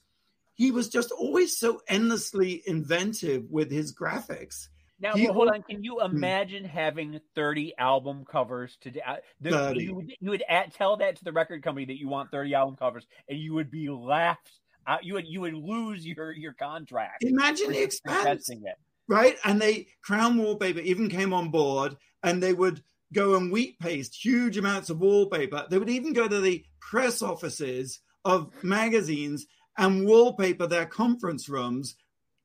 he 0.55 0.71
was 0.71 0.89
just 0.89 1.11
always 1.11 1.57
so 1.57 1.81
endlessly 1.87 2.61
inventive 2.65 3.45
with 3.49 3.71
his 3.71 3.93
graphics. 3.93 4.67
Now, 5.03 5.15
He- 5.15 5.25
hold 5.25 5.49
on. 5.49 5.61
Can 5.63 5.83
you 5.83 5.99
Hmm. 5.99 6.15
imagine 6.15 6.63
having 6.63 7.19
30 7.35 7.73
album 7.77 8.23
covers 8.23 8.77
to 8.81 8.89
uh, 9.01 9.17
the, 9.41 9.49
30. 9.51 9.83
you 9.83 9.95
would, 9.95 10.13
you 10.21 10.29
would 10.29 10.43
at, 10.47 10.73
tell 10.73 10.95
that 10.97 11.17
to 11.17 11.23
the 11.25 11.33
record 11.33 11.61
company 11.61 11.85
that 11.85 11.99
you 11.99 12.07
want 12.07 12.31
30 12.31 12.53
album 12.55 12.77
covers 12.77 13.05
and 13.27 13.37
you 13.37 13.53
would 13.53 13.69
be 13.69 13.89
laughed 13.89 14.61
out. 14.87 15.03
You 15.03 15.15
would 15.15 15.27
you 15.27 15.41
would 15.41 15.53
lose 15.55 16.07
your 16.07 16.31
your 16.31 16.53
contract. 16.53 17.23
Imagine 17.23 17.71
the 17.73 17.81
it. 17.83 18.77
right? 19.09 19.37
And 19.43 19.61
they 19.61 19.87
Crown 20.01 20.37
Wallpaper 20.37 20.79
even 20.79 21.09
came 21.09 21.33
on 21.33 21.49
board, 21.49 21.97
and 22.23 22.41
they 22.41 22.53
would 22.53 22.81
go 23.11 23.35
and 23.35 23.51
wheat 23.51 23.77
paste 23.79 24.15
huge 24.23 24.57
amounts 24.57 24.89
of 24.89 24.99
wallpaper. 25.01 25.67
They 25.69 25.77
would 25.77 25.89
even 25.89 26.13
go 26.13 26.27
to 26.29 26.39
the 26.39 26.65
press 26.79 27.21
offices 27.21 27.99
of 28.23 28.51
magazines 28.63 29.45
and 29.77 30.05
wallpaper 30.07 30.65
their 30.67 30.85
conference 30.85 31.49
rooms 31.49 31.95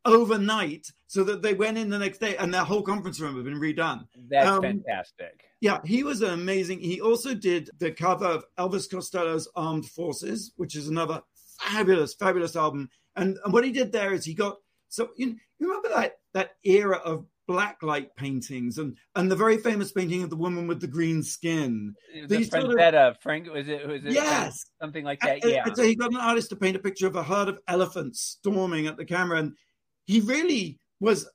overnight, 0.04 0.90
so 1.08 1.24
that 1.24 1.42
they 1.42 1.54
went 1.54 1.76
in 1.78 1.88
the 1.88 1.98
next 1.98 2.18
day 2.18 2.36
and 2.36 2.52
their 2.54 2.62
whole 2.64 2.82
conference 2.82 3.18
room 3.18 3.34
had 3.34 3.44
been 3.44 3.58
redone. 3.60 4.06
That's 4.28 4.48
Um, 4.48 4.62
fantastic. 4.62 5.42
Yeah, 5.60 5.80
he 5.84 6.04
was 6.04 6.22
amazing. 6.22 6.78
He 6.80 7.00
also 7.00 7.34
did 7.34 7.70
the 7.78 7.90
cover 7.90 8.26
of 8.26 8.44
Elvis 8.58 8.88
Costello's 8.88 9.48
Armed 9.56 9.86
Forces, 9.86 10.52
which 10.56 10.76
is 10.76 10.86
another 10.88 11.22
fabulous, 11.58 12.14
fabulous 12.14 12.54
album. 12.54 12.88
And, 13.16 13.38
and 13.42 13.52
what 13.52 13.64
he 13.64 13.72
did 13.72 13.90
there 13.90 14.12
is 14.12 14.24
he 14.24 14.34
got 14.34 14.58
so 14.90 15.10
you, 15.16 15.36
you 15.58 15.66
remember 15.66 15.88
that 15.90 16.18
that 16.34 16.52
era 16.64 16.96
of 16.98 17.26
blacklight 17.48 18.08
paintings 18.16 18.76
and 18.78 18.96
and 19.16 19.30
the 19.30 19.36
very 19.36 19.56
famous 19.56 19.90
painting 19.92 20.22
of 20.22 20.30
the 20.30 20.36
woman 20.36 20.66
with 20.66 20.80
the 20.80 20.86
green 20.86 21.22
skin. 21.22 21.94
The 22.26 22.44
sort 22.44 22.64
of- 22.94 23.16
Frank, 23.22 23.50
was 23.50 23.66
it? 23.68 23.86
Was 23.88 24.04
it 24.04 24.12
Yes. 24.12 24.66
something 24.80 25.04
like 25.04 25.18
And- 25.24 25.40
that? 25.42 25.50
Yeah. 25.50 25.64
and 25.66 25.74
so 25.76 25.82
he 25.82 25.94
got 25.94 26.10
an 26.10 26.18
artist 26.18 26.50
to 26.50 26.56
paint 26.56 26.76
a 26.76 26.78
picture 26.78 27.06
of 27.06 27.16
a 27.16 27.22
herd 27.22 27.48
of 27.48 27.58
elephants 27.66 28.20
storming 28.20 28.86
at 28.86 28.96
the 28.98 29.04
camera, 29.06 29.38
and 29.38 29.56
he 30.06 30.20
really 30.20 30.78
was 31.00 31.28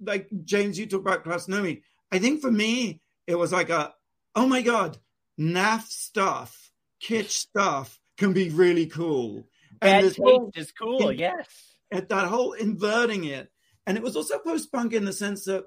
like 0.00 0.28
James. 0.44 0.78
You 0.78 0.86
talk 0.86 1.00
about 1.00 1.24
Klaus 1.24 1.46
Nomi. 1.46 1.82
I 2.10 2.18
think 2.18 2.40
for 2.40 2.50
me, 2.50 3.00
it 3.26 3.36
was 3.36 3.52
like 3.52 3.70
a, 3.70 3.92
oh 4.34 4.46
my 4.46 4.62
god, 4.62 4.98
naff 5.38 5.86
stuff, 5.86 6.70
kitsch 7.02 7.30
stuff 7.30 7.98
can 8.18 8.32
be 8.32 8.50
really 8.50 8.86
cool. 8.86 9.46
Bad 9.80 10.04
this 10.04 10.16
whole- 10.16 10.50
is 10.54 10.72
cool. 10.72 11.08
in- 11.10 11.18
yes. 11.18 11.48
at 11.90 12.08
that 12.10 12.28
whole 12.28 12.52
inverting 12.52 13.24
it. 13.24 13.50
And 13.86 13.96
it 13.96 14.02
was 14.02 14.14
also 14.16 14.38
post 14.38 14.70
punk 14.70 14.92
in 14.92 15.04
the 15.04 15.12
sense 15.12 15.44
that 15.46 15.64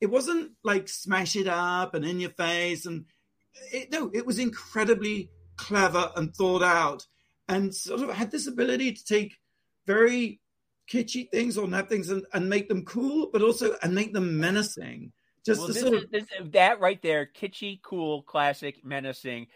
it 0.00 0.06
wasn't 0.06 0.52
like 0.64 0.88
smash 0.88 1.36
it 1.36 1.46
up 1.46 1.94
and 1.94 2.04
in 2.04 2.18
your 2.18 2.30
face. 2.30 2.86
And 2.86 3.04
it, 3.72 3.92
no, 3.92 4.10
it 4.12 4.26
was 4.26 4.38
incredibly 4.40 5.30
clever 5.56 6.10
and 6.16 6.34
thought 6.34 6.62
out 6.62 7.06
and 7.48 7.72
sort 7.72 8.00
of 8.00 8.10
had 8.10 8.30
this 8.32 8.48
ability 8.48 8.92
to 8.92 9.04
take 9.04 9.36
very 9.86 10.40
kitschy 10.92 11.30
things 11.30 11.56
or 11.56 11.66
nap 11.66 11.88
things 11.88 12.10
and, 12.10 12.24
and 12.34 12.48
make 12.48 12.68
them 12.68 12.84
cool, 12.84 13.30
but 13.32 13.42
also 13.42 13.76
and 13.82 13.94
make 13.94 14.12
them 14.12 14.38
menacing. 14.38 15.12
Just 15.44 15.60
Well, 15.60 15.68
this 15.68 15.80
sort 15.80 15.94
is, 15.94 16.04
of 16.04 16.10
this, 16.10 16.24
that 16.52 16.80
right 16.80 17.00
there, 17.02 17.28
kitschy, 17.34 17.80
cool, 17.82 18.22
classic, 18.22 18.84
menacing, 18.84 19.46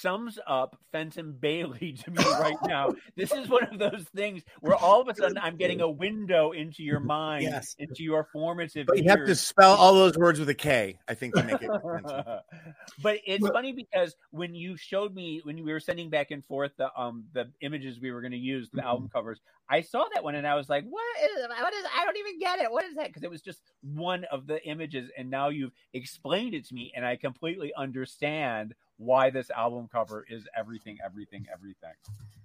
sums 0.00 0.38
up 0.46 0.76
Fenton 0.92 1.32
Bailey 1.38 1.92
to 2.04 2.10
me 2.10 2.22
right 2.22 2.56
now. 2.66 2.94
this 3.16 3.32
is 3.32 3.48
one 3.48 3.64
of 3.64 3.78
those 3.78 4.04
things 4.14 4.42
where 4.60 4.74
all 4.76 5.00
of 5.00 5.08
a 5.08 5.14
sudden 5.14 5.38
I'm 5.38 5.56
getting 5.56 5.80
a 5.80 5.90
window 5.90 6.52
into 6.52 6.82
your 6.82 7.00
mind, 7.00 7.42
Yes. 7.44 7.74
into 7.78 8.02
your 8.02 8.28
formative. 8.32 8.86
But 8.86 9.02
you 9.02 9.10
have 9.10 9.26
to 9.26 9.34
spell 9.34 9.74
all 9.74 9.94
those 9.94 10.16
words 10.16 10.38
with 10.38 10.48
a 10.48 10.54
K, 10.54 10.98
I 11.08 11.14
think, 11.14 11.34
to 11.34 11.42
make 11.42 11.62
it. 11.62 11.70
but 13.02 13.18
it's 13.26 13.42
But- 13.42 13.52
funny 13.52 13.72
because 13.72 14.14
when 14.30 14.54
you 14.54 14.76
showed 14.76 15.14
me 15.14 15.40
when 15.44 15.56
we 15.62 15.72
were 15.72 15.80
sending 15.80 16.10
back 16.10 16.30
and 16.30 16.44
forth 16.44 16.72
the 16.76 16.88
um 16.98 17.24
the 17.32 17.50
images 17.60 18.00
we 18.00 18.10
were 18.10 18.20
going 18.20 18.32
to 18.32 18.38
use 18.38 18.68
the 18.72 18.80
Mhm. 18.80 18.84
album 18.86 19.08
covers 19.12 19.40
i 19.68 19.80
saw 19.80 20.04
that 20.14 20.22
one 20.22 20.34
and 20.34 20.46
i 20.46 20.54
was 20.54 20.68
like 20.68 20.84
what 20.84 21.04
is 21.24 21.46
what 21.48 21.72
is 21.72 21.84
i 21.96 22.04
don't 22.04 22.16
even 22.16 22.38
get 22.38 22.58
it 22.58 22.70
what 22.70 22.84
is 22.84 22.94
that 22.96 23.06
because 23.06 23.22
it 23.22 23.30
was 23.30 23.40
just 23.42 23.60
one 23.82 24.24
of 24.30 24.46
the 24.46 24.62
images 24.66 25.10
and 25.16 25.30
now 25.30 25.48
you've 25.48 25.72
explained 25.94 26.54
it 26.54 26.64
to 26.66 26.74
me 26.74 26.92
and 26.94 27.04
i 27.04 27.16
completely 27.16 27.72
understand 27.76 28.74
why 28.98 29.30
this 29.30 29.50
album 29.50 29.88
cover 29.90 30.24
is 30.28 30.44
everything 30.56 30.98
everything 31.04 31.46
everything 31.52 31.92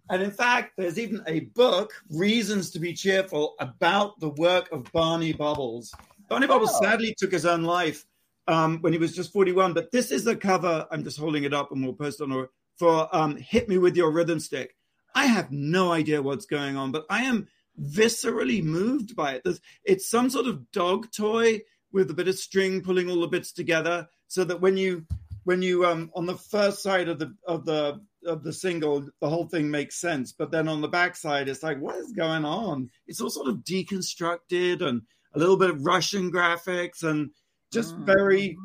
And 0.09 0.23
in 0.23 0.31
fact, 0.31 0.73
there's 0.77 0.97
even 0.97 1.21
a 1.27 1.41
book, 1.41 1.93
Reasons 2.09 2.71
to 2.71 2.79
Be 2.79 2.93
Cheerful, 2.93 3.53
about 3.59 4.19
the 4.19 4.29
work 4.29 4.71
of 4.71 4.91
Barney 4.91 5.33
Bubbles. 5.33 5.93
Barney 6.27 6.47
Bubbles 6.47 6.71
Oh. 6.73 6.81
sadly 6.81 7.13
took 7.17 7.31
his 7.31 7.45
own 7.45 7.63
life 7.63 8.05
um, 8.47 8.79
when 8.81 8.91
he 8.91 8.97
was 8.99 9.15
just 9.15 9.31
41. 9.31 9.73
But 9.73 9.91
this 9.91 10.11
is 10.11 10.23
the 10.23 10.35
cover. 10.35 10.87
I'm 10.89 11.03
just 11.03 11.19
holding 11.19 11.43
it 11.43 11.53
up 11.53 11.71
and 11.71 11.83
we'll 11.83 11.93
post 11.93 12.21
it 12.21 12.23
on 12.23 12.31
our, 12.31 12.49
for 12.77 13.07
um, 13.15 13.35
"Hit 13.37 13.69
Me 13.69 13.77
with 13.77 13.95
Your 13.95 14.11
Rhythm 14.11 14.39
Stick." 14.39 14.75
I 15.13 15.25
have 15.27 15.51
no 15.51 15.91
idea 15.91 16.21
what's 16.23 16.45
going 16.47 16.75
on, 16.75 16.91
but 16.91 17.05
I 17.09 17.23
am 17.25 17.47
viscerally 17.79 18.63
moved 18.63 19.15
by 19.15 19.33
it. 19.33 19.41
There's, 19.43 19.61
it's 19.83 20.09
some 20.09 20.29
sort 20.29 20.47
of 20.47 20.71
dog 20.71 21.11
toy 21.11 21.61
with 21.91 22.09
a 22.09 22.13
bit 22.13 22.27
of 22.27 22.37
string 22.37 22.81
pulling 22.81 23.09
all 23.09 23.21
the 23.21 23.27
bits 23.27 23.51
together, 23.51 24.07
so 24.27 24.43
that 24.43 24.61
when 24.61 24.75
you 24.77 25.05
when 25.43 25.61
you 25.61 25.85
um 25.85 26.11
on 26.15 26.25
the 26.25 26.35
first 26.35 26.81
side 26.81 27.07
of 27.09 27.19
the 27.19 27.33
of 27.47 27.65
the 27.65 28.01
of 28.25 28.43
the 28.43 28.53
single, 28.53 29.07
the 29.21 29.29
whole 29.29 29.47
thing 29.47 29.71
makes 29.71 29.99
sense. 29.99 30.33
But 30.33 30.51
then 30.51 30.67
on 30.67 30.81
the 30.81 30.87
back 30.87 31.15
side, 31.15 31.47
it's 31.47 31.63
like, 31.63 31.79
what 31.79 31.95
is 31.95 32.11
going 32.11 32.45
on? 32.45 32.89
It's 33.07 33.21
all 33.21 33.29
sort 33.29 33.47
of 33.47 33.57
deconstructed 33.57 34.81
and 34.81 35.01
a 35.33 35.39
little 35.39 35.57
bit 35.57 35.69
of 35.69 35.85
Russian 35.85 36.31
graphics 36.31 37.03
and 37.03 37.31
just 37.71 37.95
very 37.97 38.57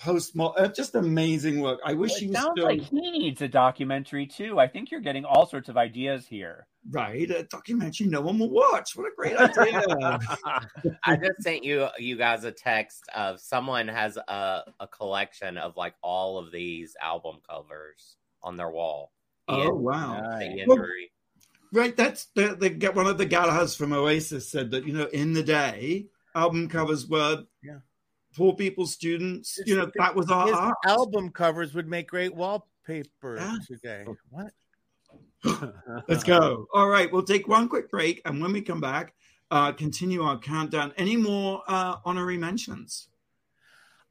post 0.00 0.32
uh, 0.38 0.68
just 0.68 0.94
amazing 0.94 1.60
work. 1.60 1.80
I 1.84 1.94
wish 1.94 2.10
Well, 2.12 2.20
he 2.20 2.26
it 2.26 2.28
was 2.30 2.38
sounds 2.38 2.52
still 2.56 2.66
like 2.66 2.80
he 2.80 3.18
needs 3.18 3.40
a 3.40 3.48
documentary 3.48 4.26
too. 4.26 4.58
I 4.58 4.68
think 4.68 4.90
you're 4.90 5.00
getting 5.00 5.24
all 5.24 5.46
sorts 5.46 5.68
of 5.68 5.76
ideas 5.76 6.26
here. 6.26 6.66
Right. 6.90 7.30
A 7.30 7.44
documentary 7.44 8.08
no 8.08 8.20
one 8.20 8.38
will 8.38 8.50
watch. 8.50 8.96
What 8.96 9.06
a 9.06 9.14
great 9.16 9.36
idea. 9.36 9.82
I 11.04 11.16
just 11.16 11.40
sent 11.42 11.62
you 11.64 11.86
you 11.98 12.16
guys 12.16 12.42
a 12.44 12.50
text 12.52 13.04
of 13.14 13.40
someone 13.40 13.86
has 13.88 14.16
a, 14.16 14.64
a 14.80 14.88
collection 14.88 15.58
of 15.58 15.76
like 15.76 15.94
all 16.02 16.38
of 16.38 16.50
these 16.50 16.96
album 17.00 17.36
covers 17.48 18.16
on 18.42 18.56
their 18.56 18.70
wall. 18.70 19.12
oh 19.48 19.72
wow. 19.74 20.20
The 20.38 20.48
Nice. 20.48 20.58
injury. 20.60 21.12
Right, 21.74 21.96
that's 21.96 22.26
the, 22.34 22.54
the 22.54 22.68
get 22.68 22.94
one 22.94 23.06
of 23.06 23.16
the 23.16 23.24
Gallagher's 23.26 23.74
from 23.74 23.92
Oasis 23.92 24.50
said 24.50 24.72
that 24.72 24.84
you 24.86 24.92
know 24.92 25.06
in 25.06 25.32
the 25.34 25.42
day 25.42 26.06
album 26.34 26.68
covers 26.68 27.06
were 27.06 27.44
Yeah. 27.62 27.78
poor 28.36 28.54
people 28.54 28.86
students. 28.86 29.58
You 29.66 29.76
know 29.76 29.90
that 29.98 30.14
was 30.16 30.30
our 30.30 30.74
album 30.84 31.30
covers 31.30 31.74
would 31.74 31.86
make 31.88 32.08
great 32.08 32.34
wallpaper 32.34 33.36
Yeah. 33.36 33.56
today. 33.68 34.04
Oh. 34.08 34.16
What? 34.30 34.52
Let's 36.08 36.24
go. 36.24 36.66
All 36.72 36.88
right, 36.88 37.12
we'll 37.12 37.24
take 37.24 37.48
one 37.48 37.68
quick 37.68 37.90
break, 37.90 38.22
and 38.24 38.40
when 38.40 38.52
we 38.52 38.62
come 38.62 38.80
back, 38.80 39.14
uh, 39.50 39.72
continue 39.72 40.22
our 40.22 40.38
countdown. 40.38 40.92
Any 40.96 41.16
more 41.16 41.62
uh, 41.66 41.96
honorary 42.04 42.38
mentions? 42.38 43.08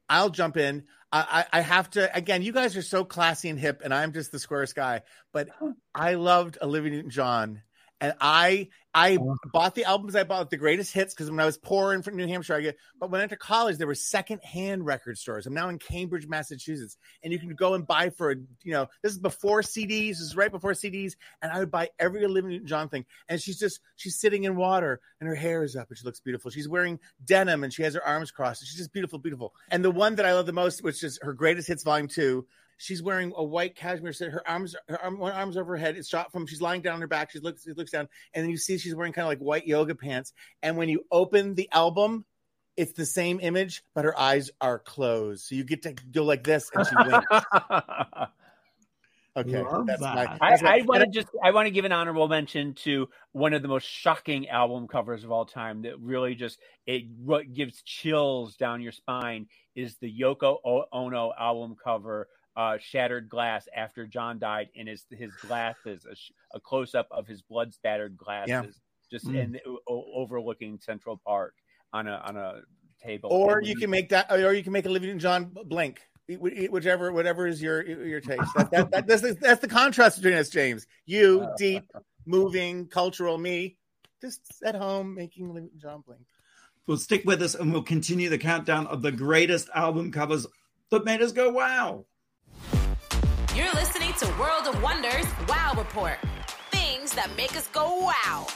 I'll 0.08 0.30
jump 0.30 0.56
in. 0.56 0.84
I, 1.14 1.44
I 1.52 1.60
have 1.60 1.90
to 1.90 2.14
again. 2.16 2.40
You 2.42 2.52
guys 2.52 2.74
are 2.76 2.82
so 2.82 3.04
classy 3.04 3.50
and 3.50 3.58
hip, 3.58 3.82
and 3.84 3.92
I'm 3.92 4.12
just 4.12 4.32
the 4.32 4.38
squarest 4.38 4.74
guy. 4.74 5.02
But 5.32 5.50
I 5.94 6.14
loved 6.14 6.56
Olivia 6.62 6.90
Newton-John, 6.90 7.60
and 8.02 8.14
I 8.20 8.68
I 8.94 9.16
oh. 9.16 9.36
bought 9.52 9.74
the 9.74 9.84
albums. 9.84 10.16
I 10.16 10.24
bought 10.24 10.50
the 10.50 10.56
greatest 10.56 10.92
hits 10.92 11.14
because 11.14 11.30
when 11.30 11.40
I 11.40 11.46
was 11.46 11.56
poor 11.56 11.94
in 11.94 12.02
New 12.14 12.26
Hampshire, 12.26 12.54
I 12.54 12.60
get. 12.60 12.76
But 12.98 13.10
when 13.10 13.20
I 13.20 13.22
went 13.22 13.30
to 13.30 13.36
college, 13.36 13.78
there 13.78 13.86
were 13.86 13.94
secondhand 13.94 14.84
record 14.84 15.16
stores. 15.16 15.46
I'm 15.46 15.54
now 15.54 15.68
in 15.68 15.78
Cambridge, 15.78 16.26
Massachusetts, 16.26 16.98
and 17.22 17.32
you 17.32 17.38
can 17.38 17.54
go 17.54 17.74
and 17.74 17.86
buy 17.86 18.10
for 18.10 18.32
you 18.32 18.72
know 18.72 18.88
this 19.02 19.12
is 19.12 19.18
before 19.18 19.62
CDs. 19.62 20.08
This 20.08 20.20
is 20.20 20.36
right 20.36 20.50
before 20.50 20.72
CDs, 20.72 21.14
and 21.40 21.52
I 21.52 21.60
would 21.60 21.70
buy 21.70 21.90
every 21.98 22.24
Olivia 22.24 22.50
Newton-John 22.50 22.88
thing. 22.88 23.06
And 23.28 23.40
she's 23.40 23.58
just 23.58 23.80
she's 23.96 24.18
sitting 24.18 24.44
in 24.44 24.56
water, 24.56 25.00
and 25.20 25.28
her 25.28 25.36
hair 25.36 25.62
is 25.62 25.76
up, 25.76 25.88
and 25.88 25.96
she 25.96 26.04
looks 26.04 26.20
beautiful. 26.20 26.50
She's 26.50 26.68
wearing 26.68 26.98
denim, 27.24 27.62
and 27.62 27.72
she 27.72 27.84
has 27.84 27.94
her 27.94 28.04
arms 28.04 28.32
crossed. 28.32 28.62
And 28.62 28.68
she's 28.68 28.78
just 28.78 28.92
beautiful, 28.92 29.20
beautiful. 29.20 29.54
And 29.70 29.84
the 29.84 29.92
one 29.92 30.16
that 30.16 30.26
I 30.26 30.34
love 30.34 30.46
the 30.46 30.52
most, 30.52 30.82
which 30.82 31.04
is 31.04 31.20
her 31.22 31.32
greatest 31.32 31.68
hits, 31.68 31.84
volume 31.84 32.08
two. 32.08 32.46
She's 32.82 33.00
wearing 33.00 33.32
a 33.36 33.44
white 33.44 33.76
cashmere 33.76 34.12
set. 34.12 34.32
Her 34.32 34.42
arms, 34.48 34.74
her 34.88 35.00
arm, 35.00 35.18
one 35.18 35.32
arm's 35.32 35.56
over 35.56 35.72
her 35.74 35.76
head. 35.76 35.96
It's 35.96 36.08
shot 36.08 36.32
from. 36.32 36.46
She's 36.46 36.60
lying 36.60 36.82
down 36.82 36.94
on 36.94 37.00
her 37.00 37.06
back. 37.06 37.30
She 37.30 37.38
looks, 37.38 37.62
she 37.62 37.72
looks 37.72 37.92
down, 37.92 38.08
and 38.34 38.42
then 38.42 38.50
you 38.50 38.56
see 38.56 38.76
she's 38.76 38.94
wearing 38.94 39.12
kind 39.12 39.24
of 39.24 39.28
like 39.28 39.38
white 39.38 39.68
yoga 39.68 39.94
pants. 39.94 40.32
And 40.64 40.76
when 40.76 40.88
you 40.88 41.04
open 41.12 41.54
the 41.54 41.68
album, 41.70 42.24
it's 42.76 42.92
the 42.92 43.06
same 43.06 43.38
image, 43.40 43.84
but 43.94 44.04
her 44.04 44.18
eyes 44.18 44.50
are 44.60 44.80
closed. 44.80 45.44
So 45.46 45.54
you 45.54 45.62
get 45.62 45.82
to 45.82 45.92
go 45.92 46.24
like 46.24 46.42
this, 46.42 46.70
and 46.74 46.84
she 46.86 46.96
winks. 46.96 47.26
Okay, 49.34 49.62
Love 49.62 49.86
that's 49.86 50.02
that. 50.02 50.38
I, 50.42 50.50
that's 50.50 50.62
my- 50.62 50.76
I 50.76 50.82
want 50.82 51.00
to 51.04 51.06
just 51.08 51.28
I 51.42 51.52
want 51.52 51.64
to 51.66 51.70
give 51.70 51.86
an 51.86 51.92
honorable 51.92 52.28
mention 52.28 52.74
to 52.84 53.08
one 53.32 53.54
of 53.54 53.62
the 53.62 53.68
most 53.68 53.88
shocking 53.88 54.48
album 54.50 54.86
covers 54.86 55.24
of 55.24 55.32
all 55.32 55.46
time 55.46 55.82
that 55.82 55.98
really 56.00 56.34
just 56.34 56.58
it 56.86 57.04
what 57.24 57.50
gives 57.54 57.80
chills 57.80 58.56
down 58.56 58.82
your 58.82 58.92
spine 58.92 59.46
is 59.74 59.96
the 60.02 60.20
Yoko 60.20 60.58
Ono 60.92 61.32
album 61.38 61.76
cover 61.82 62.28
uh 62.56 62.78
Shattered 62.80 63.28
Glass 63.28 63.66
after 63.74 64.06
John 64.06 64.38
died 64.38 64.68
and 64.76 64.88
his 64.88 65.04
his 65.10 65.32
glasses 65.36 66.04
a, 66.10 66.14
sh- 66.14 66.32
a 66.54 66.60
close 66.60 66.94
up 66.94 67.08
of 67.10 67.26
his 67.26 67.42
blood 67.42 67.72
spattered 67.74 68.16
glasses 68.16 68.80
just 69.10 69.26
Mm. 69.26 69.36
in 69.36 69.60
o- 69.88 70.12
overlooking 70.14 70.78
Central 70.80 71.20
Park 71.24 71.54
on 71.92 72.08
a 72.08 72.22
on 72.24 72.36
a 72.36 72.60
table 73.02 73.30
or 73.30 73.60
you 73.62 73.76
can 73.76 73.90
make 73.90 74.10
that, 74.10 74.30
or 74.30 74.52
you 74.54 74.62
can 74.62 74.72
make 74.72 74.86
Olivia 74.86 75.08
Newton-John 75.08 75.52
blink. 75.66 76.00
Whichever, 76.28 77.12
whatever 77.12 77.46
is 77.48 77.60
your 77.60 77.84
your 77.84 78.20
taste. 78.20 78.48
That, 78.56 78.70
that, 78.70 78.90
that, 78.92 79.06
that's, 79.08 79.22
the, 79.22 79.34
that's 79.34 79.60
the 79.60 79.68
contrast 79.68 80.22
between 80.22 80.38
us, 80.38 80.48
James. 80.50 80.86
You 81.04 81.48
deep, 81.58 81.82
moving, 82.24 82.86
cultural. 82.86 83.36
Me, 83.36 83.76
just 84.22 84.40
at 84.64 84.76
home 84.76 85.14
making 85.16 85.46
Olivia 85.46 85.62
Newton-John 85.62 86.04
blink. 86.06 86.22
We'll 86.86 86.96
stick 86.96 87.24
with 87.26 87.42
us, 87.42 87.54
and 87.56 87.72
we'll 87.72 87.82
continue 87.82 88.28
the 88.28 88.38
countdown 88.38 88.86
of 88.86 89.02
the 89.02 89.12
greatest 89.12 89.68
album 89.74 90.12
covers 90.12 90.46
that 90.90 91.04
made 91.04 91.20
us 91.22 91.32
go 91.32 91.50
wow. 91.50 92.06
You're 93.54 93.70
listening 93.74 94.14
to 94.14 94.26
World 94.40 94.66
of 94.66 94.82
Wonders 94.82 95.26
Wow 95.46 95.74
Report. 95.76 96.16
Things 96.70 97.12
that 97.12 97.36
make 97.36 97.54
us 97.54 97.66
go 97.66 97.98
wow. 97.98 98.46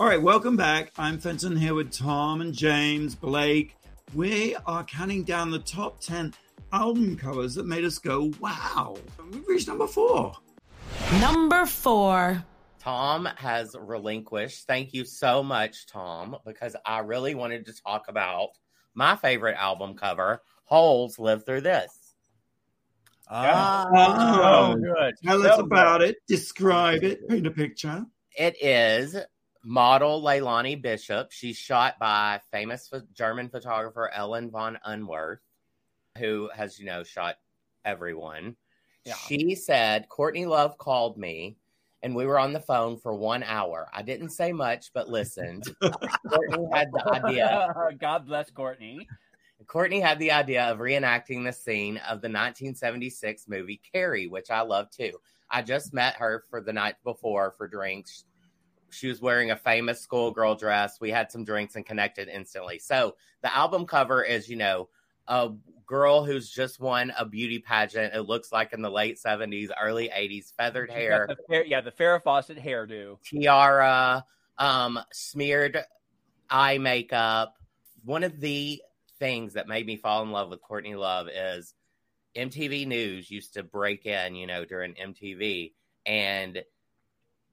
All 0.00 0.06
right, 0.06 0.22
welcome 0.22 0.56
back. 0.56 0.90
I'm 0.96 1.18
Fenton 1.18 1.54
here 1.54 1.74
with 1.74 1.92
Tom 1.92 2.40
and 2.40 2.54
James, 2.54 3.14
Blake. 3.14 3.76
We 4.14 4.56
are 4.64 4.84
counting 4.84 5.22
down 5.22 5.50
the 5.50 5.58
top 5.58 6.00
10 6.00 6.32
album 6.72 7.14
covers 7.18 7.54
that 7.56 7.66
made 7.66 7.84
us 7.84 7.98
go, 7.98 8.32
wow. 8.40 8.96
We've 9.30 9.46
reached 9.46 9.68
number 9.68 9.86
four. 9.86 10.32
Number 11.20 11.66
four. 11.66 12.42
Tom 12.78 13.28
has 13.36 13.76
relinquished. 13.78 14.66
Thank 14.66 14.94
you 14.94 15.04
so 15.04 15.42
much, 15.42 15.86
Tom, 15.86 16.38
because 16.46 16.74
I 16.86 17.00
really 17.00 17.34
wanted 17.34 17.66
to 17.66 17.74
talk 17.82 18.08
about 18.08 18.48
my 18.94 19.14
favorite 19.14 19.56
album 19.58 19.92
cover, 19.92 20.40
Hole's 20.64 21.18
Live 21.18 21.44
Through 21.44 21.60
This. 21.60 21.95
Ah, 23.28 23.86
Oh, 23.90 24.74
so 24.74 24.80
good 24.80 25.14
Tell 25.24 25.42
so 25.42 25.48
us 25.48 25.56
good. 25.56 25.64
about 25.64 26.02
it, 26.02 26.16
describe 26.28 27.02
it, 27.02 27.28
paint 27.28 27.46
a 27.46 27.50
picture. 27.50 28.04
It 28.38 28.56
is 28.62 29.16
model 29.64 30.22
Leilani 30.22 30.80
Bishop. 30.80 31.32
She's 31.32 31.56
shot 31.56 31.98
by 31.98 32.40
famous 32.52 32.88
ph- 32.88 33.02
German 33.14 33.48
photographer 33.48 34.10
Ellen 34.14 34.50
von 34.50 34.78
Unwerth, 34.86 35.38
who 36.18 36.48
has, 36.54 36.78
you 36.78 36.86
know, 36.86 37.02
shot 37.02 37.36
everyone. 37.84 38.56
Yeah. 39.04 39.14
She 39.14 39.54
said, 39.54 40.08
Courtney 40.08 40.46
Love 40.46 40.78
called 40.78 41.16
me 41.18 41.56
and 42.02 42.14
we 42.14 42.26
were 42.26 42.38
on 42.38 42.52
the 42.52 42.60
phone 42.60 42.96
for 42.96 43.14
one 43.14 43.42
hour. 43.42 43.88
I 43.92 44.02
didn't 44.02 44.30
say 44.30 44.52
much, 44.52 44.92
but 44.92 45.08
listened. 45.08 45.64
Courtney 46.28 46.68
had 46.72 46.92
the 46.92 47.04
idea. 47.12 47.74
God 47.98 48.26
bless 48.26 48.50
Courtney. 48.50 49.08
Courtney 49.66 50.00
had 50.00 50.18
the 50.18 50.30
idea 50.30 50.64
of 50.64 50.78
reenacting 50.78 51.44
the 51.44 51.52
scene 51.52 51.96
of 51.98 52.20
the 52.20 52.28
1976 52.28 53.46
movie 53.48 53.80
Carrie, 53.92 54.28
which 54.28 54.50
I 54.50 54.60
love 54.60 54.90
too. 54.90 55.12
I 55.50 55.62
just 55.62 55.92
met 55.92 56.16
her 56.16 56.44
for 56.50 56.60
the 56.60 56.72
night 56.72 56.96
before 57.04 57.54
for 57.56 57.68
drinks. 57.68 58.24
She 58.90 59.08
was 59.08 59.20
wearing 59.20 59.50
a 59.50 59.56
famous 59.56 60.00
schoolgirl 60.00 60.56
dress. 60.56 61.00
We 61.00 61.10
had 61.10 61.30
some 61.30 61.44
drinks 61.44 61.76
and 61.76 61.84
connected 61.84 62.28
instantly. 62.28 62.78
So 62.78 63.16
the 63.42 63.54
album 63.54 63.86
cover 63.86 64.22
is, 64.22 64.48
you 64.48 64.56
know, 64.56 64.88
a 65.28 65.50
girl 65.86 66.24
who's 66.24 66.50
just 66.50 66.80
won 66.80 67.12
a 67.18 67.24
beauty 67.24 67.58
pageant. 67.58 68.14
It 68.14 68.22
looks 68.22 68.52
like 68.52 68.72
in 68.72 68.82
the 68.82 68.90
late 68.90 69.18
70s, 69.24 69.70
early 69.80 70.08
80s, 70.08 70.52
feathered 70.56 70.90
hair 70.90 71.28
the 71.48 71.64
yeah, 71.66 71.80
the 71.80 71.92
Farrah 71.92 72.22
Fawcett 72.22 72.58
hairdo. 72.58 73.18
tiara, 73.22 74.24
um, 74.58 74.98
smeared 75.12 75.78
eye 76.50 76.78
makeup. 76.78 77.54
One 78.04 78.22
of 78.22 78.40
the 78.40 78.80
things 79.18 79.54
that 79.54 79.68
made 79.68 79.86
me 79.86 79.96
fall 79.96 80.22
in 80.22 80.30
love 80.30 80.50
with 80.50 80.60
Courtney 80.62 80.94
Love 80.94 81.28
is 81.28 81.74
MTV 82.36 82.86
News 82.86 83.30
used 83.30 83.54
to 83.54 83.62
break 83.62 84.06
in, 84.06 84.34
you 84.34 84.46
know, 84.46 84.64
during 84.64 84.94
MTV, 84.94 85.72
and 86.04 86.62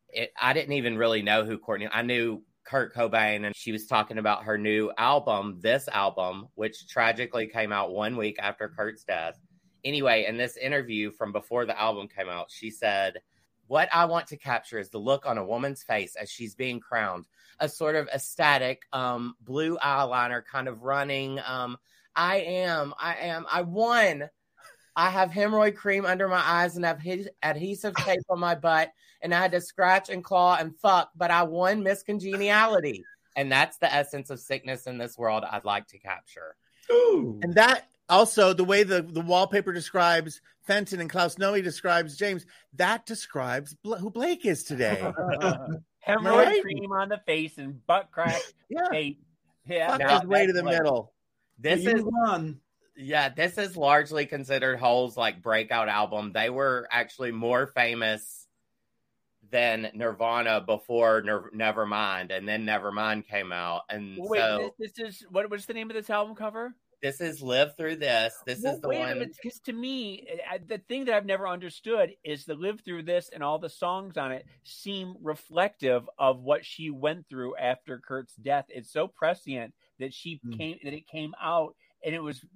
it, 0.10 0.34
I 0.40 0.54
didn't 0.54 0.74
even 0.74 0.98
really 0.98 1.22
know 1.22 1.44
who 1.44 1.58
Courtney. 1.58 1.90
I 1.92 2.02
knew 2.02 2.44
Kurt 2.64 2.94
Cobain, 2.94 3.46
and 3.46 3.56
she 3.56 3.72
was 3.72 3.88
talking 3.88 4.18
about 4.18 4.44
her 4.44 4.58
new 4.58 4.92
album, 4.98 5.60
this 5.62 5.88
album, 5.88 6.48
which 6.56 6.88
tragically 6.88 7.48
came 7.48 7.72
out 7.72 7.92
one 7.92 8.16
week 8.16 8.38
after 8.40 8.70
Kurt's 8.70 9.04
death. 9.04 9.40
Anyway, 9.84 10.26
in 10.26 10.38
this 10.38 10.58
interview 10.58 11.12
from 11.12 11.32
before 11.32 11.66
the 11.66 11.80
album 11.80 12.08
came 12.08 12.30
out, 12.30 12.50
she 12.50 12.70
said, 12.70 13.20
What 13.68 13.90
I 13.94 14.06
want 14.06 14.28
to 14.28 14.38
capture 14.38 14.80
is 14.80 14.90
the 14.90 14.98
look 14.98 15.26
on 15.26 15.38
a 15.38 15.46
woman's 15.46 15.84
face 15.84 16.16
as 16.16 16.30
she's 16.30 16.56
being 16.56 16.80
crowned, 16.80 17.26
a 17.60 17.70
sort 17.70 17.96
of 17.96 18.08
ecstatic 18.14 18.84
um, 18.94 19.36
blue 19.42 19.78
eyeliner 19.78 20.44
kind 20.46 20.68
of 20.68 20.84
running. 20.84 21.40
Um, 21.46 21.78
I 22.16 22.38
am, 22.38 22.94
I 23.00 23.16
am, 23.16 23.46
I 23.52 23.62
won. 23.62 24.30
I 24.96 25.10
have 25.10 25.32
hemorrhoid 25.32 25.76
cream 25.76 26.06
under 26.06 26.28
my 26.28 26.42
eyes 26.44 26.76
and 26.76 26.86
have 26.86 27.00
his- 27.00 27.30
adhesive 27.42 27.96
tape 27.96 28.20
on 28.30 28.40
my 28.40 28.54
butt, 28.56 28.92
and 29.22 29.34
I 29.34 29.40
had 29.40 29.52
to 29.54 29.62
scratch 29.62 30.10
and 30.10 30.24
claw 30.24 30.58
and 30.60 30.78
fuck, 30.78 31.10
but 31.16 31.32
I 31.32 31.44
won 31.44 31.82
Miss 31.84 32.04
Congeniality. 32.04 33.04
and 33.36 33.52
that's 33.52 33.78
the 33.78 33.92
essence 33.92 34.30
of 34.30 34.40
sickness 34.40 34.86
in 34.86 35.00
this 35.00 35.18
world 35.18 35.44
I'd 35.50 35.66
like 35.66 35.88
to 35.88 35.98
capture. 35.98 36.56
Ooh. 36.92 37.40
And 37.42 37.56
that 37.56 37.88
also 38.10 38.54
the 38.54 38.64
way 38.64 38.84
the, 38.84 39.02
the 39.02 39.22
wallpaper 39.22 39.74
describes 39.74 40.40
Fenton 40.68 41.00
and 41.02 41.10
Klaus 41.10 41.36
Nomi 41.36 41.64
describes 41.64 42.16
James, 42.16 42.46
that 42.76 43.08
describes 43.08 43.74
Bla- 43.74 43.98
who 43.98 44.12
Blake 44.12 44.46
is 44.46 44.64
today. 44.64 45.02
Hemorrhoid 46.08 46.46
Right? 46.46 46.62
cream 46.62 46.92
on 46.92 47.10
the 47.10 47.20
face 47.26 47.58
and 47.58 47.86
butt 47.88 48.10
crack 48.12 48.42
yeah. 48.70 48.88
tape. 48.92 49.24
Yeah, 49.66 49.98
Fuck 49.98 50.22
his 50.22 50.30
way 50.30 50.46
to 50.48 50.54
the 50.54 50.64
like- 50.64 50.78
middle. 50.78 51.14
This 51.58 51.84
you 51.84 51.92
is 51.92 52.02
one. 52.04 52.60
yeah, 52.98 53.30
this 53.30 53.58
is 53.58 53.78
largely 53.78 54.26
considered 54.26 54.80
Hole's 54.80 55.16
like 55.16 55.42
breakout 55.42 55.88
album. 55.88 56.32
They 56.34 56.50
were 56.50 56.88
actually 56.92 57.32
more 57.32 57.68
famous 57.68 58.48
than 59.52 59.92
Nirvana 59.94 60.62
before 60.62 61.22
Nir- 61.22 61.52
Nevermind, 61.56 62.36
and 62.36 62.48
then 62.50 62.66
Nevermind 62.66 63.28
came 63.28 63.52
out, 63.52 63.84
and 63.90 64.18
Wait, 64.20 64.40
so 64.40 64.74
this, 64.80 64.94
this 64.94 65.22
is 65.22 65.26
what 65.30 65.48
was 65.50 65.66
the 65.68 65.74
name 65.76 65.90
of 65.92 65.96
this 65.96 66.10
album 66.10 66.36
cover? 66.36 66.74
This 67.04 67.20
is 67.20 67.42
Live 67.42 67.76
Through 67.76 67.98
This. 67.98 68.34
This 68.46 68.62
Well, 68.64 68.76
is 68.76 68.82
the 68.82 68.88
wait 68.88 69.00
one. 69.00 69.20
because 69.42 69.60
to 69.60 69.74
me, 69.74 70.26
I- 70.50 70.58
the 70.58 70.78
thing 70.78 71.04
that 71.06 71.16
I've 71.16 71.26
never 71.26 71.48
understood 71.50 72.16
is 72.24 72.46
to 72.46 72.56
live 72.56 72.80
through 72.82 73.04
this 73.04 73.28
and 73.30 73.44
all 73.44 73.60
the 73.60 73.70
songs 73.70 74.16
on 74.18 74.32
it 74.32 74.46
seem 74.64 75.16
reflective 75.22 76.10
of 76.18 76.40
what 76.40 76.66
she 76.66 76.90
went 76.90 77.28
through 77.30 77.58
after 77.58 78.00
Kurt's 78.00 78.36
death. 78.38 78.66
It's 78.70 78.90
so 78.90 79.08
prescient 79.10 79.74
that 80.00 80.14
she 80.14 80.40
Hmm. 80.44 80.54
came 80.54 80.80
that 80.84 80.94
it 80.94 81.06
came 81.08 81.36
out 81.42 81.76
and 82.06 82.16
it 82.16 82.20
was 82.24 82.42
you 82.44 82.50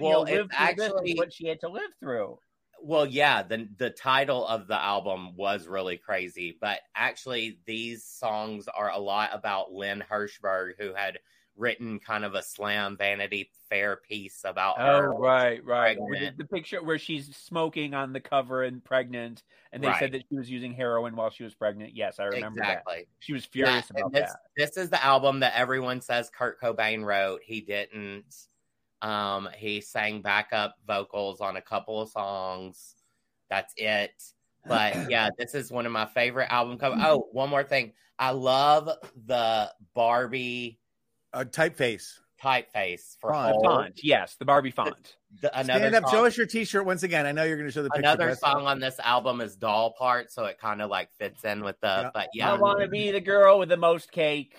Well, 0.00 0.24
know, 0.24 0.30
live 0.32 0.46
it's 0.52 0.76
this 0.76 0.92
actually- 0.92 1.14
what 1.14 1.32
she 1.32 1.48
had 1.48 1.58
to 1.60 1.68
live 1.68 1.90
through. 1.98 2.38
Well, 2.80 3.06
yeah, 3.06 3.42
the 3.42 3.68
the 3.78 3.90
title 3.90 4.46
of 4.46 4.68
the 4.68 4.80
album 4.80 5.34
was 5.34 5.66
really 5.66 5.98
crazy, 5.98 6.56
but 6.60 6.82
actually 6.94 7.58
these 7.66 8.04
songs 8.04 8.68
are 8.68 8.90
a 8.90 8.98
lot 8.98 9.30
about 9.34 9.72
Lynn 9.72 10.04
Hirschberg, 10.08 10.74
who 10.78 10.94
had 10.94 11.18
written 11.58 11.98
kind 11.98 12.24
of 12.24 12.34
a 12.34 12.42
slam 12.42 12.96
Vanity 12.96 13.50
Fair 13.68 13.96
piece 13.96 14.42
about 14.44 14.78
her. 14.78 15.12
Oh, 15.12 15.18
right, 15.18 15.62
right. 15.64 15.98
The, 16.38 16.44
picture 16.44 16.82
where 16.82 16.98
she's 16.98 17.36
smoking 17.36 17.92
on 17.92 18.12
the 18.12 18.20
cover 18.20 18.62
and 18.62 18.82
pregnant, 18.82 19.42
and 19.72 19.82
they 19.82 19.88
Right. 19.88 19.98
said 19.98 20.12
that 20.12 20.24
she 20.28 20.36
was 20.36 20.50
using 20.50 20.72
heroin 20.72 21.14
while 21.16 21.28
she 21.28 21.42
was 21.42 21.54
pregnant. 21.54 21.94
Yes, 21.94 22.18
I 22.18 22.24
remember 22.24 22.60
that. 22.60 22.78
Exactly. 22.78 23.06
She 23.18 23.32
was 23.34 23.44
furious 23.44 23.90
about 23.90 24.12
this, 24.12 24.30
that. 24.30 24.40
This 24.56 24.76
is 24.78 24.88
the 24.88 25.04
album 25.04 25.40
that 25.40 25.54
everyone 25.54 26.00
says 26.00 26.30
Kurt 26.30 26.60
Cobain 26.60 27.04
wrote. 27.04 27.42
He 27.44 27.60
didn't. 27.60 28.34
Um, 29.02 29.48
he 29.56 29.80
sang 29.80 30.22
backup 30.22 30.76
vocals 30.86 31.40
on 31.40 31.56
a 31.56 31.62
couple 31.62 32.00
of 32.00 32.08
songs. 32.08 32.94
That's 33.50 33.74
it. 33.76 34.12
But 34.66 34.94
yeah, 35.10 35.28
this 35.38 35.54
is 35.54 35.70
one 35.70 35.86
of 35.86 35.92
my 35.92 36.06
favorite 36.06 36.50
album 36.50 36.78
covers. 36.78 37.00
Oh, 37.02 37.28
one 37.32 37.50
more 37.50 37.64
thing. 37.64 37.92
I 38.18 38.30
love 38.30 38.90
the 39.26 39.72
Barbie 39.94 40.80
A 41.32 41.44
typeface. 41.44 42.18
typeface 42.42 43.16
for 43.20 43.32
Font. 43.32 43.52
Hole. 43.52 43.62
Font, 43.64 44.00
yes, 44.02 44.36
the 44.38 44.44
Barbie 44.44 44.70
font. 44.70 45.16
The, 45.42 45.56
another 45.58 45.80
Stand 45.80 45.94
up, 45.96 46.04
song, 46.04 46.12
show 46.12 46.24
us 46.24 46.36
your 46.36 46.46
T-shirt 46.46 46.86
once 46.86 47.02
again. 47.02 47.26
I 47.26 47.32
know 47.32 47.44
you're 47.44 47.56
going 47.56 47.68
to 47.68 47.72
show 47.72 47.82
the 47.82 47.90
picture. 47.90 48.00
another 48.08 48.26
Chris. 48.28 48.40
song 48.40 48.66
on 48.66 48.78
this 48.80 48.98
album 49.00 49.40
is 49.42 49.56
Doll 49.56 49.92
Part, 49.98 50.32
so 50.32 50.46
it 50.46 50.58
kind 50.58 50.80
of 50.80 50.88
like 50.88 51.12
fits 51.18 51.44
in 51.44 51.62
with 51.62 51.78
the. 51.80 52.10
Yeah. 52.32 52.50
But 52.50 52.58
I 52.58 52.60
want 52.60 52.80
to 52.80 52.88
be 52.88 53.10
the 53.10 53.20
girl 53.20 53.58
with 53.58 53.68
the 53.68 53.76
most 53.76 54.10
cake. 54.10 54.56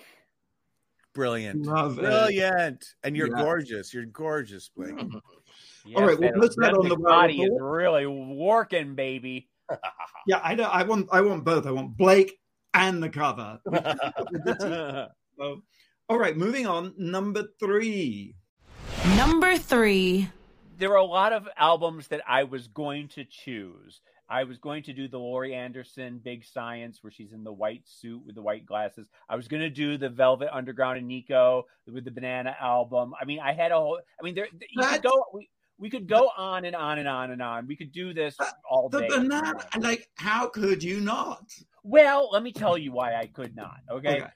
Brilliant, 1.12 1.66
Love 1.66 1.98
it. 1.98 2.02
brilliant, 2.02 2.84
and 3.02 3.16
you're 3.16 3.26
Yeah. 3.36 3.42
gorgeous. 3.42 3.92
You're 3.92 4.06
gorgeous, 4.06 4.68
Blake. 4.76 4.94
All 5.96 6.06
right, 6.06 6.16
we'll 6.18 6.32
put 6.34 6.54
that 6.58 6.74
on 6.74 6.88
the 6.88 6.96
body 6.96 7.42
is 7.42 7.50
really 7.60 8.06
working, 8.06 8.94
baby. 8.94 9.48
Yeah, 10.26 10.40
I 10.44 10.54
know. 10.54 10.64
I 10.64 10.82
want. 10.82 11.08
I 11.10 11.22
want 11.22 11.44
both. 11.44 11.66
I 11.66 11.70
want 11.70 11.96
Blake 11.96 12.38
and 12.74 13.02
the 13.02 13.08
cover. 13.08 13.58
So, 15.38 15.62
all 16.10 16.18
right, 16.18 16.36
moving 16.36 16.66
on. 16.66 16.92
Number 16.98 17.44
three. 17.60 18.34
Number 19.16 19.56
three. 19.56 20.28
there 20.78 20.90
were 20.90 20.96
a 20.96 21.04
lot 21.04 21.32
of 21.32 21.46
albums 21.56 22.08
that 22.08 22.20
I 22.28 22.44
was 22.44 22.66
going 22.66 23.06
to 23.10 23.24
choose. 23.24 24.00
I 24.28 24.44
was 24.44 24.58
going 24.58 24.82
to 24.84 24.92
do 24.92 25.06
the 25.08 25.18
Laurie 25.18 25.54
Anderson 25.54 26.20
Big 26.22 26.44
Science, 26.44 26.98
where 27.02 27.10
she's 27.12 27.32
in 27.32 27.44
the 27.44 27.52
white 27.52 27.82
suit 27.86 28.22
with 28.26 28.34
the 28.34 28.42
white 28.42 28.66
glasses. 28.66 29.08
I 29.28 29.36
was 29.36 29.46
going 29.48 29.62
to 29.62 29.70
do 29.70 29.98
the 29.98 30.08
Velvet 30.08 30.48
Underground 30.52 30.98
and 30.98 31.06
Nico 31.08 31.64
with 31.86 32.04
the 32.04 32.10
Banana 32.10 32.56
album. 32.60 33.12
I 33.20 33.24
mean, 33.24 33.38
I 33.40 33.52
had 33.52 33.70
a 33.72 33.76
whole. 33.76 34.00
I 34.20 34.24
mean, 34.24 34.34
there 34.34 34.48
you 34.52 34.82
could 34.82 35.02
go. 35.02 35.24
We, 35.32 35.48
we 35.78 35.90
could 35.90 36.08
go 36.08 36.28
on 36.36 36.64
and 36.64 36.74
on 36.76 36.98
and 36.98 37.08
on 37.08 37.30
and 37.30 37.40
on. 37.40 37.66
We 37.68 37.76
could 37.76 37.92
do 37.92 38.12
this 38.12 38.34
uh, 38.40 38.46
all 38.68 38.88
The 38.88 39.00
day. 39.00 39.08
banana. 39.08 39.54
Like, 39.78 40.08
how 40.16 40.48
could 40.48 40.82
you 40.82 41.00
not? 41.00 41.44
Well, 41.84 42.28
let 42.32 42.42
me 42.42 42.52
tell 42.52 42.76
you 42.76 42.92
why 42.92 43.14
I 43.14 43.26
could 43.26 43.54
not. 43.56 43.78
Okay, 43.90 44.18
Okay. 44.18 44.26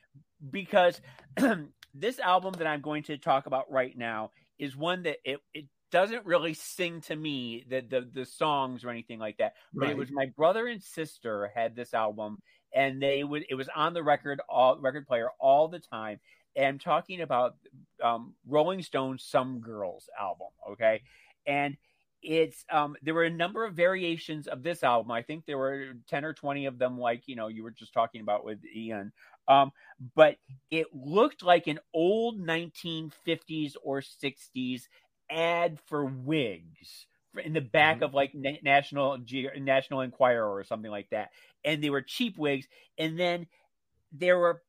because 0.51 1.01
this 1.95 2.19
album 2.19 2.55
that 2.59 2.67
I'm 2.67 2.81
going 2.81 3.03
to 3.05 3.19
talk 3.19 3.47
about 3.47 3.71
right 3.71 3.97
now 3.97 4.31
is 4.59 4.77
one 4.77 5.03
that 5.05 5.19
it, 5.25 5.41
it 5.53 5.67
doesn't 5.91 6.27
really 6.27 6.55
sing 6.55 7.01
to 7.03 7.15
me 7.15 7.65
the, 7.69 7.81
the 7.81 8.09
the 8.13 8.25
songs 8.25 8.85
or 8.85 8.91
anything 8.91 9.21
like 9.21 9.37
that. 9.39 9.55
But 9.73 9.91
it 9.91 9.97
was 9.97 10.11
my 10.11 10.27
brother 10.37 10.67
and 10.67 10.83
sister 10.83 11.53
had 11.55 11.77
this 11.77 11.95
album, 11.95 12.39
and 12.75 13.01
they 13.01 13.23
would 13.23 13.45
it 13.49 13.55
was 13.55 13.69
on 13.75 13.95
the 13.95 14.03
record 14.03 14.41
all 14.49 14.79
record 14.81 15.07
player 15.07 15.31
all 15.39 15.69
the 15.69 15.79
time. 15.79 16.19
And 16.57 16.67
I'm 16.67 16.79
talking 16.79 17.21
about 17.21 17.57
um, 18.03 18.35
Rolling 18.47 18.83
Stone's 18.83 19.25
"Some 19.25 19.61
Girls" 19.61 20.09
album. 20.19 20.49
Okay, 20.73 21.03
and 21.47 21.77
it's 22.25 22.65
um 22.71 22.97
there 23.03 23.13
were 23.15 23.25
a 23.25 23.31
number 23.31 23.65
of 23.65 23.75
variations 23.75 24.47
of 24.47 24.63
this 24.63 24.83
album 24.83 25.11
i 25.11 25.21
think 25.21 25.45
there 25.45 25.59
were 25.59 25.93
10 26.09 26.25
or 26.25 26.33
20 26.33 26.65
of 26.65 26.79
them 26.79 26.99
like 26.99 27.23
you 27.27 27.37
know 27.37 27.49
you 27.49 27.63
were 27.63 27.71
just 27.71 27.93
talking 27.93 28.23
about 28.23 28.47
with 28.47 28.59
ian 28.75 29.13
um 29.49 29.73
but 30.15 30.37
it 30.71 30.87
looked 30.93 31.43
like 31.43 31.67
an 31.67 31.79
old 31.93 32.41
1950s 32.41 33.77
or 33.83 34.03
60s 34.03 34.89
ad 35.31 35.79
for 35.87 36.05
wigs 36.05 37.07
in 37.43 37.53
the 37.53 37.61
back 37.61 38.03
of 38.03 38.15
like 38.15 38.33
national 38.35 39.19
national 39.59 40.01
enquirer 40.01 40.53
or 40.53 40.65
something 40.65 40.91
like 40.91 41.09
that. 41.11 41.31
And 41.65 41.83
they 41.83 41.91
were 41.91 42.03
cheap 42.03 42.39
wigs 42.39 42.67
and 42.99 43.19
then 43.19 43.47
there 44.13 44.39
were 44.39 44.63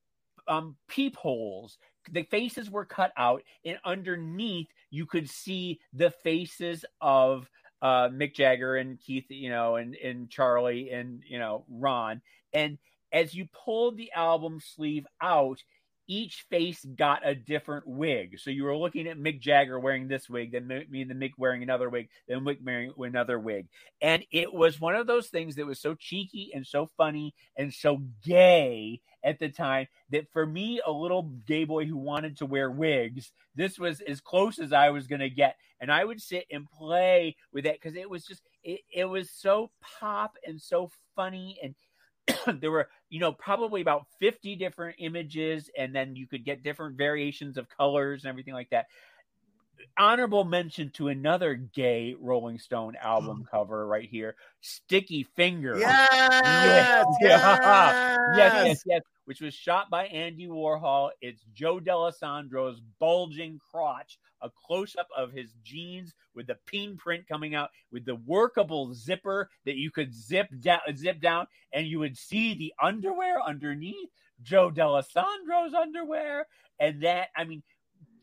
um 0.47 0.75
peepholes. 0.87 1.77
The 2.11 2.23
faces 2.23 2.69
were 2.69 2.85
cut 2.85 3.11
out 3.17 3.43
and 3.65 3.77
underneath 3.83 4.67
you 4.91 5.05
could 5.05 5.29
see 5.29 5.79
the 5.93 6.11
faces 6.11 6.85
of 7.01 7.49
uh 7.81 8.09
Mick 8.09 8.33
Jagger 8.35 8.75
and 8.75 8.99
Keith, 8.99 9.25
you 9.29 9.49
know, 9.49 9.75
and 9.75 9.95
and 9.95 10.29
Charlie 10.29 10.89
and 10.91 11.21
you 11.27 11.39
know 11.39 11.65
Ron. 11.69 12.21
And 12.53 12.77
as 13.15 13.33
you 13.33 13.47
pulled 13.65 13.95
the 13.97 14.11
album 14.11 14.59
sleeve 14.59 15.07
out, 15.21 15.63
each 16.07 16.45
face 16.49 16.85
got 16.95 17.27
a 17.27 17.33
different 17.33 17.87
wig. 17.87 18.37
So 18.37 18.51
you 18.51 18.65
were 18.65 18.77
looking 18.77 19.07
at 19.07 19.17
Mick 19.17 19.39
Jagger 19.39 19.79
wearing 19.79 20.07
this 20.07 20.29
wig, 20.29 20.51
then 20.51 20.67
me 20.67 21.01
and 21.01 21.09
the 21.09 21.15
Mick 21.15 21.31
wearing 21.37 21.63
another 21.63 21.89
wig, 21.89 22.09
then 22.27 22.41
Mick 22.41 22.63
wearing 22.63 22.91
another 22.99 23.39
wig. 23.39 23.67
And 24.01 24.23
it 24.31 24.53
was 24.53 24.79
one 24.79 24.95
of 24.95 25.07
those 25.07 25.29
things 25.29 25.55
that 25.55 25.65
was 25.65 25.79
so 25.79 25.95
cheeky 25.95 26.51
and 26.53 26.67
so 26.67 26.89
funny 26.97 27.33
and 27.57 27.73
so 27.73 28.03
gay 28.23 29.01
at 29.23 29.39
the 29.39 29.49
time 29.49 29.87
that 30.11 30.31
for 30.31 30.45
me, 30.45 30.81
a 30.85 30.91
little 30.91 31.23
gay 31.47 31.63
boy 31.63 31.85
who 31.85 31.97
wanted 31.97 32.37
to 32.37 32.45
wear 32.45 32.69
wigs, 32.69 33.31
this 33.55 33.79
was 33.79 34.01
as 34.01 34.21
close 34.21 34.59
as 34.59 34.73
I 34.73 34.89
was 34.91 35.07
going 35.07 35.21
to 35.21 35.29
get. 35.29 35.55
And 35.79 35.91
I 35.91 36.05
would 36.05 36.21
sit 36.21 36.45
and 36.51 36.69
play 36.69 37.35
with 37.51 37.63
that 37.63 37.81
because 37.81 37.95
it 37.95 38.09
was 38.09 38.25
just, 38.25 38.43
it, 38.63 38.81
it 38.93 39.05
was 39.05 39.31
so 39.31 39.71
pop 39.99 40.37
and 40.45 40.61
so 40.61 40.91
funny. 41.15 41.57
And 41.63 41.73
there 42.59 42.71
were, 42.71 42.89
you 43.09 43.19
know, 43.19 43.31
probably 43.31 43.81
about 43.81 44.07
50 44.19 44.55
different 44.55 44.95
images, 44.99 45.69
and 45.77 45.95
then 45.95 46.15
you 46.15 46.27
could 46.27 46.43
get 46.43 46.63
different 46.63 46.97
variations 46.97 47.57
of 47.57 47.69
colors 47.69 48.23
and 48.23 48.29
everything 48.29 48.53
like 48.53 48.69
that. 48.71 48.87
Honorable 49.97 50.45
mention 50.45 50.89
to 50.91 51.09
another 51.09 51.53
gay 51.55 52.15
Rolling 52.19 52.59
Stone 52.59 52.95
album 53.01 53.45
cover 53.51 53.85
right 53.85 54.07
here 54.09 54.35
Sticky 54.61 55.23
Finger. 55.35 55.77
Yes, 55.77 57.05
Yeah. 57.21 57.93
yes, 58.35 58.55
Yes, 58.55 58.65
yes, 58.65 58.83
yes. 58.85 59.01
Which 59.25 59.41
was 59.41 59.53
shot 59.53 59.89
by 59.89 60.05
Andy 60.05 60.47
Warhol. 60.47 61.09
It's 61.21 61.43
Joe 61.53 61.79
Dallesandro's 61.79 62.79
bulging 62.99 63.59
crotch, 63.71 64.19
a 64.41 64.49
close 64.67 64.95
up 64.95 65.07
of 65.17 65.31
his 65.31 65.53
jeans 65.63 66.13
with 66.35 66.47
the 66.47 66.57
peen 66.67 66.95
print 66.95 67.27
coming 67.27 67.55
out, 67.55 67.69
with 67.91 68.05
the 68.05 68.15
workable 68.15 68.93
zipper 68.93 69.49
that 69.65 69.75
you 69.77 69.89
could 69.89 70.13
zip 70.13 70.47
down, 70.59 70.79
zip 70.95 71.19
down, 71.21 71.47
and 71.73 71.87
you 71.87 71.99
would 71.99 72.17
see 72.17 72.53
the 72.53 72.73
underwear 72.81 73.41
underneath. 73.41 74.09
Joe 74.43 74.69
Dallesandro's 74.69 75.73
underwear, 75.73 76.45
and 76.79 77.01
that 77.03 77.29
I 77.37 77.45
mean, 77.45 77.63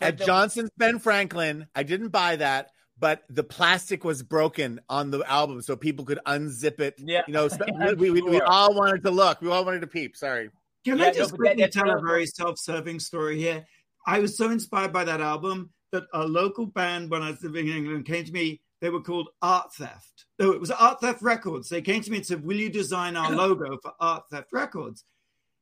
At 0.01 0.19
the- 0.19 0.25
Johnson's 0.25 0.71
Ben 0.77 0.99
Franklin, 0.99 1.67
I 1.75 1.83
didn't 1.85 2.11
buy 2.11 2.37
that, 2.37 2.71
but 2.99 3.23
the 3.31 3.43
plastic 3.43 4.05
was 4.05 4.23
broken 4.23 4.79
on 4.89 5.11
the 5.11 5.25
album, 5.29 5.63
so 5.63 5.75
people 5.75 6.05
could 6.05 6.21
unzip 6.27 6.81
it. 6.81 6.95
Yeah, 6.99 7.23
You 7.27 7.33
know, 7.33 7.49
so- 7.49 7.57
we, 7.97 8.11
we, 8.11 8.21
we 8.23 8.41
all 8.43 8.75
wanted 8.75 9.03
to 9.05 9.11
look. 9.11 9.41
We 9.41 9.49
all 9.49 9.65
wanted 9.65 9.81
to 9.81 9.87
peep. 9.87 10.17
Sorry. 10.17 10.51
Can 10.85 10.99
Yeah, 10.99 11.07
I 11.07 11.13
just 11.13 11.31
that- 11.31 11.37
quickly 11.37 11.63
that's 11.63 11.75
tell 11.77 11.91
a 11.91 12.01
very 12.01 12.27
self-serving 12.27 13.01
story 13.01 13.39
here? 13.39 13.67
I 14.07 14.19
was 14.19 14.37
so 14.37 14.51
inspired 14.51 14.93
by 14.93 15.05
that 15.05 15.21
album 15.21 15.71
that 15.93 16.05
a 16.13 16.27
local 16.27 16.67
band 16.67 17.11
when 17.11 17.23
I 17.23 17.31
was 17.31 17.43
living 17.43 17.69
in 17.69 17.77
England 17.77 18.07
came 18.07 18.25
to 18.25 18.33
me. 18.33 18.61
They 18.81 18.91
were 18.91 19.01
called 19.03 19.29
Art 19.41 19.73
Theft. 19.75 20.25
No, 20.41 20.51
it 20.51 20.61
was 20.61 20.73
Art 20.73 21.01
Theft 21.01 21.23
Records. 21.23 21.69
They 21.69 21.83
came 21.83 22.03
to 22.03 22.11
me 22.11 22.17
and 22.17 22.27
said, 22.27 22.45
"Will 22.45 22.57
you 22.57 22.69
design 22.69 23.17
our 23.17 23.31
logo 23.37 23.79
for 23.79 23.93
Art 24.01 24.25
Theft 24.31 24.49
Records?" 24.53 25.05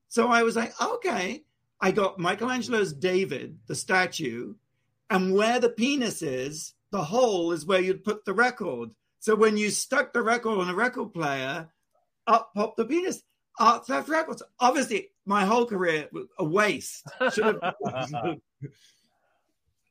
So 0.08 0.28
I 0.28 0.42
was 0.42 0.56
like, 0.56 0.72
"Okay." 0.80 1.44
I 1.82 1.92
got 1.92 2.18
Michelangelo's 2.18 2.92
David, 2.92 3.58
the 3.66 3.74
statue, 3.74 4.54
and 5.08 5.34
where 5.34 5.58
the 5.60 5.70
penis 5.70 6.20
is, 6.20 6.74
the 6.90 7.02
hole 7.04 7.52
is 7.52 7.64
where 7.64 7.80
you'd 7.80 8.04
put 8.04 8.24
the 8.26 8.34
record. 8.34 8.90
So 9.18 9.34
when 9.34 9.56
you 9.56 9.70
stuck 9.70 10.12
the 10.12 10.22
record 10.22 10.58
on 10.58 10.68
a 10.68 10.74
record 10.74 11.14
player, 11.14 11.70
up 12.26 12.52
popped 12.54 12.76
the 12.76 12.84
penis. 12.84 13.22
Art 13.60 13.86
Theft 13.86 14.08
Records. 14.08 14.42
Obviously, 14.58 15.10
my 15.26 15.44
whole 15.44 15.66
career 15.66 16.08
was 16.12 16.26
a 16.38 16.44
waste. 16.44 17.06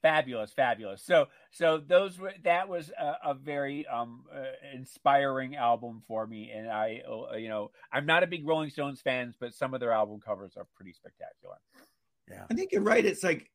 Fabulous 0.02 0.54
fabulous 0.54 1.04
so 1.04 1.26
so 1.52 1.78
those 1.78 2.18
were 2.18 2.32
that 2.46 2.70
was 2.70 2.90
a, 2.98 3.16
a 3.32 3.34
very 3.34 3.86
um 3.88 4.24
uh, 4.34 4.44
inspiring 4.74 5.58
album 5.58 6.02
for 6.08 6.26
me 6.26 6.52
and 6.56 6.70
i 6.72 7.02
uh, 7.06 7.36
you 7.36 7.50
know 7.50 7.70
i'm 7.92 8.06
not 8.06 8.24
a 8.24 8.28
big 8.28 8.48
rolling 8.48 8.70
stones 8.70 9.02
fans 9.02 9.36
but 9.38 9.54
some 9.54 9.74
of 9.74 9.82
their 9.82 9.92
album 9.92 10.22
covers 10.26 10.54
are 10.56 10.66
pretty 10.74 10.94
spectacular 10.94 11.58
yeah 12.32 12.46
i 12.50 12.54
think 12.54 12.72
you're 12.72 12.82
right 12.82 13.04
it's 13.06 13.26
like 13.26 13.52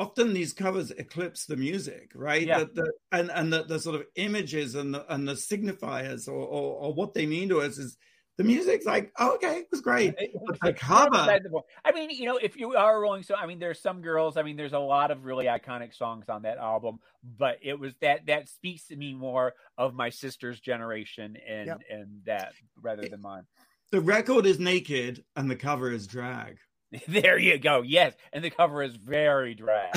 often 0.00 0.34
these 0.34 0.52
covers 0.52 0.90
eclipse 0.90 1.46
the 1.46 1.56
music 1.56 2.10
right 2.16 2.44
Yeah. 2.48 2.58
the, 2.64 2.70
the, 2.74 2.92
and 3.12 3.30
and 3.30 3.52
the, 3.52 3.62
the 3.62 3.78
sort 3.78 3.94
of 3.94 4.04
images 4.16 4.74
and 4.74 4.92
the 4.92 5.14
and 5.14 5.28
the 5.28 5.34
signifiers 5.34 6.26
or, 6.26 6.32
or, 6.32 6.86
or 6.86 6.92
what 6.94 7.14
they 7.14 7.24
mean 7.24 7.48
to 7.50 7.60
us 7.60 7.78
is 7.78 7.96
the 8.36 8.44
music's 8.44 8.84
like 8.86 9.12
oh, 9.18 9.34
okay 9.36 9.58
it 9.58 9.68
was 9.70 9.80
great 9.80 10.14
but 10.46 10.60
the 10.62 10.72
cover 10.72 11.10
Besides 11.10 11.44
the 11.44 11.50
point. 11.50 11.64
I 11.84 11.92
mean, 11.92 12.10
you 12.10 12.26
know, 12.26 12.36
if 12.36 12.56
you 12.56 12.74
are 12.74 12.96
a 12.96 13.00
Rolling 13.00 13.22
so 13.22 13.34
I 13.36 13.46
mean, 13.46 13.58
there's 13.58 13.80
some 13.80 14.00
girls. 14.02 14.36
I 14.36 14.42
mean, 14.42 14.56
there's 14.56 14.72
a 14.72 14.78
lot 14.78 15.10
of 15.10 15.24
really 15.24 15.46
iconic 15.46 15.94
songs 15.94 16.28
on 16.28 16.42
that 16.42 16.58
album, 16.58 16.98
but 17.38 17.58
it 17.62 17.78
was 17.78 17.94
that 18.00 18.26
that 18.26 18.48
speaks 18.48 18.88
to 18.88 18.96
me 18.96 19.14
more 19.14 19.54
of 19.78 19.94
my 19.94 20.10
sister's 20.10 20.58
generation 20.60 21.36
and 21.48 21.66
Yep. 21.68 21.80
and 21.90 22.20
that 22.26 22.52
rather 22.80 23.08
than 23.08 23.20
mine. 23.20 23.44
the 23.92 24.00
record 24.00 24.46
is 24.46 24.58
naked 24.58 25.22
and 25.36 25.48
the 25.50 25.56
cover 25.56 25.90
is 25.92 26.06
drag 26.06 26.58
there 27.08 27.38
you 27.38 27.58
go. 27.58 27.82
Yes, 27.82 28.14
and 28.32 28.42
the 28.44 28.50
cover 28.50 28.82
is 28.82 28.94
very 28.96 29.54
drag. 29.54 29.94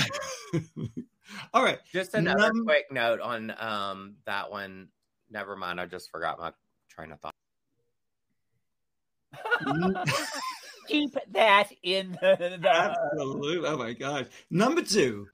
all 1.54 1.64
right 1.64 1.80
Just 1.92 2.14
another 2.14 2.52
Num- 2.54 2.66
quick 2.66 2.86
note 2.92 3.20
on 3.20 3.54
um 3.60 4.16
that 4.26 4.52
one. 4.52 4.90
Never 5.30 5.56
mind, 5.56 5.80
I 5.82 5.86
just 5.86 6.10
forgot 6.10 6.40
my 6.40 6.52
train 6.90 7.12
of 7.12 7.20
thought. 7.20 7.34
Keep 10.88 11.16
that 11.32 11.70
in 11.84 12.18
the. 12.22 12.58
the 12.62 12.70
absolutely 12.70 13.68
oh 13.68 13.78
my 13.78 13.94
gosh 13.94 14.26
number 14.50 14.82
two 14.82 15.28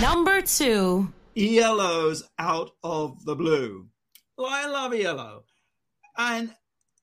Number 0.00 0.40
two. 0.40 1.12
ELO's 1.36 2.24
Out 2.38 2.70
of 2.82 3.24
the 3.24 3.34
Blue. 3.34 3.88
Well, 4.36 4.48
I 4.48 4.66
love 4.66 4.94
ELO. 4.94 5.44
And 6.16 6.54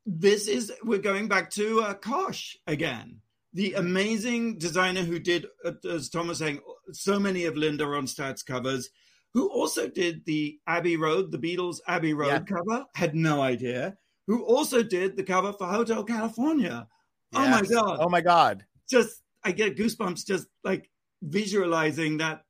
this 0.06 0.48
is, 0.48 0.72
we're 0.84 1.00
going 1.00 1.28
back 1.28 1.50
to 1.52 1.82
uh, 1.82 1.94
Kosh 1.94 2.58
again, 2.66 3.20
the 3.54 3.74
amazing 3.74 4.58
designer 4.58 5.04
who 5.04 5.20
did, 5.20 5.46
uh, 5.66 5.74
as 5.90 6.10
Tom 6.10 6.28
was 6.28 6.40
saying, 6.40 6.60
so 6.92 7.20
many 7.20 7.46
of 7.46 7.58
Linda 7.58 7.86
Ronstadt's 7.86 8.44
covers, 8.44 8.90
who 9.34 9.50
also 9.50 9.88
did 9.88 10.26
the 10.26 10.60
Abbey 10.68 10.98
Road, 10.98 11.32
the 11.32 11.38
Beatles 11.38 11.78
Abbey 11.88 12.14
Road 12.14 12.48
cover, 12.48 12.86
had 12.96 13.16
no 13.16 13.42
idea, 13.42 13.96
who 14.32 14.46
also 14.46 14.82
did 14.82 15.18
the 15.18 15.24
cover 15.24 15.52
for 15.52 15.68
Hotel 15.68 16.06
California. 16.06 16.88
Oh 17.36 17.50
my 17.50 17.64
God 17.64 17.98
Oh 18.00 18.08
my 18.08 18.22
God. 18.22 18.64
just 18.90 19.22
I 19.44 19.52
get 19.52 19.76
goosebumps 19.76 20.26
just 20.26 20.48
like 20.64 20.90
visualizing 21.22 22.20
that 22.20 22.46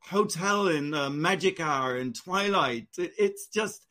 hotel 0.00 0.68
in 0.68 0.94
uh, 0.94 1.10
Magic 1.10 1.60
Hour 1.60 1.96
and 1.96 2.14
Twilight. 2.14 2.88
It, 2.96 3.12
it's 3.18 3.48
just, 3.48 3.84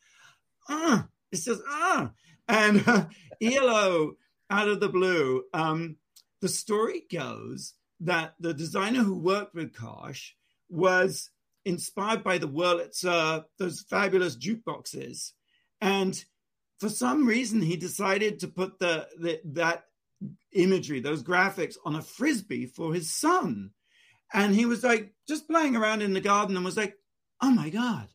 ah, 0.68 1.06
it's 1.30 1.44
just 1.44 1.62
ah, 1.68 2.10
and 2.48 2.82
uh, 2.88 3.04
ELO 3.40 4.14
out 4.50 4.68
of 4.68 4.80
the 4.80 4.88
blue. 4.88 5.44
Um, 5.54 5.98
the 6.40 6.48
story 6.48 7.04
goes 7.08 7.74
that 8.00 8.34
the 8.40 8.52
designer 8.52 9.04
who 9.04 9.16
worked 9.16 9.54
with 9.54 9.74
Kosh 9.74 10.34
was 10.68 11.30
inspired 11.64 12.24
by 12.24 12.38
the 12.38 12.48
Wurlitzer, 12.48 13.44
those 13.60 13.84
fabulous 13.88 14.36
jukeboxes, 14.36 15.30
and 15.80 16.24
for 16.82 16.88
some 16.88 17.24
reason 17.24 17.62
he 17.62 17.76
decided 17.76 18.40
to 18.40 18.48
put 18.48 18.80
the, 18.80 19.06
the 19.16 19.40
that 19.44 19.84
imagery, 20.52 20.98
those 20.98 21.22
graphics 21.22 21.76
on 21.84 21.94
a 21.94 22.02
frisbee 22.02 22.66
for 22.66 22.92
his 22.92 23.08
son. 23.08 23.70
And 24.34 24.52
he 24.52 24.66
was 24.66 24.82
like 24.82 25.14
just 25.28 25.46
playing 25.46 25.76
around 25.76 26.02
in 26.02 26.12
the 26.12 26.20
garden 26.20 26.56
and 26.56 26.64
was 26.64 26.76
like, 26.76 26.96
oh 27.40 27.52
my 27.52 27.70
God, 27.70 28.08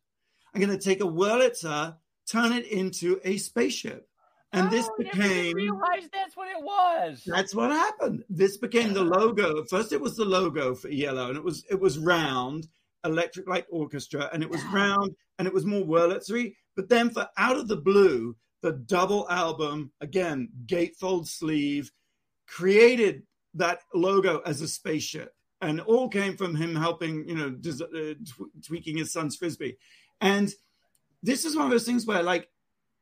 I'm 0.53 0.59
going 0.59 0.77
to 0.77 0.83
take 0.83 0.99
a 0.99 1.05
Wurlitzer, 1.05 1.95
turn 2.29 2.51
it 2.51 2.67
into 2.67 3.21
a 3.23 3.37
spaceship. 3.37 4.09
And 4.51 4.67
oh, 4.67 4.69
this 4.69 4.89
Oh, 4.89 4.95
never 4.99 5.15
became 5.17 5.55
realized 5.55 6.09
that's 6.11 6.35
what 6.35 6.49
it 6.49 6.61
was. 6.61 7.23
that's 7.25 7.55
what 7.55 7.71
happened. 7.71 8.25
This 8.29 8.57
became 8.57 8.93
the 8.93 9.03
logo. 9.05 9.63
First, 9.63 9.93
it 9.93 10.01
was 10.01 10.17
the 10.17 10.25
logo 10.25 10.75
for 10.75 10.89
Yellow, 10.89 11.29
and 11.29 11.37
it 11.37 11.43
was 11.43 11.63
it 11.69 11.79
was 11.79 11.97
round, 11.99 12.67
Electric 13.05 13.47
Light 13.47 13.65
Orchestra, 13.69 14.29
and 14.33 14.43
it 14.43 14.49
was 14.49 14.61
round, 14.73 15.15
and 15.39 15.47
it 15.47 15.53
was 15.53 15.65
more 15.65 15.85
Wurlitzery. 15.85 16.53
But 16.75 16.89
then, 16.89 17.09
for 17.09 17.29
Out 17.37 17.57
of 17.57 17.67
the 17.69 17.77
Blue, 17.77 18.35
the 18.61 18.71
double 18.71 19.29
album 19.29 19.91
again, 20.01 20.49
gatefold 20.65 21.27
sleeve, 21.27 21.91
created 22.47 23.23
that 23.53 23.79
logo 23.93 24.39
as 24.39 24.61
a 24.61 24.67
spaceship, 24.67 25.33
and 25.61 25.81
all 25.81 26.09
came 26.09 26.37
from 26.37 26.55
him 26.55 26.75
helping, 26.75 27.27
you 27.27 27.35
know, 27.35 27.49
des- 27.49 27.83
uh, 27.83 28.13
tw- 28.13 28.65
tweaking 28.65 28.97
his 28.97 29.11
son's 29.11 29.35
frisbee. 29.35 29.77
And 30.21 30.53
this 31.23 31.45
is 31.45 31.55
one 31.55 31.65
of 31.65 31.71
those 31.71 31.85
things 31.85 32.05
where, 32.05 32.23
like, 32.23 32.49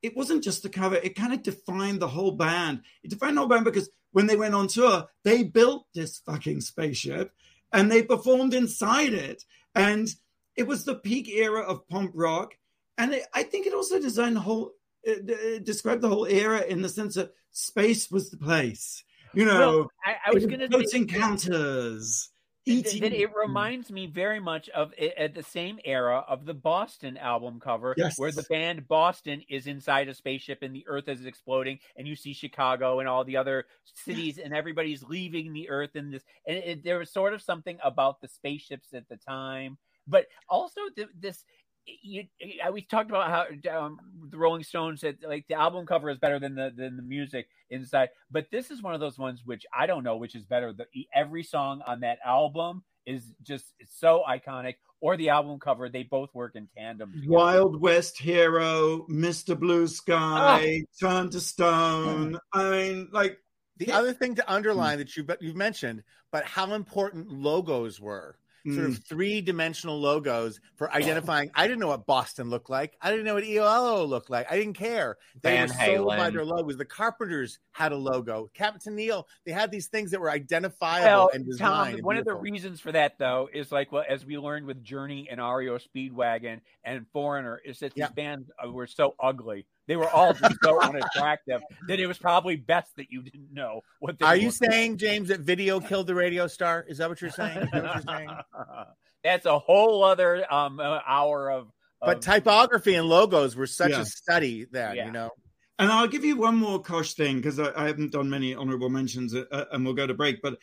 it 0.01 0.15
wasn't 0.15 0.43
just 0.43 0.63
the 0.63 0.69
cover; 0.69 0.95
it 0.95 1.15
kind 1.15 1.33
of 1.33 1.43
defined 1.43 1.99
the 1.99 2.07
whole 2.07 2.31
band. 2.31 2.81
It 3.03 3.09
defined 3.09 3.37
the 3.37 3.41
whole 3.41 3.49
band 3.49 3.65
because 3.65 3.89
when 4.11 4.27
they 4.27 4.37
went 4.37 4.55
on 4.55 4.67
tour, 4.67 5.07
they 5.23 5.43
built 5.43 5.87
this 5.93 6.19
fucking 6.19 6.61
spaceship 6.61 7.33
and 7.73 7.91
they 7.91 8.01
performed 8.01 8.53
inside 8.53 9.13
it, 9.13 9.43
and 9.73 10.07
it 10.55 10.67
was 10.67 10.85
the 10.85 10.95
peak 10.95 11.27
era 11.27 11.61
of 11.61 11.87
punk 11.89 12.11
rock. 12.13 12.57
And 12.97 13.13
it, 13.13 13.25
I 13.33 13.43
think 13.43 13.67
it 13.67 13.73
also 13.73 13.99
designed 13.99 14.37
the 14.37 14.41
whole, 14.41 14.71
uh, 15.07 15.13
d- 15.23 15.59
described 15.59 16.01
the 16.01 16.09
whole 16.09 16.25
era 16.25 16.61
in 16.61 16.81
the 16.81 16.89
sense 16.89 17.15
that 17.15 17.33
space 17.51 18.09
was 18.11 18.29
the 18.29 18.37
place. 18.37 19.03
You 19.33 19.45
know, 19.45 19.59
Well, 19.59 19.91
I, 20.05 20.15
I 20.27 20.33
was 20.33 20.45
going 20.45 20.59
to 20.59 20.69
close 20.69 20.91
say 20.91 20.99
encounters. 20.99 22.29
that 22.65 22.83
that 23.01 23.13
it 23.13 23.29
reminds 23.35 23.91
me 23.91 24.07
very 24.07 24.39
much 24.39 24.69
of 24.69 24.91
it 24.97 25.13
at 25.17 25.35
the 25.35 25.43
same 25.43 25.77
era 25.85 26.23
of 26.27 26.45
the 26.45 26.53
Boston 26.53 27.17
album 27.17 27.59
cover, 27.59 27.93
Yes. 27.97 28.13
where 28.17 28.31
the 28.31 28.43
band 28.49 28.87
Boston 28.87 29.43
is 29.49 29.67
inside 29.67 30.07
a 30.07 30.13
spaceship 30.15 30.59
and 30.63 30.73
the 30.73 30.85
Earth 30.87 31.07
is 31.09 31.25
exploding, 31.25 31.79
and 31.97 32.07
you 32.07 32.15
see 32.15 32.33
Chicago 32.33 32.99
and 32.99 33.09
all 33.09 33.23
the 33.25 33.37
other 33.37 33.65
cities, 34.05 34.37
and 34.39 34.53
everybody's 34.53 35.03
leaving 35.03 35.53
the 35.53 35.69
Earth. 35.69 35.91
And 35.95 36.13
this, 36.13 36.23
and 36.47 36.57
it, 36.57 36.83
there 36.83 36.97
was 36.99 37.11
sort 37.11 37.33
of 37.33 37.41
something 37.41 37.77
about 37.83 38.21
the 38.21 38.27
spaceships 38.29 38.93
at 38.93 39.07
the 39.09 39.17
time, 39.17 39.77
but 40.07 40.25
also 40.49 40.81
th- 40.95 41.09
this. 41.19 41.43
You, 41.85 42.23
we 42.71 42.81
talked 42.81 43.09
about 43.11 43.29
how 43.29 43.77
um, 43.77 43.99
the 44.29 44.37
Rolling 44.37 44.63
Stones 44.63 45.01
said 45.01 45.17
like 45.23 45.45
the 45.47 45.53
album 45.55 45.85
cover 45.85 46.09
is 46.09 46.17
better 46.17 46.39
than 46.39 46.55
the 46.55 46.71
than 46.75 46.97
the 46.97 47.03
music 47.03 47.47
inside, 47.69 48.09
but 48.31 48.47
this 48.51 48.71
is 48.71 48.81
one 48.81 48.93
of 48.95 48.99
those 48.99 49.19
ones 49.19 49.41
which 49.45 49.65
I 49.71 49.85
don't 49.85 50.03
know 50.03 50.17
which 50.17 50.33
is 50.35 50.45
better. 50.45 50.73
The 50.73 50.85
every 51.13 51.43
song 51.43 51.81
on 51.85 51.99
that 51.99 52.17
album 52.25 52.83
is 53.05 53.33
just 53.43 53.65
it's 53.79 53.95
so 53.99 54.23
iconic, 54.27 54.75
or 54.99 55.15
the 55.15 55.29
album 55.29 55.59
cover. 55.59 55.87
They 55.87 56.01
both 56.03 56.33
work 56.33 56.55
in 56.55 56.67
tandem. 56.75 57.11
together. 57.13 57.29
Wild 57.31 57.79
West 57.79 58.17
Hero, 58.19 59.05
Mr. 59.07 59.57
Blue 59.59 59.87
Sky, 59.87 60.81
Oh. 60.81 60.85
Turn 61.07 61.29
to 61.29 61.39
Stone. 61.39 62.39
I 62.51 62.69
mean, 62.71 63.09
like, 63.11 63.37
The 63.77 63.87
Yeah. 63.87 63.99
other 63.99 64.13
thing 64.13 64.33
to 64.35 64.51
underline 64.51 64.97
that 64.97 65.15
you've 65.15 65.29
you've 65.39 65.55
mentioned, 65.55 66.03
but 66.31 66.45
how 66.45 66.73
important 66.73 67.29
logos 67.31 67.99
were. 68.01 68.39
Sort 68.65 68.77
mm, 68.77 68.87
of 68.87 69.03
three 69.05 69.41
dimensional 69.41 69.99
logos 69.99 70.59
for 70.75 70.91
identifying. 70.91 71.51
I 71.53 71.67
didn't 71.67 71.79
know 71.79 71.89
what 71.89 72.07
Boston 72.07 72.49
looked 72.49 72.69
like. 72.71 72.97
I 72.99 73.11
didn't 73.11 73.25
know 73.25 73.35
what 73.35 73.43
ELO 73.43 74.05
looked 74.05 74.31
like. 74.31 74.51
I 74.51 74.57
didn't 74.57 74.73
care. 74.73 75.17
They 75.43 75.51
Van 75.51 75.67
were 75.67 75.97
sold 75.97 76.07
by 76.07 76.31
their 76.31 76.43
logos. 76.45 76.75
The 76.75 76.83
Carpenters 76.85 77.59
had 77.73 77.91
a 77.91 77.95
logo. 77.95 78.49
Captain 78.55 78.95
Neil. 78.95 79.27
They 79.45 79.51
had 79.51 79.69
these 79.69 79.85
things 79.85 80.09
that 80.11 80.19
were 80.19 80.31
identifiable 80.31 81.05
Well, 81.05 81.29
and 81.31 81.45
Tom, 81.45 81.51
designed. 81.51 81.95
and 81.97 82.03
one 82.05 82.17
of 82.17 82.25
the 82.25 82.33
reasons 82.33 82.79
for 82.79 82.91
that 82.91 83.19
though 83.19 83.49
is 83.53 83.71
like 83.71 83.91
well, 83.91 84.03
as 84.09 84.25
we 84.25 84.37
learned 84.39 84.65
with 84.65 84.83
Journey 84.83 85.27
and 85.29 85.39
REO 85.39 85.77
Speedwagon 85.77 86.61
and 86.83 87.05
Foreigner, 87.13 87.61
is 87.63 87.77
that 87.79 87.93
these 87.93 88.01
Yeah. 88.01 88.09
bands 88.15 88.49
uh, 88.63 88.71
were 88.71 88.87
so 88.87 89.13
ugly. 89.19 89.67
They 89.87 89.95
were 89.95 90.09
all 90.09 90.33
just 90.33 90.55
so 90.63 90.81
unattractive 90.81 91.61
that 91.87 91.99
it 91.99 92.07
was 92.07 92.17
probably 92.17 92.55
best 92.55 92.95
that 92.97 93.11
you 93.11 93.21
didn't 93.21 93.53
know 93.53 93.81
what 93.99 94.17
they 94.17 94.25
Are 94.25 94.31
were. 94.31 94.35
you 94.37 94.51
saying, 94.51 94.97
James, 94.97 95.27
that 95.29 95.41
video 95.41 95.79
killed 95.79 96.07
the 96.07 96.15
radio 96.15 96.47
star? 96.47 96.83
Is 96.87 96.97
that 96.97 97.09
what 97.09 97.21
you're 97.21 97.29
saying? 97.31 97.57
Is 97.59 97.71
that 97.71 97.83
what 97.83 97.93
you're 98.05 98.15
saying? 98.17 98.29
That's 99.23 99.45
a 99.45 99.57
whole 99.59 100.03
other 100.03 100.51
um 100.53 100.79
uh, 100.79 100.99
hour 101.05 101.51
of. 101.51 101.71
But 102.01 102.21
typography 102.21 102.93
and 102.95 103.07
logos 103.07 103.55
were 103.55 103.65
such 103.67 103.91
Yeah. 103.91 104.01
a 104.01 104.05
study 104.05 104.65
then, 104.71 104.95
Yeah. 104.95 105.05
you 105.07 105.11
know. 105.11 105.31
and 105.79 105.91
I'll 105.91 106.07
give 106.07 106.23
you 106.23 106.35
one 106.35 106.55
more 106.55 106.79
Kosh 106.81 107.13
thing 107.13 107.37
because 107.37 107.59
I, 107.59 107.71
I 107.75 107.87
haven't 107.87 108.11
done 108.11 108.29
many 108.29 108.53
honorable 108.53 108.89
mentions 108.89 109.33
uh, 109.33 109.45
uh, 109.51 109.65
and 109.71 109.83
we'll 109.83 109.93
go 109.95 110.05
to 110.07 110.13
break. 110.13 110.41
But 110.41 110.57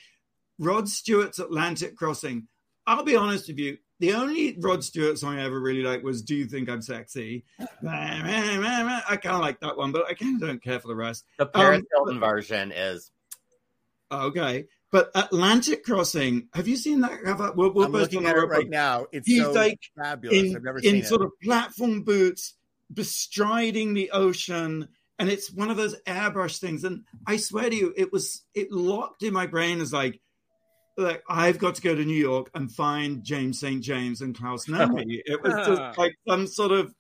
Rod 0.59 0.89
Stewart's 0.89 1.39
Atlantic 1.39 1.97
Crossing. 1.97 2.47
I'll 2.87 3.03
be 3.05 3.16
honest 3.16 3.49
with 3.49 3.59
you. 3.59 3.79
The 4.03 4.14
only 4.14 4.57
Rod 4.59 4.82
Stewart 4.82 5.16
song 5.16 5.38
I 5.38 5.44
ever 5.44 5.61
really 5.61 5.82
liked 5.84 6.03
was 6.03 6.22
"Do 6.22 6.34
You 6.34 6.46
Think 6.46 6.68
I'm 6.68 6.82
Sexy." 6.82 7.44
I 7.86 9.16
kind 9.22 9.36
of 9.36 9.40
like 9.40 9.61
that 9.61 9.76
one, 9.76 9.92
but 9.92 10.07
I 10.11 10.14
kind 10.14 10.42
of 10.42 10.48
don't 10.48 10.61
care 10.61 10.80
for 10.80 10.88
the 10.88 10.96
rest. 10.96 11.24
The 11.38 11.46
Paris 11.46 11.78
Um, 11.78 11.86
Hilton 11.94 12.18
version 12.18 12.72
is 12.72 13.12
Okay. 14.11 14.66
But 14.90 15.12
Atlantic 15.14 15.84
Crossing, 15.84 16.48
have 16.53 16.66
you 16.66 16.76
seen 16.76 17.00
that 17.03 17.22
cover? 17.22 17.53
We're, 17.55 17.70
we're 17.70 17.84
I'm 17.86 17.92
looking 17.92 18.26
at 18.26 18.36
it 18.36 18.40
right 18.40 18.68
now. 18.68 19.07
It's 19.12 19.28
He's 19.28 19.44
so 19.44 19.53
like 19.53 19.78
fabulous. 19.96 20.50
in, 20.50 20.57
I've 20.57 20.64
never 20.64 20.78
in 20.78 20.82
seen 20.82 20.94
in 20.96 21.05
sort 21.05 21.20
it. 21.20 21.26
of 21.26 21.30
platform 21.40 22.03
boots, 22.03 22.55
bestriding 22.92 23.94
the 23.94 24.11
ocean, 24.11 24.88
and 25.20 25.28
it's 25.28 25.53
one 25.53 25.70
of 25.70 25.76
those 25.76 25.94
airbrush 26.09 26.59
things. 26.59 26.82
And 26.82 27.05
I 27.24 27.36
swear 27.36 27.70
to 27.70 27.76
you, 27.76 27.94
it 27.96 28.12
was 28.12 28.42
it 28.53 28.72
locked 28.72 29.22
in 29.22 29.32
my 29.32 29.46
brain 29.46 29.80
as 29.80 29.92
like, 29.92 30.20
like 30.97 31.22
I've 31.28 31.59
got 31.59 31.74
to 31.76 31.82
go 31.82 31.95
to 31.95 32.05
New 32.05 32.12
York 32.16 32.51
and 32.55 32.70
find 32.70 33.22
James 33.24 33.61
St. 33.61 33.82
James 33.82 34.20
and 34.20 34.36
Klaus 34.36 34.66
Nomi. 34.66 35.20
it 35.24 35.43
was 35.43 35.55
just 35.66 35.99
like 35.99 36.14
some 36.28 36.47
sort 36.47 36.72
of 36.72 36.95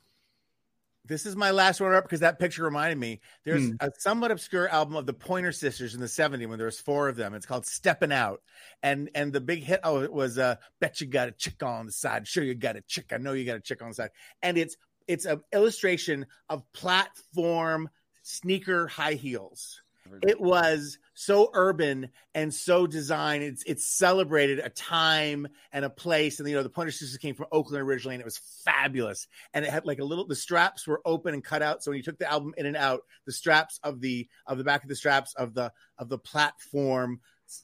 This 1.04 1.26
is 1.26 1.34
my 1.36 1.50
last 1.50 1.80
runner 1.80 1.96
up 1.96 2.04
because 2.04 2.20
that 2.20 2.38
picture 2.38 2.62
reminded 2.64 2.96
me. 2.98 3.20
There's 3.44 3.68
Hmm. 3.68 3.74
a 3.80 3.90
somewhat 3.98 4.30
obscure 4.30 4.68
album 4.68 4.94
of 4.96 5.04
the 5.04 5.12
Pointer 5.12 5.50
Sisters 5.52 5.94
in 5.94 6.00
the 6.00 6.06
70s 6.06 6.46
when 6.48 6.58
there 6.58 6.66
was 6.66 6.78
four 6.80 7.08
of 7.08 7.16
them. 7.16 7.34
It's 7.34 7.44
called 7.44 7.66
stepping 7.66 8.12
Out. 8.12 8.40
And 8.82 9.10
and 9.14 9.32
the 9.32 9.40
big 9.40 9.62
hit 9.64 9.80
oh 9.84 10.00
it 10.02 10.12
was 10.12 10.38
uh 10.38 10.56
Bet 10.80 11.00
You 11.00 11.08
Got 11.08 11.28
a 11.28 11.32
Chick 11.32 11.62
on 11.62 11.86
the 11.86 11.92
Side. 11.92 12.26
Sure 12.28 12.44
you 12.44 12.54
got 12.54 12.76
a 12.76 12.82
chick. 12.82 13.12
I 13.12 13.18
know 13.18 13.32
you 13.32 13.44
got 13.44 13.56
a 13.56 13.60
chick 13.60 13.82
on 13.82 13.88
the 13.88 13.94
side. 13.94 14.10
And 14.42 14.56
it's 14.56 14.76
it's 15.08 15.24
an 15.24 15.42
illustration 15.52 16.26
of 16.48 16.62
platform 16.72 17.90
sneaker 18.22 18.86
high 18.86 19.14
heels. 19.14 19.82
It 20.22 20.40
was 20.40 20.98
so 21.24 21.50
urban 21.54 22.10
and 22.34 22.52
so 22.52 22.86
designed. 22.86 23.42
It's 23.44 23.62
it's 23.64 23.84
celebrated 23.86 24.58
a 24.58 24.68
time 24.68 25.48
and 25.72 25.84
a 25.84 25.90
place. 25.90 26.38
And 26.40 26.48
you 26.48 26.54
know, 26.56 26.62
the 26.62 26.68
Pointer 26.68 26.92
Sisters 26.92 27.16
came 27.18 27.34
from 27.34 27.46
Oakland 27.52 27.82
originally, 27.82 28.14
and 28.14 28.22
it 28.22 28.24
was 28.24 28.38
fabulous. 28.64 29.28
And 29.54 29.64
it 29.64 29.70
had 29.70 29.86
like 29.86 29.98
a 29.98 30.04
little 30.04 30.26
the 30.26 30.36
straps 30.36 30.86
were 30.86 31.00
open 31.04 31.34
and 31.34 31.44
cut 31.44 31.62
out. 31.62 31.82
So 31.82 31.90
when 31.90 31.96
you 31.98 32.02
took 32.04 32.18
the 32.18 32.30
album 32.30 32.54
in 32.56 32.66
and 32.66 32.76
out, 32.76 33.02
the 33.26 33.32
straps 33.32 33.80
of 33.82 34.00
the 34.00 34.28
of 34.46 34.58
the 34.58 34.64
back 34.64 34.82
of 34.82 34.88
the 34.88 34.96
straps 34.96 35.34
of 35.34 35.54
the 35.54 35.72
of 35.98 36.08
the 36.08 36.18
platform 36.18 37.20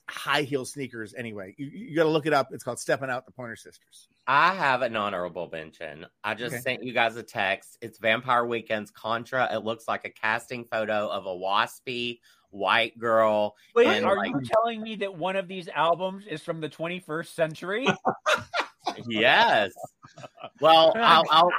high 0.08 0.42
heel 0.42 0.64
sneakers. 0.64 1.14
Anyway, 1.14 1.54
you, 1.56 1.66
you 1.66 1.96
got 1.96 2.04
to 2.04 2.10
look 2.10 2.26
it 2.26 2.32
up. 2.32 2.48
It's 2.52 2.64
called 2.64 2.78
Stepping 2.78 3.10
Out 3.10 3.26
the 3.26 3.32
Pointer 3.32 3.56
Sisters. 3.56 4.08
I 4.26 4.52
have 4.54 4.82
an 4.82 4.94
honorable 4.96 5.48
mention. 5.50 6.06
I 6.22 6.34
just 6.34 6.54
Okay. 6.54 6.62
sent 6.62 6.82
you 6.84 6.92
guys 6.92 7.16
a 7.16 7.22
text. 7.22 7.78
It's 7.80 7.98
Vampire 7.98 8.44
Weekend's 8.44 8.90
Contra. 8.90 9.48
It 9.54 9.64
looks 9.64 9.88
like 9.88 10.04
a 10.04 10.10
casting 10.10 10.64
photo 10.66 11.08
of 11.08 11.26
a 11.26 11.30
waspy 11.30 12.20
white 12.50 12.98
girl. 12.98 13.54
Wait, 13.74 13.86
And, 13.86 14.04
are 14.06 14.16
like- 14.16 14.30
you 14.30 14.40
telling 14.42 14.82
me 14.82 14.96
that 14.96 15.14
one 15.14 15.36
of 15.36 15.48
these 15.48 15.68
albums 15.68 16.24
is 16.26 16.42
from 16.42 16.60
the 16.60 16.68
21st 16.68 17.34
century? 17.34 17.86
Yes. 19.06 19.72
Well, 20.60 20.92
I'll, 20.96 21.24
I'll 21.30 21.50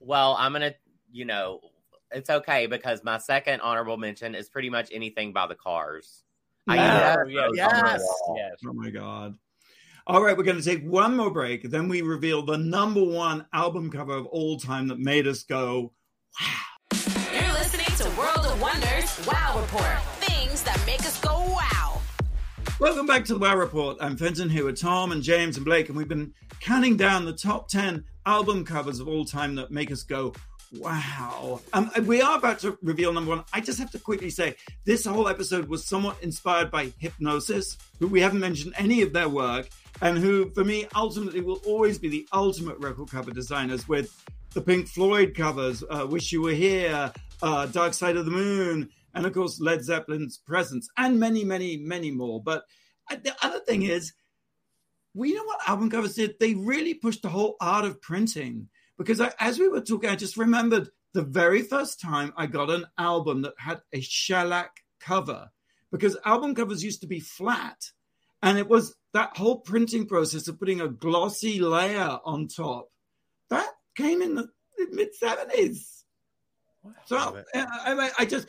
well, 0.00 0.36
I'm 0.38 0.52
gonna, 0.52 0.74
you 1.10 1.24
know, 1.24 1.60
it's 2.10 2.28
okay 2.28 2.66
because 2.66 3.02
my 3.04 3.18
second 3.18 3.60
honorable 3.60 3.96
mention 3.96 4.34
is 4.34 4.48
pretty 4.48 4.68
much 4.68 4.90
anything 4.92 5.32
by 5.32 5.46
the 5.46 5.54
Cars. 5.54 6.22
I 6.68 6.76
oh, 6.76 7.26
Yeah. 7.28 7.48
yes, 7.54 7.56
yes, 7.56 7.72
on 7.72 7.82
my 7.84 7.96
wall. 7.98 8.36
yes. 8.36 8.52
Oh 8.66 8.72
my 8.72 8.90
god. 8.90 9.36
All 10.08 10.22
right, 10.22 10.36
we're 10.36 10.44
going 10.44 10.60
to 10.60 10.62
take 10.62 10.84
one 10.84 11.16
more 11.16 11.30
break. 11.30 11.68
Then 11.70 11.88
we 11.88 12.02
reveal 12.02 12.42
the 12.42 12.58
number 12.58 13.02
one 13.02 13.46
album 13.52 13.90
cover 13.90 14.14
of 14.14 14.26
all 14.26 14.58
time 14.58 14.86
that 14.88 14.98
made 15.00 15.26
us 15.26 15.42
go, 15.44 15.92
wow. 16.40 16.98
You're 17.32 17.52
listening 17.52 17.86
to 17.96 18.18
World 18.18 18.46
of 18.46 18.60
Wonders 18.60 19.26
Wow 19.26 19.60
Report. 19.60 20.15
Welcome 22.78 23.06
back 23.06 23.24
to 23.24 23.32
the 23.32 23.38
Wow 23.38 23.56
Report. 23.56 23.96
I'm 24.02 24.18
Fenton 24.18 24.50
here 24.50 24.66
with 24.66 24.78
Tom 24.78 25.10
and 25.10 25.22
James 25.22 25.56
and 25.56 25.64
Blake, 25.64 25.88
and 25.88 25.96
we've 25.96 26.06
been 26.06 26.34
counting 26.60 26.98
down 26.98 27.24
the 27.24 27.32
top 27.32 27.68
10 27.68 28.04
album 28.26 28.66
covers 28.66 29.00
of 29.00 29.08
all 29.08 29.24
time 29.24 29.54
that 29.54 29.70
make 29.70 29.90
us 29.90 30.02
go, 30.02 30.34
wow. 30.74 31.62
Um, 31.72 31.90
we 32.02 32.20
are 32.20 32.36
about 32.36 32.58
to 32.60 32.76
reveal 32.82 33.14
number 33.14 33.30
one. 33.30 33.44
I 33.50 33.62
just 33.62 33.78
have 33.78 33.90
to 33.92 33.98
quickly 33.98 34.28
say 34.28 34.56
this 34.84 35.06
whole 35.06 35.26
episode 35.26 35.68
was 35.68 35.86
somewhat 35.86 36.22
inspired 36.22 36.70
by 36.70 36.88
Hipgnosis, 36.88 37.78
who 37.98 38.08
we 38.08 38.20
haven't 38.20 38.40
mentioned 38.40 38.74
any 38.76 39.00
of 39.00 39.14
their 39.14 39.30
work, 39.30 39.70
and 40.02 40.18
who, 40.18 40.50
for 40.50 40.62
me, 40.62 40.86
ultimately 40.94 41.40
will 41.40 41.62
always 41.64 41.98
be 41.98 42.10
the 42.10 42.28
ultimate 42.34 42.78
record 42.78 43.10
cover 43.10 43.30
designers 43.30 43.88
with 43.88 44.22
the 44.52 44.60
Pink 44.60 44.86
Floyd 44.86 45.34
covers, 45.34 45.82
uh, 45.88 46.06
Wish 46.06 46.30
You 46.30 46.42
Were 46.42 46.52
Here, 46.52 47.10
uh, 47.40 47.66
Dark 47.66 47.94
Side 47.94 48.18
of 48.18 48.26
the 48.26 48.30
Moon, 48.30 48.90
and 49.16 49.26
of 49.26 49.32
course 49.32 49.60
Led 49.60 49.82
Zeppelin's 49.82 50.36
Presence, 50.36 50.88
and 50.96 51.18
many, 51.18 51.42
many, 51.42 51.78
many 51.78 52.10
more. 52.10 52.40
But 52.40 52.64
uh, 53.10 53.16
the 53.22 53.34
other 53.42 53.60
thing 53.60 53.82
is, 53.82 54.12
we 55.14 55.34
know 55.34 55.42
what 55.44 55.66
album 55.66 55.90
covers 55.90 56.14
did. 56.14 56.38
They 56.38 56.54
really 56.54 56.92
pushed 56.94 57.22
the 57.22 57.30
whole 57.30 57.56
art 57.60 57.86
of 57.86 58.00
printing. 58.02 58.68
Because 58.98 59.20
I, 59.20 59.32
as 59.40 59.58
we 59.58 59.68
were 59.68 59.80
talking, 59.80 60.10
I 60.10 60.16
just 60.16 60.36
remembered 60.36 60.90
the 61.14 61.22
very 61.22 61.62
first 61.62 62.00
time 62.00 62.34
I 62.36 62.46
got 62.46 62.70
an 62.70 62.84
album 62.98 63.42
that 63.42 63.54
had 63.56 63.80
a 63.92 64.00
shellac 64.00 64.70
cover. 65.00 65.50
Because 65.90 66.18
album 66.26 66.54
covers 66.54 66.84
used 66.84 67.00
to 67.00 67.06
be 67.06 67.20
flat, 67.20 67.78
and 68.42 68.58
it 68.58 68.68
was 68.68 68.94
that 69.14 69.34
whole 69.36 69.60
printing 69.60 70.06
process 70.06 70.46
of 70.46 70.58
putting 70.58 70.82
a 70.82 70.88
glossy 70.88 71.58
layer 71.58 72.18
on 72.24 72.48
top 72.48 72.90
that 73.48 73.68
came 73.96 74.20
in 74.20 74.34
the 74.34 74.48
mid 74.90 75.08
70s. 75.20 76.02
So 77.06 77.42
I, 77.54 77.64
I, 77.64 78.10
I 78.18 78.24
just 78.24 78.48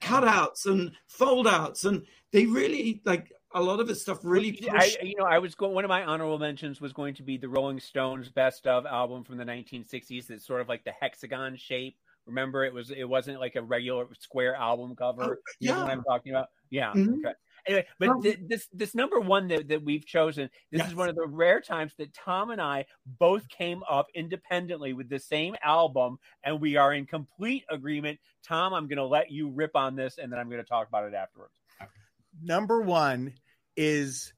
cutouts 0.00 0.66
and 0.66 0.92
foldouts, 1.08 1.84
and 1.84 2.04
they 2.32 2.46
really 2.46 3.00
like 3.04 3.32
a 3.54 3.62
lot 3.62 3.80
of 3.80 3.86
this 3.86 4.02
stuff 4.02 4.18
really 4.22 4.58
I, 4.70 4.96
you 5.02 5.14
know, 5.16 5.24
I 5.24 5.38
was 5.38 5.54
going. 5.54 5.74
One 5.74 5.84
of 5.84 5.88
my 5.88 6.04
honorable 6.04 6.38
mentions 6.38 6.80
was 6.80 6.92
going 6.92 7.14
to 7.14 7.22
be 7.22 7.36
the 7.38 7.48
Rolling 7.48 7.80
Stones 7.80 8.28
best 8.28 8.66
of 8.66 8.86
album 8.86 9.24
from 9.24 9.38
the 9.38 9.44
1960s. 9.44 10.26
That's 10.26 10.46
sort 10.46 10.60
of 10.60 10.68
like 10.68 10.84
the 10.84 10.92
hexagon 10.92 11.56
shape. 11.56 11.96
Remember, 12.26 12.64
it 12.64 12.74
was 12.74 12.90
it 12.90 13.08
wasn't 13.08 13.40
like 13.40 13.56
a 13.56 13.62
regular 13.62 14.08
square 14.18 14.56
album 14.56 14.96
cover. 14.96 15.22
Oh, 15.22 15.52
You 15.60 15.72
know 15.72 15.80
what 15.80 15.86
yeah. 15.86 15.92
I'm 15.92 16.02
talking 16.04 16.32
about? 16.32 16.48
Yeah. 16.70 16.92
Mhm. 16.92 17.18
Okay. 17.18 17.34
Anyway, 17.66 17.86
but 17.98 18.08
Well- 18.08 18.22
th- 18.22 18.38
this 18.42 18.68
this 18.72 18.94
number 18.94 19.18
one 19.20 19.48
that, 19.48 19.68
that 19.68 19.82
we've 19.82 20.06
chosen, 20.06 20.48
this 20.70 20.80
Yes. 20.80 20.88
is 20.88 20.94
one 20.94 21.08
of 21.08 21.16
the 21.16 21.26
rare 21.26 21.60
times 21.60 21.94
that 21.96 22.14
Tom 22.14 22.50
and 22.50 22.60
I 22.60 22.86
both 23.04 23.48
came 23.48 23.82
up 23.88 24.06
independently 24.14 24.92
with 24.92 25.08
the 25.08 25.18
same 25.18 25.56
album, 25.62 26.18
and 26.44 26.60
we 26.60 26.76
are 26.76 26.92
in 26.94 27.06
complete 27.06 27.64
agreement. 27.68 28.20
Tom, 28.46 28.72
I'm 28.72 28.86
going 28.86 28.98
to 28.98 29.04
let 29.04 29.30
you 29.30 29.48
rip 29.48 29.74
on 29.74 29.96
this, 29.96 30.18
and 30.18 30.30
then 30.32 30.38
I'm 30.38 30.48
going 30.48 30.62
to 30.62 30.68
talk 30.68 30.88
about 30.88 31.04
it 31.08 31.14
afterwards. 31.14 31.54
Number 32.42 32.80
one 32.82 33.34
is 33.76 34.32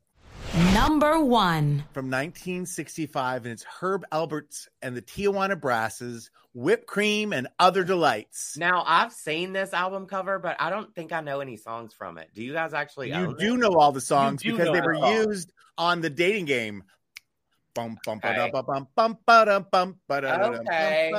Number 0.58 1.20
one. 1.20 1.84
from 1.92 2.06
1965, 2.06 3.44
and 3.44 3.52
it's 3.52 3.64
Herb 3.64 4.04
Alpert's 4.10 4.68
and 4.82 4.96
the 4.96 5.02
Tijuana 5.02 5.60
Brasses, 5.60 6.30
Whipped 6.52 6.86
Cream 6.86 7.32
and 7.32 7.46
Other 7.60 7.84
Delights. 7.84 8.56
Now 8.56 8.82
I've 8.84 9.12
seen 9.12 9.52
this 9.52 9.72
album 9.72 10.06
cover, 10.06 10.38
but 10.40 10.56
I 10.60 10.70
don't 10.70 10.92
think 10.94 11.12
I 11.12 11.20
know 11.20 11.40
any 11.40 11.56
songs 11.56 11.94
from 11.94 12.18
it. 12.18 12.30
Do 12.34 12.42
you 12.42 12.52
guys 12.52 12.74
actually 12.74 13.12
you 13.12 13.36
do 13.38 13.54
it? 13.54 13.58
know 13.58 13.74
all 13.78 13.92
the 13.92 14.00
songs 14.00 14.42
because 14.42 14.72
they 14.72 14.80
were 14.80 14.96
songs. 14.96 15.26
used 15.26 15.52
on 15.76 16.00
the 16.00 16.10
dating 16.10 16.46
game. 16.46 16.82
Bum, 17.74 17.96
bum, 18.04 18.18
Okay. 20.58 21.12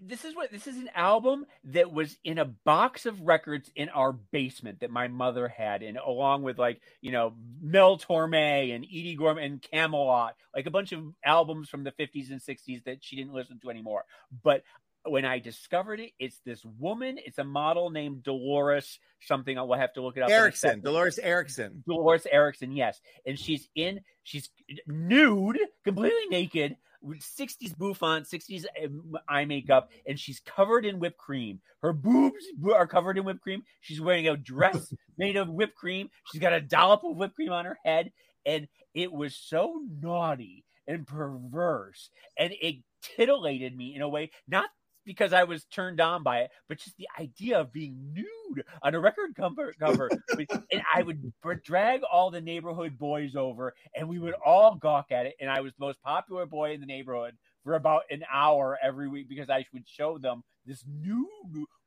This 0.00 0.24
is 0.24 0.34
what 0.34 0.50
this 0.50 0.66
is 0.66 0.76
an 0.76 0.90
album 0.94 1.46
that 1.64 1.92
was 1.92 2.16
in 2.24 2.38
a 2.38 2.44
box 2.44 3.06
of 3.06 3.20
records 3.22 3.70
in 3.74 3.88
our 3.88 4.12
basement 4.12 4.80
that 4.80 4.90
my 4.90 5.08
mother 5.08 5.48
had 5.48 5.82
and 5.82 5.96
along 5.96 6.42
with 6.42 6.58
like 6.58 6.80
you 7.00 7.12
know 7.12 7.34
Mel 7.60 7.98
Torme 7.98 8.74
and 8.74 8.84
Edie 8.84 9.16
Gorman 9.16 9.44
and 9.44 9.62
Camelot 9.62 10.34
like 10.54 10.66
a 10.66 10.70
bunch 10.70 10.92
of 10.92 11.04
albums 11.24 11.68
from 11.68 11.84
the 11.84 11.92
50s 11.92 12.30
and 12.30 12.40
60s 12.40 12.84
that 12.84 13.02
she 13.02 13.16
didn't 13.16 13.34
listen 13.34 13.58
to 13.60 13.70
anymore 13.70 14.04
but 14.42 14.62
when 15.04 15.24
I 15.24 15.38
discovered 15.38 16.00
it 16.00 16.10
it's 16.18 16.40
this 16.44 16.64
woman 16.64 17.18
it's 17.24 17.38
a 17.38 17.44
model 17.44 17.90
named 17.90 18.22
Dolores 18.22 18.98
something 19.20 19.58
I 19.58 19.62
will 19.62 19.78
have 19.78 19.92
to 19.94 20.02
look 20.02 20.16
it 20.16 20.22
up 20.22 20.30
Erickson. 20.30 20.80
Dolores 20.80 21.18
Erickson. 21.18 21.82
Dolores 21.86 22.26
Erickson, 22.30 22.72
yes. 22.72 23.00
And 23.24 23.38
she's 23.38 23.68
in, 23.74 24.00
she's 24.22 24.50
nude, 24.86 25.58
completely 25.84 26.26
naked, 26.30 26.76
60s 27.04 27.76
bouffant, 27.76 28.26
60s 28.26 28.64
um, 28.84 29.16
eye 29.28 29.44
makeup, 29.44 29.90
and 30.06 30.18
she's 30.18 30.40
covered 30.40 30.84
in 30.84 30.98
whipped 30.98 31.18
cream. 31.18 31.60
Her 31.82 31.92
boobs 31.92 32.44
are 32.74 32.86
covered 32.86 33.18
in 33.18 33.24
whipped 33.24 33.42
cream. 33.42 33.62
She's 33.80 34.00
wearing 34.00 34.28
a 34.28 34.36
dress 34.36 34.92
made 35.18 35.36
of 35.36 35.48
whipped 35.48 35.76
cream. 35.76 36.10
She's 36.30 36.40
got 36.40 36.52
a 36.52 36.60
dollop 36.60 37.04
of 37.04 37.16
whipped 37.16 37.36
cream 37.36 37.52
on 37.52 37.64
her 37.64 37.78
head. 37.84 38.12
And 38.44 38.68
it 38.94 39.12
was 39.12 39.36
so 39.36 39.80
naughty 40.00 40.64
and 40.86 41.06
perverse. 41.06 42.10
And 42.38 42.52
it 42.60 42.76
titillated 43.02 43.76
me 43.76 43.94
in 43.94 44.02
a 44.02 44.08
way, 44.08 44.30
not 44.48 44.70
because 45.06 45.32
I 45.32 45.44
was 45.44 45.64
turned 45.64 46.00
on 46.00 46.22
by 46.22 46.40
it, 46.40 46.50
but 46.68 46.78
just 46.78 46.96
the 46.98 47.08
idea 47.18 47.60
of 47.60 47.72
being 47.72 48.12
nude 48.12 48.64
on 48.82 48.94
a 48.94 49.00
record 49.00 49.34
cover. 49.36 49.72
cover. 49.78 50.10
and 50.38 50.82
I 50.94 51.02
would 51.02 51.32
drag 51.64 52.02
all 52.02 52.30
the 52.30 52.40
neighborhood 52.40 52.98
boys 52.98 53.36
over, 53.36 53.74
and 53.94 54.08
we 54.08 54.18
would 54.18 54.34
all 54.44 54.74
gawk 54.74 55.06
at 55.12 55.26
it. 55.26 55.36
And 55.40 55.48
I 55.48 55.60
was 55.60 55.72
the 55.78 55.86
most 55.86 56.02
popular 56.02 56.44
boy 56.44 56.72
in 56.72 56.80
the 56.80 56.86
neighborhood 56.86 57.34
for 57.64 57.74
about 57.74 58.02
an 58.10 58.24
hour 58.32 58.78
every 58.82 59.08
week 59.08 59.28
because 59.28 59.48
I 59.48 59.64
would 59.72 59.88
show 59.88 60.18
them 60.18 60.42
this 60.66 60.84
nude 60.86 61.26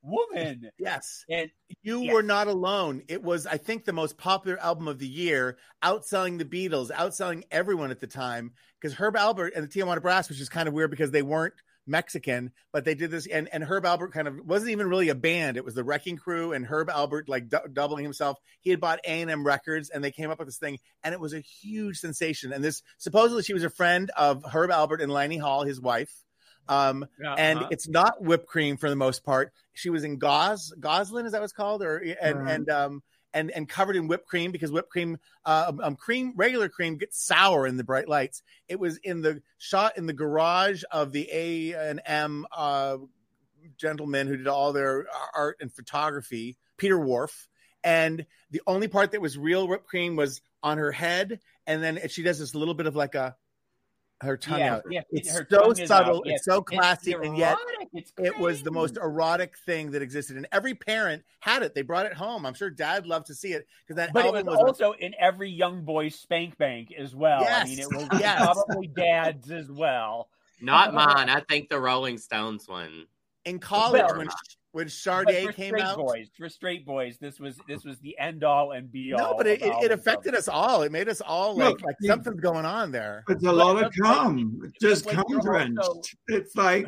woman. 0.01 0.71
Yes. 0.77 1.23
And 1.29 1.51
You 1.83 2.01
Yes. 2.01 2.13
were 2.13 2.23
not 2.23 2.47
alone. 2.47 3.03
It 3.07 3.21
was, 3.21 3.45
I 3.45 3.57
think, 3.57 3.85
the 3.85 3.93
most 3.93 4.17
popular 4.17 4.57
album 4.59 4.87
of 4.87 4.99
the 4.99 5.07
year, 5.07 5.57
outselling 5.83 6.37
the 6.37 6.45
Beatles, 6.45 6.91
outselling 6.91 7.43
everyone 7.51 7.91
at 7.91 7.99
the 7.99 8.07
time. 8.07 8.53
Because 8.79 8.95
Herb 8.95 9.15
Alpert 9.15 9.51
and 9.55 9.63
the 9.63 9.67
Tijuana 9.67 10.01
Brass, 10.01 10.29
which 10.29 10.39
is 10.39 10.47
kind 10.49 10.67
of 10.69 10.73
weird 10.73 10.89
because 10.91 11.11
they 11.11 11.21
weren't 11.21 11.53
Mexican, 11.89 12.51
but 12.71 12.85
they 12.85 12.95
did 12.95 13.11
this, 13.11 13.27
and 13.27 13.49
and 13.51 13.63
Herb 13.63 13.83
Alpert 13.83 14.11
kind 14.11 14.27
of 14.27 14.35
wasn't 14.45 14.71
even 14.71 14.87
really 14.87 15.09
a 15.09 15.15
band. 15.15 15.57
It 15.57 15.65
was 15.65 15.73
the 15.73 15.83
Wrecking 15.83 16.17
Crew 16.17 16.53
and 16.53 16.65
Herb 16.65 16.89
Alpert 16.89 17.27
like 17.27 17.49
du- 17.49 17.67
doubling 17.73 18.03
himself. 18.03 18.37
He 18.61 18.69
had 18.69 18.79
bought 18.79 18.99
A 19.05 19.21
and 19.21 19.29
M 19.31 19.45
Records, 19.45 19.89
and 19.89 20.03
they 20.03 20.11
came 20.11 20.29
up 20.29 20.39
with 20.39 20.47
this 20.47 20.57
thing, 20.57 20.79
and 21.03 21.13
it 21.13 21.19
was 21.19 21.33
a 21.33 21.39
huge 21.41 21.97
sensation. 21.97 22.53
And 22.53 22.63
this 22.63 22.81
supposedly 22.97 23.43
she 23.43 23.53
was 23.53 23.63
a 23.63 23.69
friend 23.69 24.11
of 24.15 24.45
Herb 24.45 24.71
Albert 24.71 25.01
and 25.01 25.11
Lani 25.11 25.37
Hall, 25.37 25.63
his 25.63 25.81
wife. 25.81 26.13
Um, 26.67 27.03
Uh-huh. 27.03 27.35
and 27.37 27.65
it's 27.71 27.87
not 27.89 28.21
whipped 28.21 28.45
cream 28.45 28.77
for 28.77 28.89
the 28.89 28.95
most 28.95 29.23
part. 29.25 29.51
She 29.73 29.89
was 29.89 30.03
in 30.03 30.19
gauze, 30.19 30.71
Goslin, 30.79 31.25
is 31.25 31.31
that 31.31 31.41
what's 31.41 31.51
called, 31.53 31.81
or 31.81 31.97
and 31.97 32.39
Right. 32.39 32.53
and 32.55 32.69
um 32.69 33.03
and 33.33 33.51
and 33.51 33.67
covered 33.67 33.95
in 33.95 34.07
whipped 34.07 34.27
cream 34.27 34.51
because 34.51 34.71
whipped 34.71 34.89
cream, 34.89 35.17
uh, 35.45 35.71
um, 35.81 35.95
cream, 35.95 36.33
regular 36.35 36.69
cream 36.69 36.97
gets 36.97 37.23
sour 37.23 37.67
in 37.67 37.77
the 37.77 37.83
bright 37.83 38.09
lights. 38.09 38.41
It 38.67 38.79
was 38.79 38.97
in 38.97 39.21
the 39.21 39.41
shot 39.57 39.97
in 39.97 40.05
the 40.05 40.13
garage 40.13 40.83
of 40.91 41.11
the 41.11 41.29
A 41.31 41.73
and 41.73 42.01
M 42.05 42.45
uh, 42.51 42.97
gentleman 43.77 44.27
who 44.27 44.37
did 44.37 44.47
all 44.47 44.73
their 44.73 45.07
art 45.35 45.57
and 45.59 45.71
photography, 45.71 46.57
Peter 46.77 46.97
Whorf. 46.97 47.47
And 47.83 48.25
the 48.51 48.61
only 48.67 48.87
part 48.87 49.11
that 49.11 49.21
was 49.21 49.37
real 49.37 49.67
whipped 49.67 49.87
cream 49.87 50.15
was 50.15 50.41
on 50.61 50.77
her 50.77 50.91
head, 50.91 51.39
and 51.65 51.81
then 51.81 51.99
she 52.09 52.23
does 52.23 52.39
this 52.39 52.53
little 52.53 52.73
bit 52.73 52.87
of 52.87 52.95
like 52.95 53.15
a 53.15 53.35
her 54.21 54.37
tongue 54.37 54.59
yeah, 54.59 54.75
out. 54.75 54.83
yeah, 54.89 55.01
It's 55.11 55.31
her 55.31 55.47
so 55.49 55.71
tongue 55.73 55.87
subtle, 55.87 56.17
out. 56.17 56.23
it's 56.25 56.45
Yeah, 56.47 56.53
so 56.53 56.61
classy, 56.61 57.13
and 57.13 57.37
yet 57.37 57.57
it 58.17 58.37
was 58.37 58.63
the 58.63 58.71
most 58.71 58.97
erotic 58.97 59.57
thing 59.65 59.91
that 59.91 60.01
existed, 60.01 60.35
and 60.37 60.47
every 60.51 60.73
parent 60.75 61.23
had 61.39 61.63
it. 61.63 61.73
They 61.73 61.81
brought 61.83 62.05
it 62.05 62.13
home. 62.13 62.45
I'm 62.45 62.53
sure 62.53 62.69
Dad 62.69 63.05
loved 63.07 63.27
to 63.27 63.35
see 63.35 63.53
it 63.53 63.67
because 63.85 63.95
that 63.95 64.11
But 64.13 64.25
it 64.25 64.27
album 64.35 64.45
was 64.47 64.57
was, 64.57 64.67
also 64.69 64.91
in 64.99 65.13
every 65.19 65.49
young 65.49 65.83
boy's 65.85 66.15
spank 66.15 66.57
bank 66.57 66.93
as 66.97 67.15
well. 67.15 67.45
I 67.47 67.63
mean, 67.63 67.77
Yes, 67.77 67.87
it 67.89 67.95
was 67.95 68.07
yes. 68.19 68.41
probably 68.41 68.87
dad's 68.87 69.51
as 69.51 69.71
well. 69.71 70.29
Not 70.61 70.93
mine. 70.93 71.29
I 71.29 71.39
think 71.41 71.69
the 71.69 71.79
Rolling 71.79 72.17
Stones 72.17 72.67
one. 72.67 73.05
in 73.45 73.59
college 73.59 74.03
Well, 74.03 74.17
when 74.17 74.27
when 74.71 74.85
But 74.85 74.91
Sade 74.91 75.45
for 75.47 75.51
came 75.53 75.75
out. 75.75 75.97
boys, 75.97 76.27
for 76.37 76.47
straight 76.47 76.85
boys, 76.85 77.17
this 77.19 77.39
was 77.39 77.57
this 77.67 77.83
was 77.83 77.97
the 77.99 78.17
end 78.19 78.43
all 78.43 78.71
and 78.73 78.91
be 78.91 79.13
all. 79.13 79.31
No, 79.31 79.37
but 79.37 79.47
it, 79.47 79.61
it, 79.61 79.73
it 79.85 79.91
affected 79.91 80.35
us 80.35 80.47
all. 80.47 80.83
It 80.83 80.91
made 80.91 81.09
us 81.09 81.21
all 81.21 81.55
Well, 81.55 81.71
like 81.71 81.81
like 81.83 81.95
yeah. 82.01 82.11
something's 82.11 82.39
going 82.39 82.65
on 82.65 82.91
there. 82.91 83.23
It's 83.29 83.43
a 83.45 83.51
lot 83.51 83.77
of 83.77 83.81
that's 83.83 83.97
like- 83.97 84.15
cum, 84.17 84.61
just 84.81 85.05
like 85.07 85.15
cum 85.15 85.39
drenched. 85.41 85.79
also- 85.79 86.01
It's 86.27 86.55
like, 86.55 86.85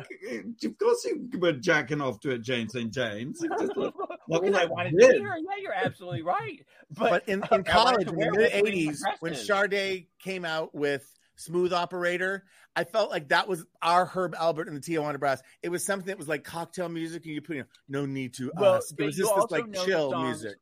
of 0.64 0.78
course, 0.78 1.04
you 1.04 1.28
were 1.40 1.52
jacking 1.52 2.00
off 2.00 2.20
to 2.20 2.30
it, 2.30 2.42
James 2.42 2.72
St. 2.72 2.92
James. 2.92 3.42
It 3.42 3.50
just 3.58 3.76
looked- 3.76 3.98
What 4.26 4.44
Look 4.44 4.54
I 4.54 4.66
wanted 4.66 4.94
that 4.94 5.00
to 5.00 5.06
lid. 5.08 5.16
hear. 5.20 5.36
Yeah, 5.36 5.56
you're 5.60 5.74
absolutely 5.74 6.22
right. 6.22 6.64
But, 6.90 7.10
But 7.10 7.28
in, 7.28 7.42
in 7.52 7.64
college, 7.64 8.06
in 8.06 8.14
the 8.14 8.30
mid 8.30 8.52
'80s, 8.52 8.98
when 9.20 9.32
dresses. 9.32 9.46
Sade 9.48 10.06
came 10.22 10.44
out 10.44 10.72
with 10.74 11.04
Smooth 11.42 11.72
Operator, 11.72 12.44
I 12.74 12.84
felt 12.84 13.10
like 13.10 13.28
that 13.28 13.48
was 13.48 13.64
our 13.82 14.06
Herb 14.06 14.34
Alpert 14.34 14.68
and 14.68 14.76
the 14.76 14.80
Tijuana 14.80 15.18
Brass. 15.18 15.42
It 15.62 15.68
was 15.68 15.84
something 15.84 16.06
that 16.06 16.18
was 16.18 16.28
like 16.28 16.44
cocktail 16.44 16.88
music, 16.88 17.24
and 17.24 17.34
you 17.34 17.42
put, 17.42 17.56
know, 17.56 17.64
no 17.88 18.06
need 18.06 18.34
to 18.34 18.50
Well, 18.54 18.74
uh, 18.74 18.78
us. 18.78 18.92
It 18.96 19.04
was 19.04 19.16
just 19.16 19.34
this 19.34 19.50
like 19.50 19.72
chill 19.84 20.22
music. 20.22 20.56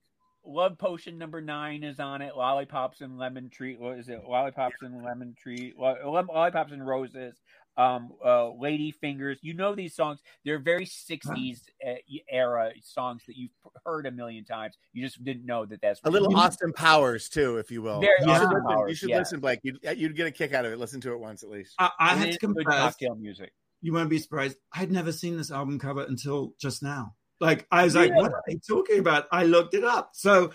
Love 0.45 0.79
Potion 0.79 1.19
number 1.19 1.41
nine 1.43 1.85
is 1.85 2.01
on 2.01 2.23
it. 2.23 2.35
Lollipops 2.35 3.03
and 3.03 3.19
Lemon 3.19 3.51
Tree. 3.51 3.77
What 3.77 3.99
is 3.99 4.09
it? 4.09 4.23
Lollipops 4.27 4.77
and 4.81 5.05
Lemon 5.05 5.35
Tree. 5.41 5.75
Lo- 5.79 6.25
Lollipops 6.33 6.73
and 6.73 6.87
Roses. 6.87 7.35
Um, 7.81 8.13
uh, 8.25 8.53
Lady 8.53 8.91
Fingers. 8.91 9.39
You 9.41 9.55
know 9.55 9.75
these 9.75 9.95
songs. 9.95 10.21
They're 10.45 10.59
very 10.59 10.85
'60s 10.85 11.61
uh, 11.87 11.95
era 12.31 12.73
songs 12.83 13.23
that 13.27 13.37
you've 13.37 13.51
heard 13.87 14.07
a 14.07 14.11
million 14.11 14.45
times. 14.45 14.77
You 14.93 15.03
just 15.03 15.23
didn't 15.25 15.47
know 15.47 15.65
that 15.65 15.81
that's 15.81 16.01
A 16.05 16.11
little 16.11 16.29
You 16.31 16.37
know- 16.37 16.43
Austin 16.43 16.73
Powers 16.73 17.29
too, 17.29 17.57
if 17.57 17.71
you 17.71 17.81
will. 17.81 18.01
Very 18.01 18.13
you 18.21 18.27
should, 18.27 18.43
Austin 18.43 18.63
listen, 18.65 18.89
you 18.89 18.95
should 18.95 19.09
yeah. 19.09 19.19
listen, 19.19 19.41
Blake. 19.41 19.61
You'd, 19.63 19.79
you'd 19.97 20.17
get 20.17 20.27
a 20.27 20.31
kick 20.31 20.53
out 20.53 20.67
of 20.67 20.73
it. 20.73 20.79
Listen 20.79 21.01
to 21.03 21.13
it 21.13 21.21
once 21.21 21.43
at 21.43 21.49
least. 21.49 21.75
I, 21.79 21.91
I 21.99 22.15
had 22.17 22.33
to 22.33 22.39
confess, 22.39 22.65
cocktail 22.67 23.15
music. 23.15 23.53
you 23.81 23.93
won't 23.95 24.11
be 24.11 24.19
surprised. 24.19 24.59
I'd 24.75 24.93
never 24.93 25.13
seen 25.13 25.37
this 25.39 25.51
album 25.51 25.79
cover 25.79 26.03
until 26.03 26.53
just 26.61 26.83
now. 26.83 27.15
Like 27.41 27.67
I 27.71 27.85
was 27.85 27.95
like, 27.95 28.15
what 28.15 28.33
are 28.33 28.43
they 28.47 28.57
talking 28.57 28.99
about? 28.99 29.27
I 29.33 29.45
looked 29.45 29.73
it 29.73 29.85
up. 29.85 30.11
So 30.13 30.51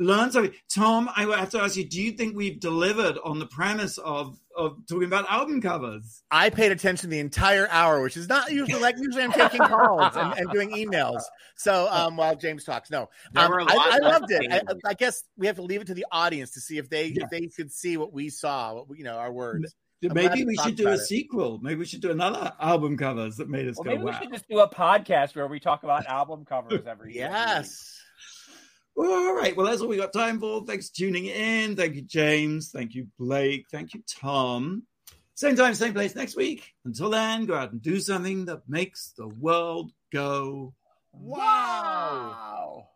learn 0.00 0.32
something. 0.32 0.52
Tom, 0.74 1.08
I 1.14 1.22
have 1.36 1.50
to 1.50 1.60
ask 1.60 1.76
you, 1.76 1.84
do 1.84 2.02
you 2.02 2.12
think 2.12 2.34
we've 2.36 2.58
delivered 2.58 3.18
on 3.24 3.38
the 3.38 3.46
premise 3.46 3.98
of 3.98 4.40
of 4.56 4.78
talking 4.88 5.04
about 5.06 5.30
album 5.30 5.60
covers? 5.60 6.22
I 6.30 6.50
paid 6.50 6.72
attention 6.72 7.08
the 7.10 7.20
entire 7.20 7.68
hour, 7.70 8.02
which 8.02 8.16
is 8.16 8.28
not 8.28 8.50
usually 8.50 8.80
like 8.80 8.96
usually 8.98 9.22
I'm 9.22 9.32
taking 9.32 9.60
calls 9.60 10.16
and, 10.16 10.34
and 10.38 10.50
doing 10.50 10.70
emails. 10.72 11.22
So 11.56 11.88
um, 11.90 12.16
while 12.16 12.34
James 12.34 12.64
talks, 12.64 12.90
no, 12.90 13.08
um, 13.36 13.50
were 13.50 13.58
a 13.58 13.64
I, 13.70 13.74
lot 13.74 13.92
I 13.92 13.98
loved 13.98 14.30
it. 14.30 14.52
I. 14.52 14.62
I 14.86 14.94
guess 14.94 15.22
we 15.36 15.46
have 15.46 15.56
to 15.56 15.62
leave 15.62 15.82
it 15.82 15.86
to 15.88 15.94
the 15.94 16.06
audience 16.10 16.52
to 16.52 16.60
see 16.60 16.78
if 16.78 16.88
they 16.90 17.06
Yeah. 17.06 17.24
if 17.24 17.30
they 17.30 17.46
could 17.46 17.70
see 17.70 17.96
what 17.96 18.12
we 18.12 18.28
saw, 18.30 18.74
what 18.74 18.88
we, 18.88 18.98
you 18.98 19.04
know, 19.04 19.16
our 19.16 19.30
words. 19.30 19.74
I'm 20.02 20.14
Maybe 20.14 20.46
we 20.46 20.56
should 20.56 20.76
do 20.76 20.88
a 20.88 20.92
it. 20.92 21.00
sequel. 21.00 21.58
Maybe 21.62 21.80
we 21.80 21.84
should 21.84 22.00
do 22.00 22.10
another 22.10 22.54
album 22.58 22.96
covers 22.96 23.36
that 23.36 23.50
made 23.50 23.68
us 23.68 23.76
Well, 23.76 23.84
go, 23.84 23.90
maybe 23.90 24.04
we 24.04 24.10
wow. 24.10 24.18
should 24.18 24.32
just 24.32 24.48
do 24.48 24.60
a 24.60 24.68
podcast 24.68 25.36
where 25.36 25.46
we 25.46 25.60
talk 25.60 25.82
about 25.82 26.06
album 26.06 26.46
covers 26.46 26.80
every 26.86 26.90
every 26.90 27.06
week. 27.08 27.16
Yes. 27.16 27.36
Well, 27.44 27.99
all 28.96 29.34
right. 29.34 29.56
Well, 29.56 29.66
that's 29.66 29.80
all 29.80 29.88
we 29.88 29.96
got 29.96 30.12
time 30.12 30.38
for. 30.40 30.64
Thanks 30.64 30.88
for 30.88 30.96
tuning 30.96 31.26
in. 31.26 31.76
Thank 31.76 31.94
you, 31.96 32.02
James. 32.02 32.70
Thank 32.70 32.94
you, 32.94 33.06
Blake. 33.18 33.66
Thank 33.70 33.94
you, 33.94 34.02
Tom. 34.08 34.84
Same 35.34 35.56
time, 35.56 35.74
same 35.74 35.94
place 35.94 36.14
next 36.14 36.36
week. 36.36 36.74
Until 36.84 37.08
then, 37.08 37.46
go 37.46 37.54
out 37.54 37.72
and 37.72 37.80
do 37.80 37.98
something 37.98 38.44
that 38.44 38.68
makes 38.68 39.14
the 39.16 39.26
world 39.26 39.90
go 40.12 40.74
Wow. 41.12 41.38
Wow. 41.38 42.88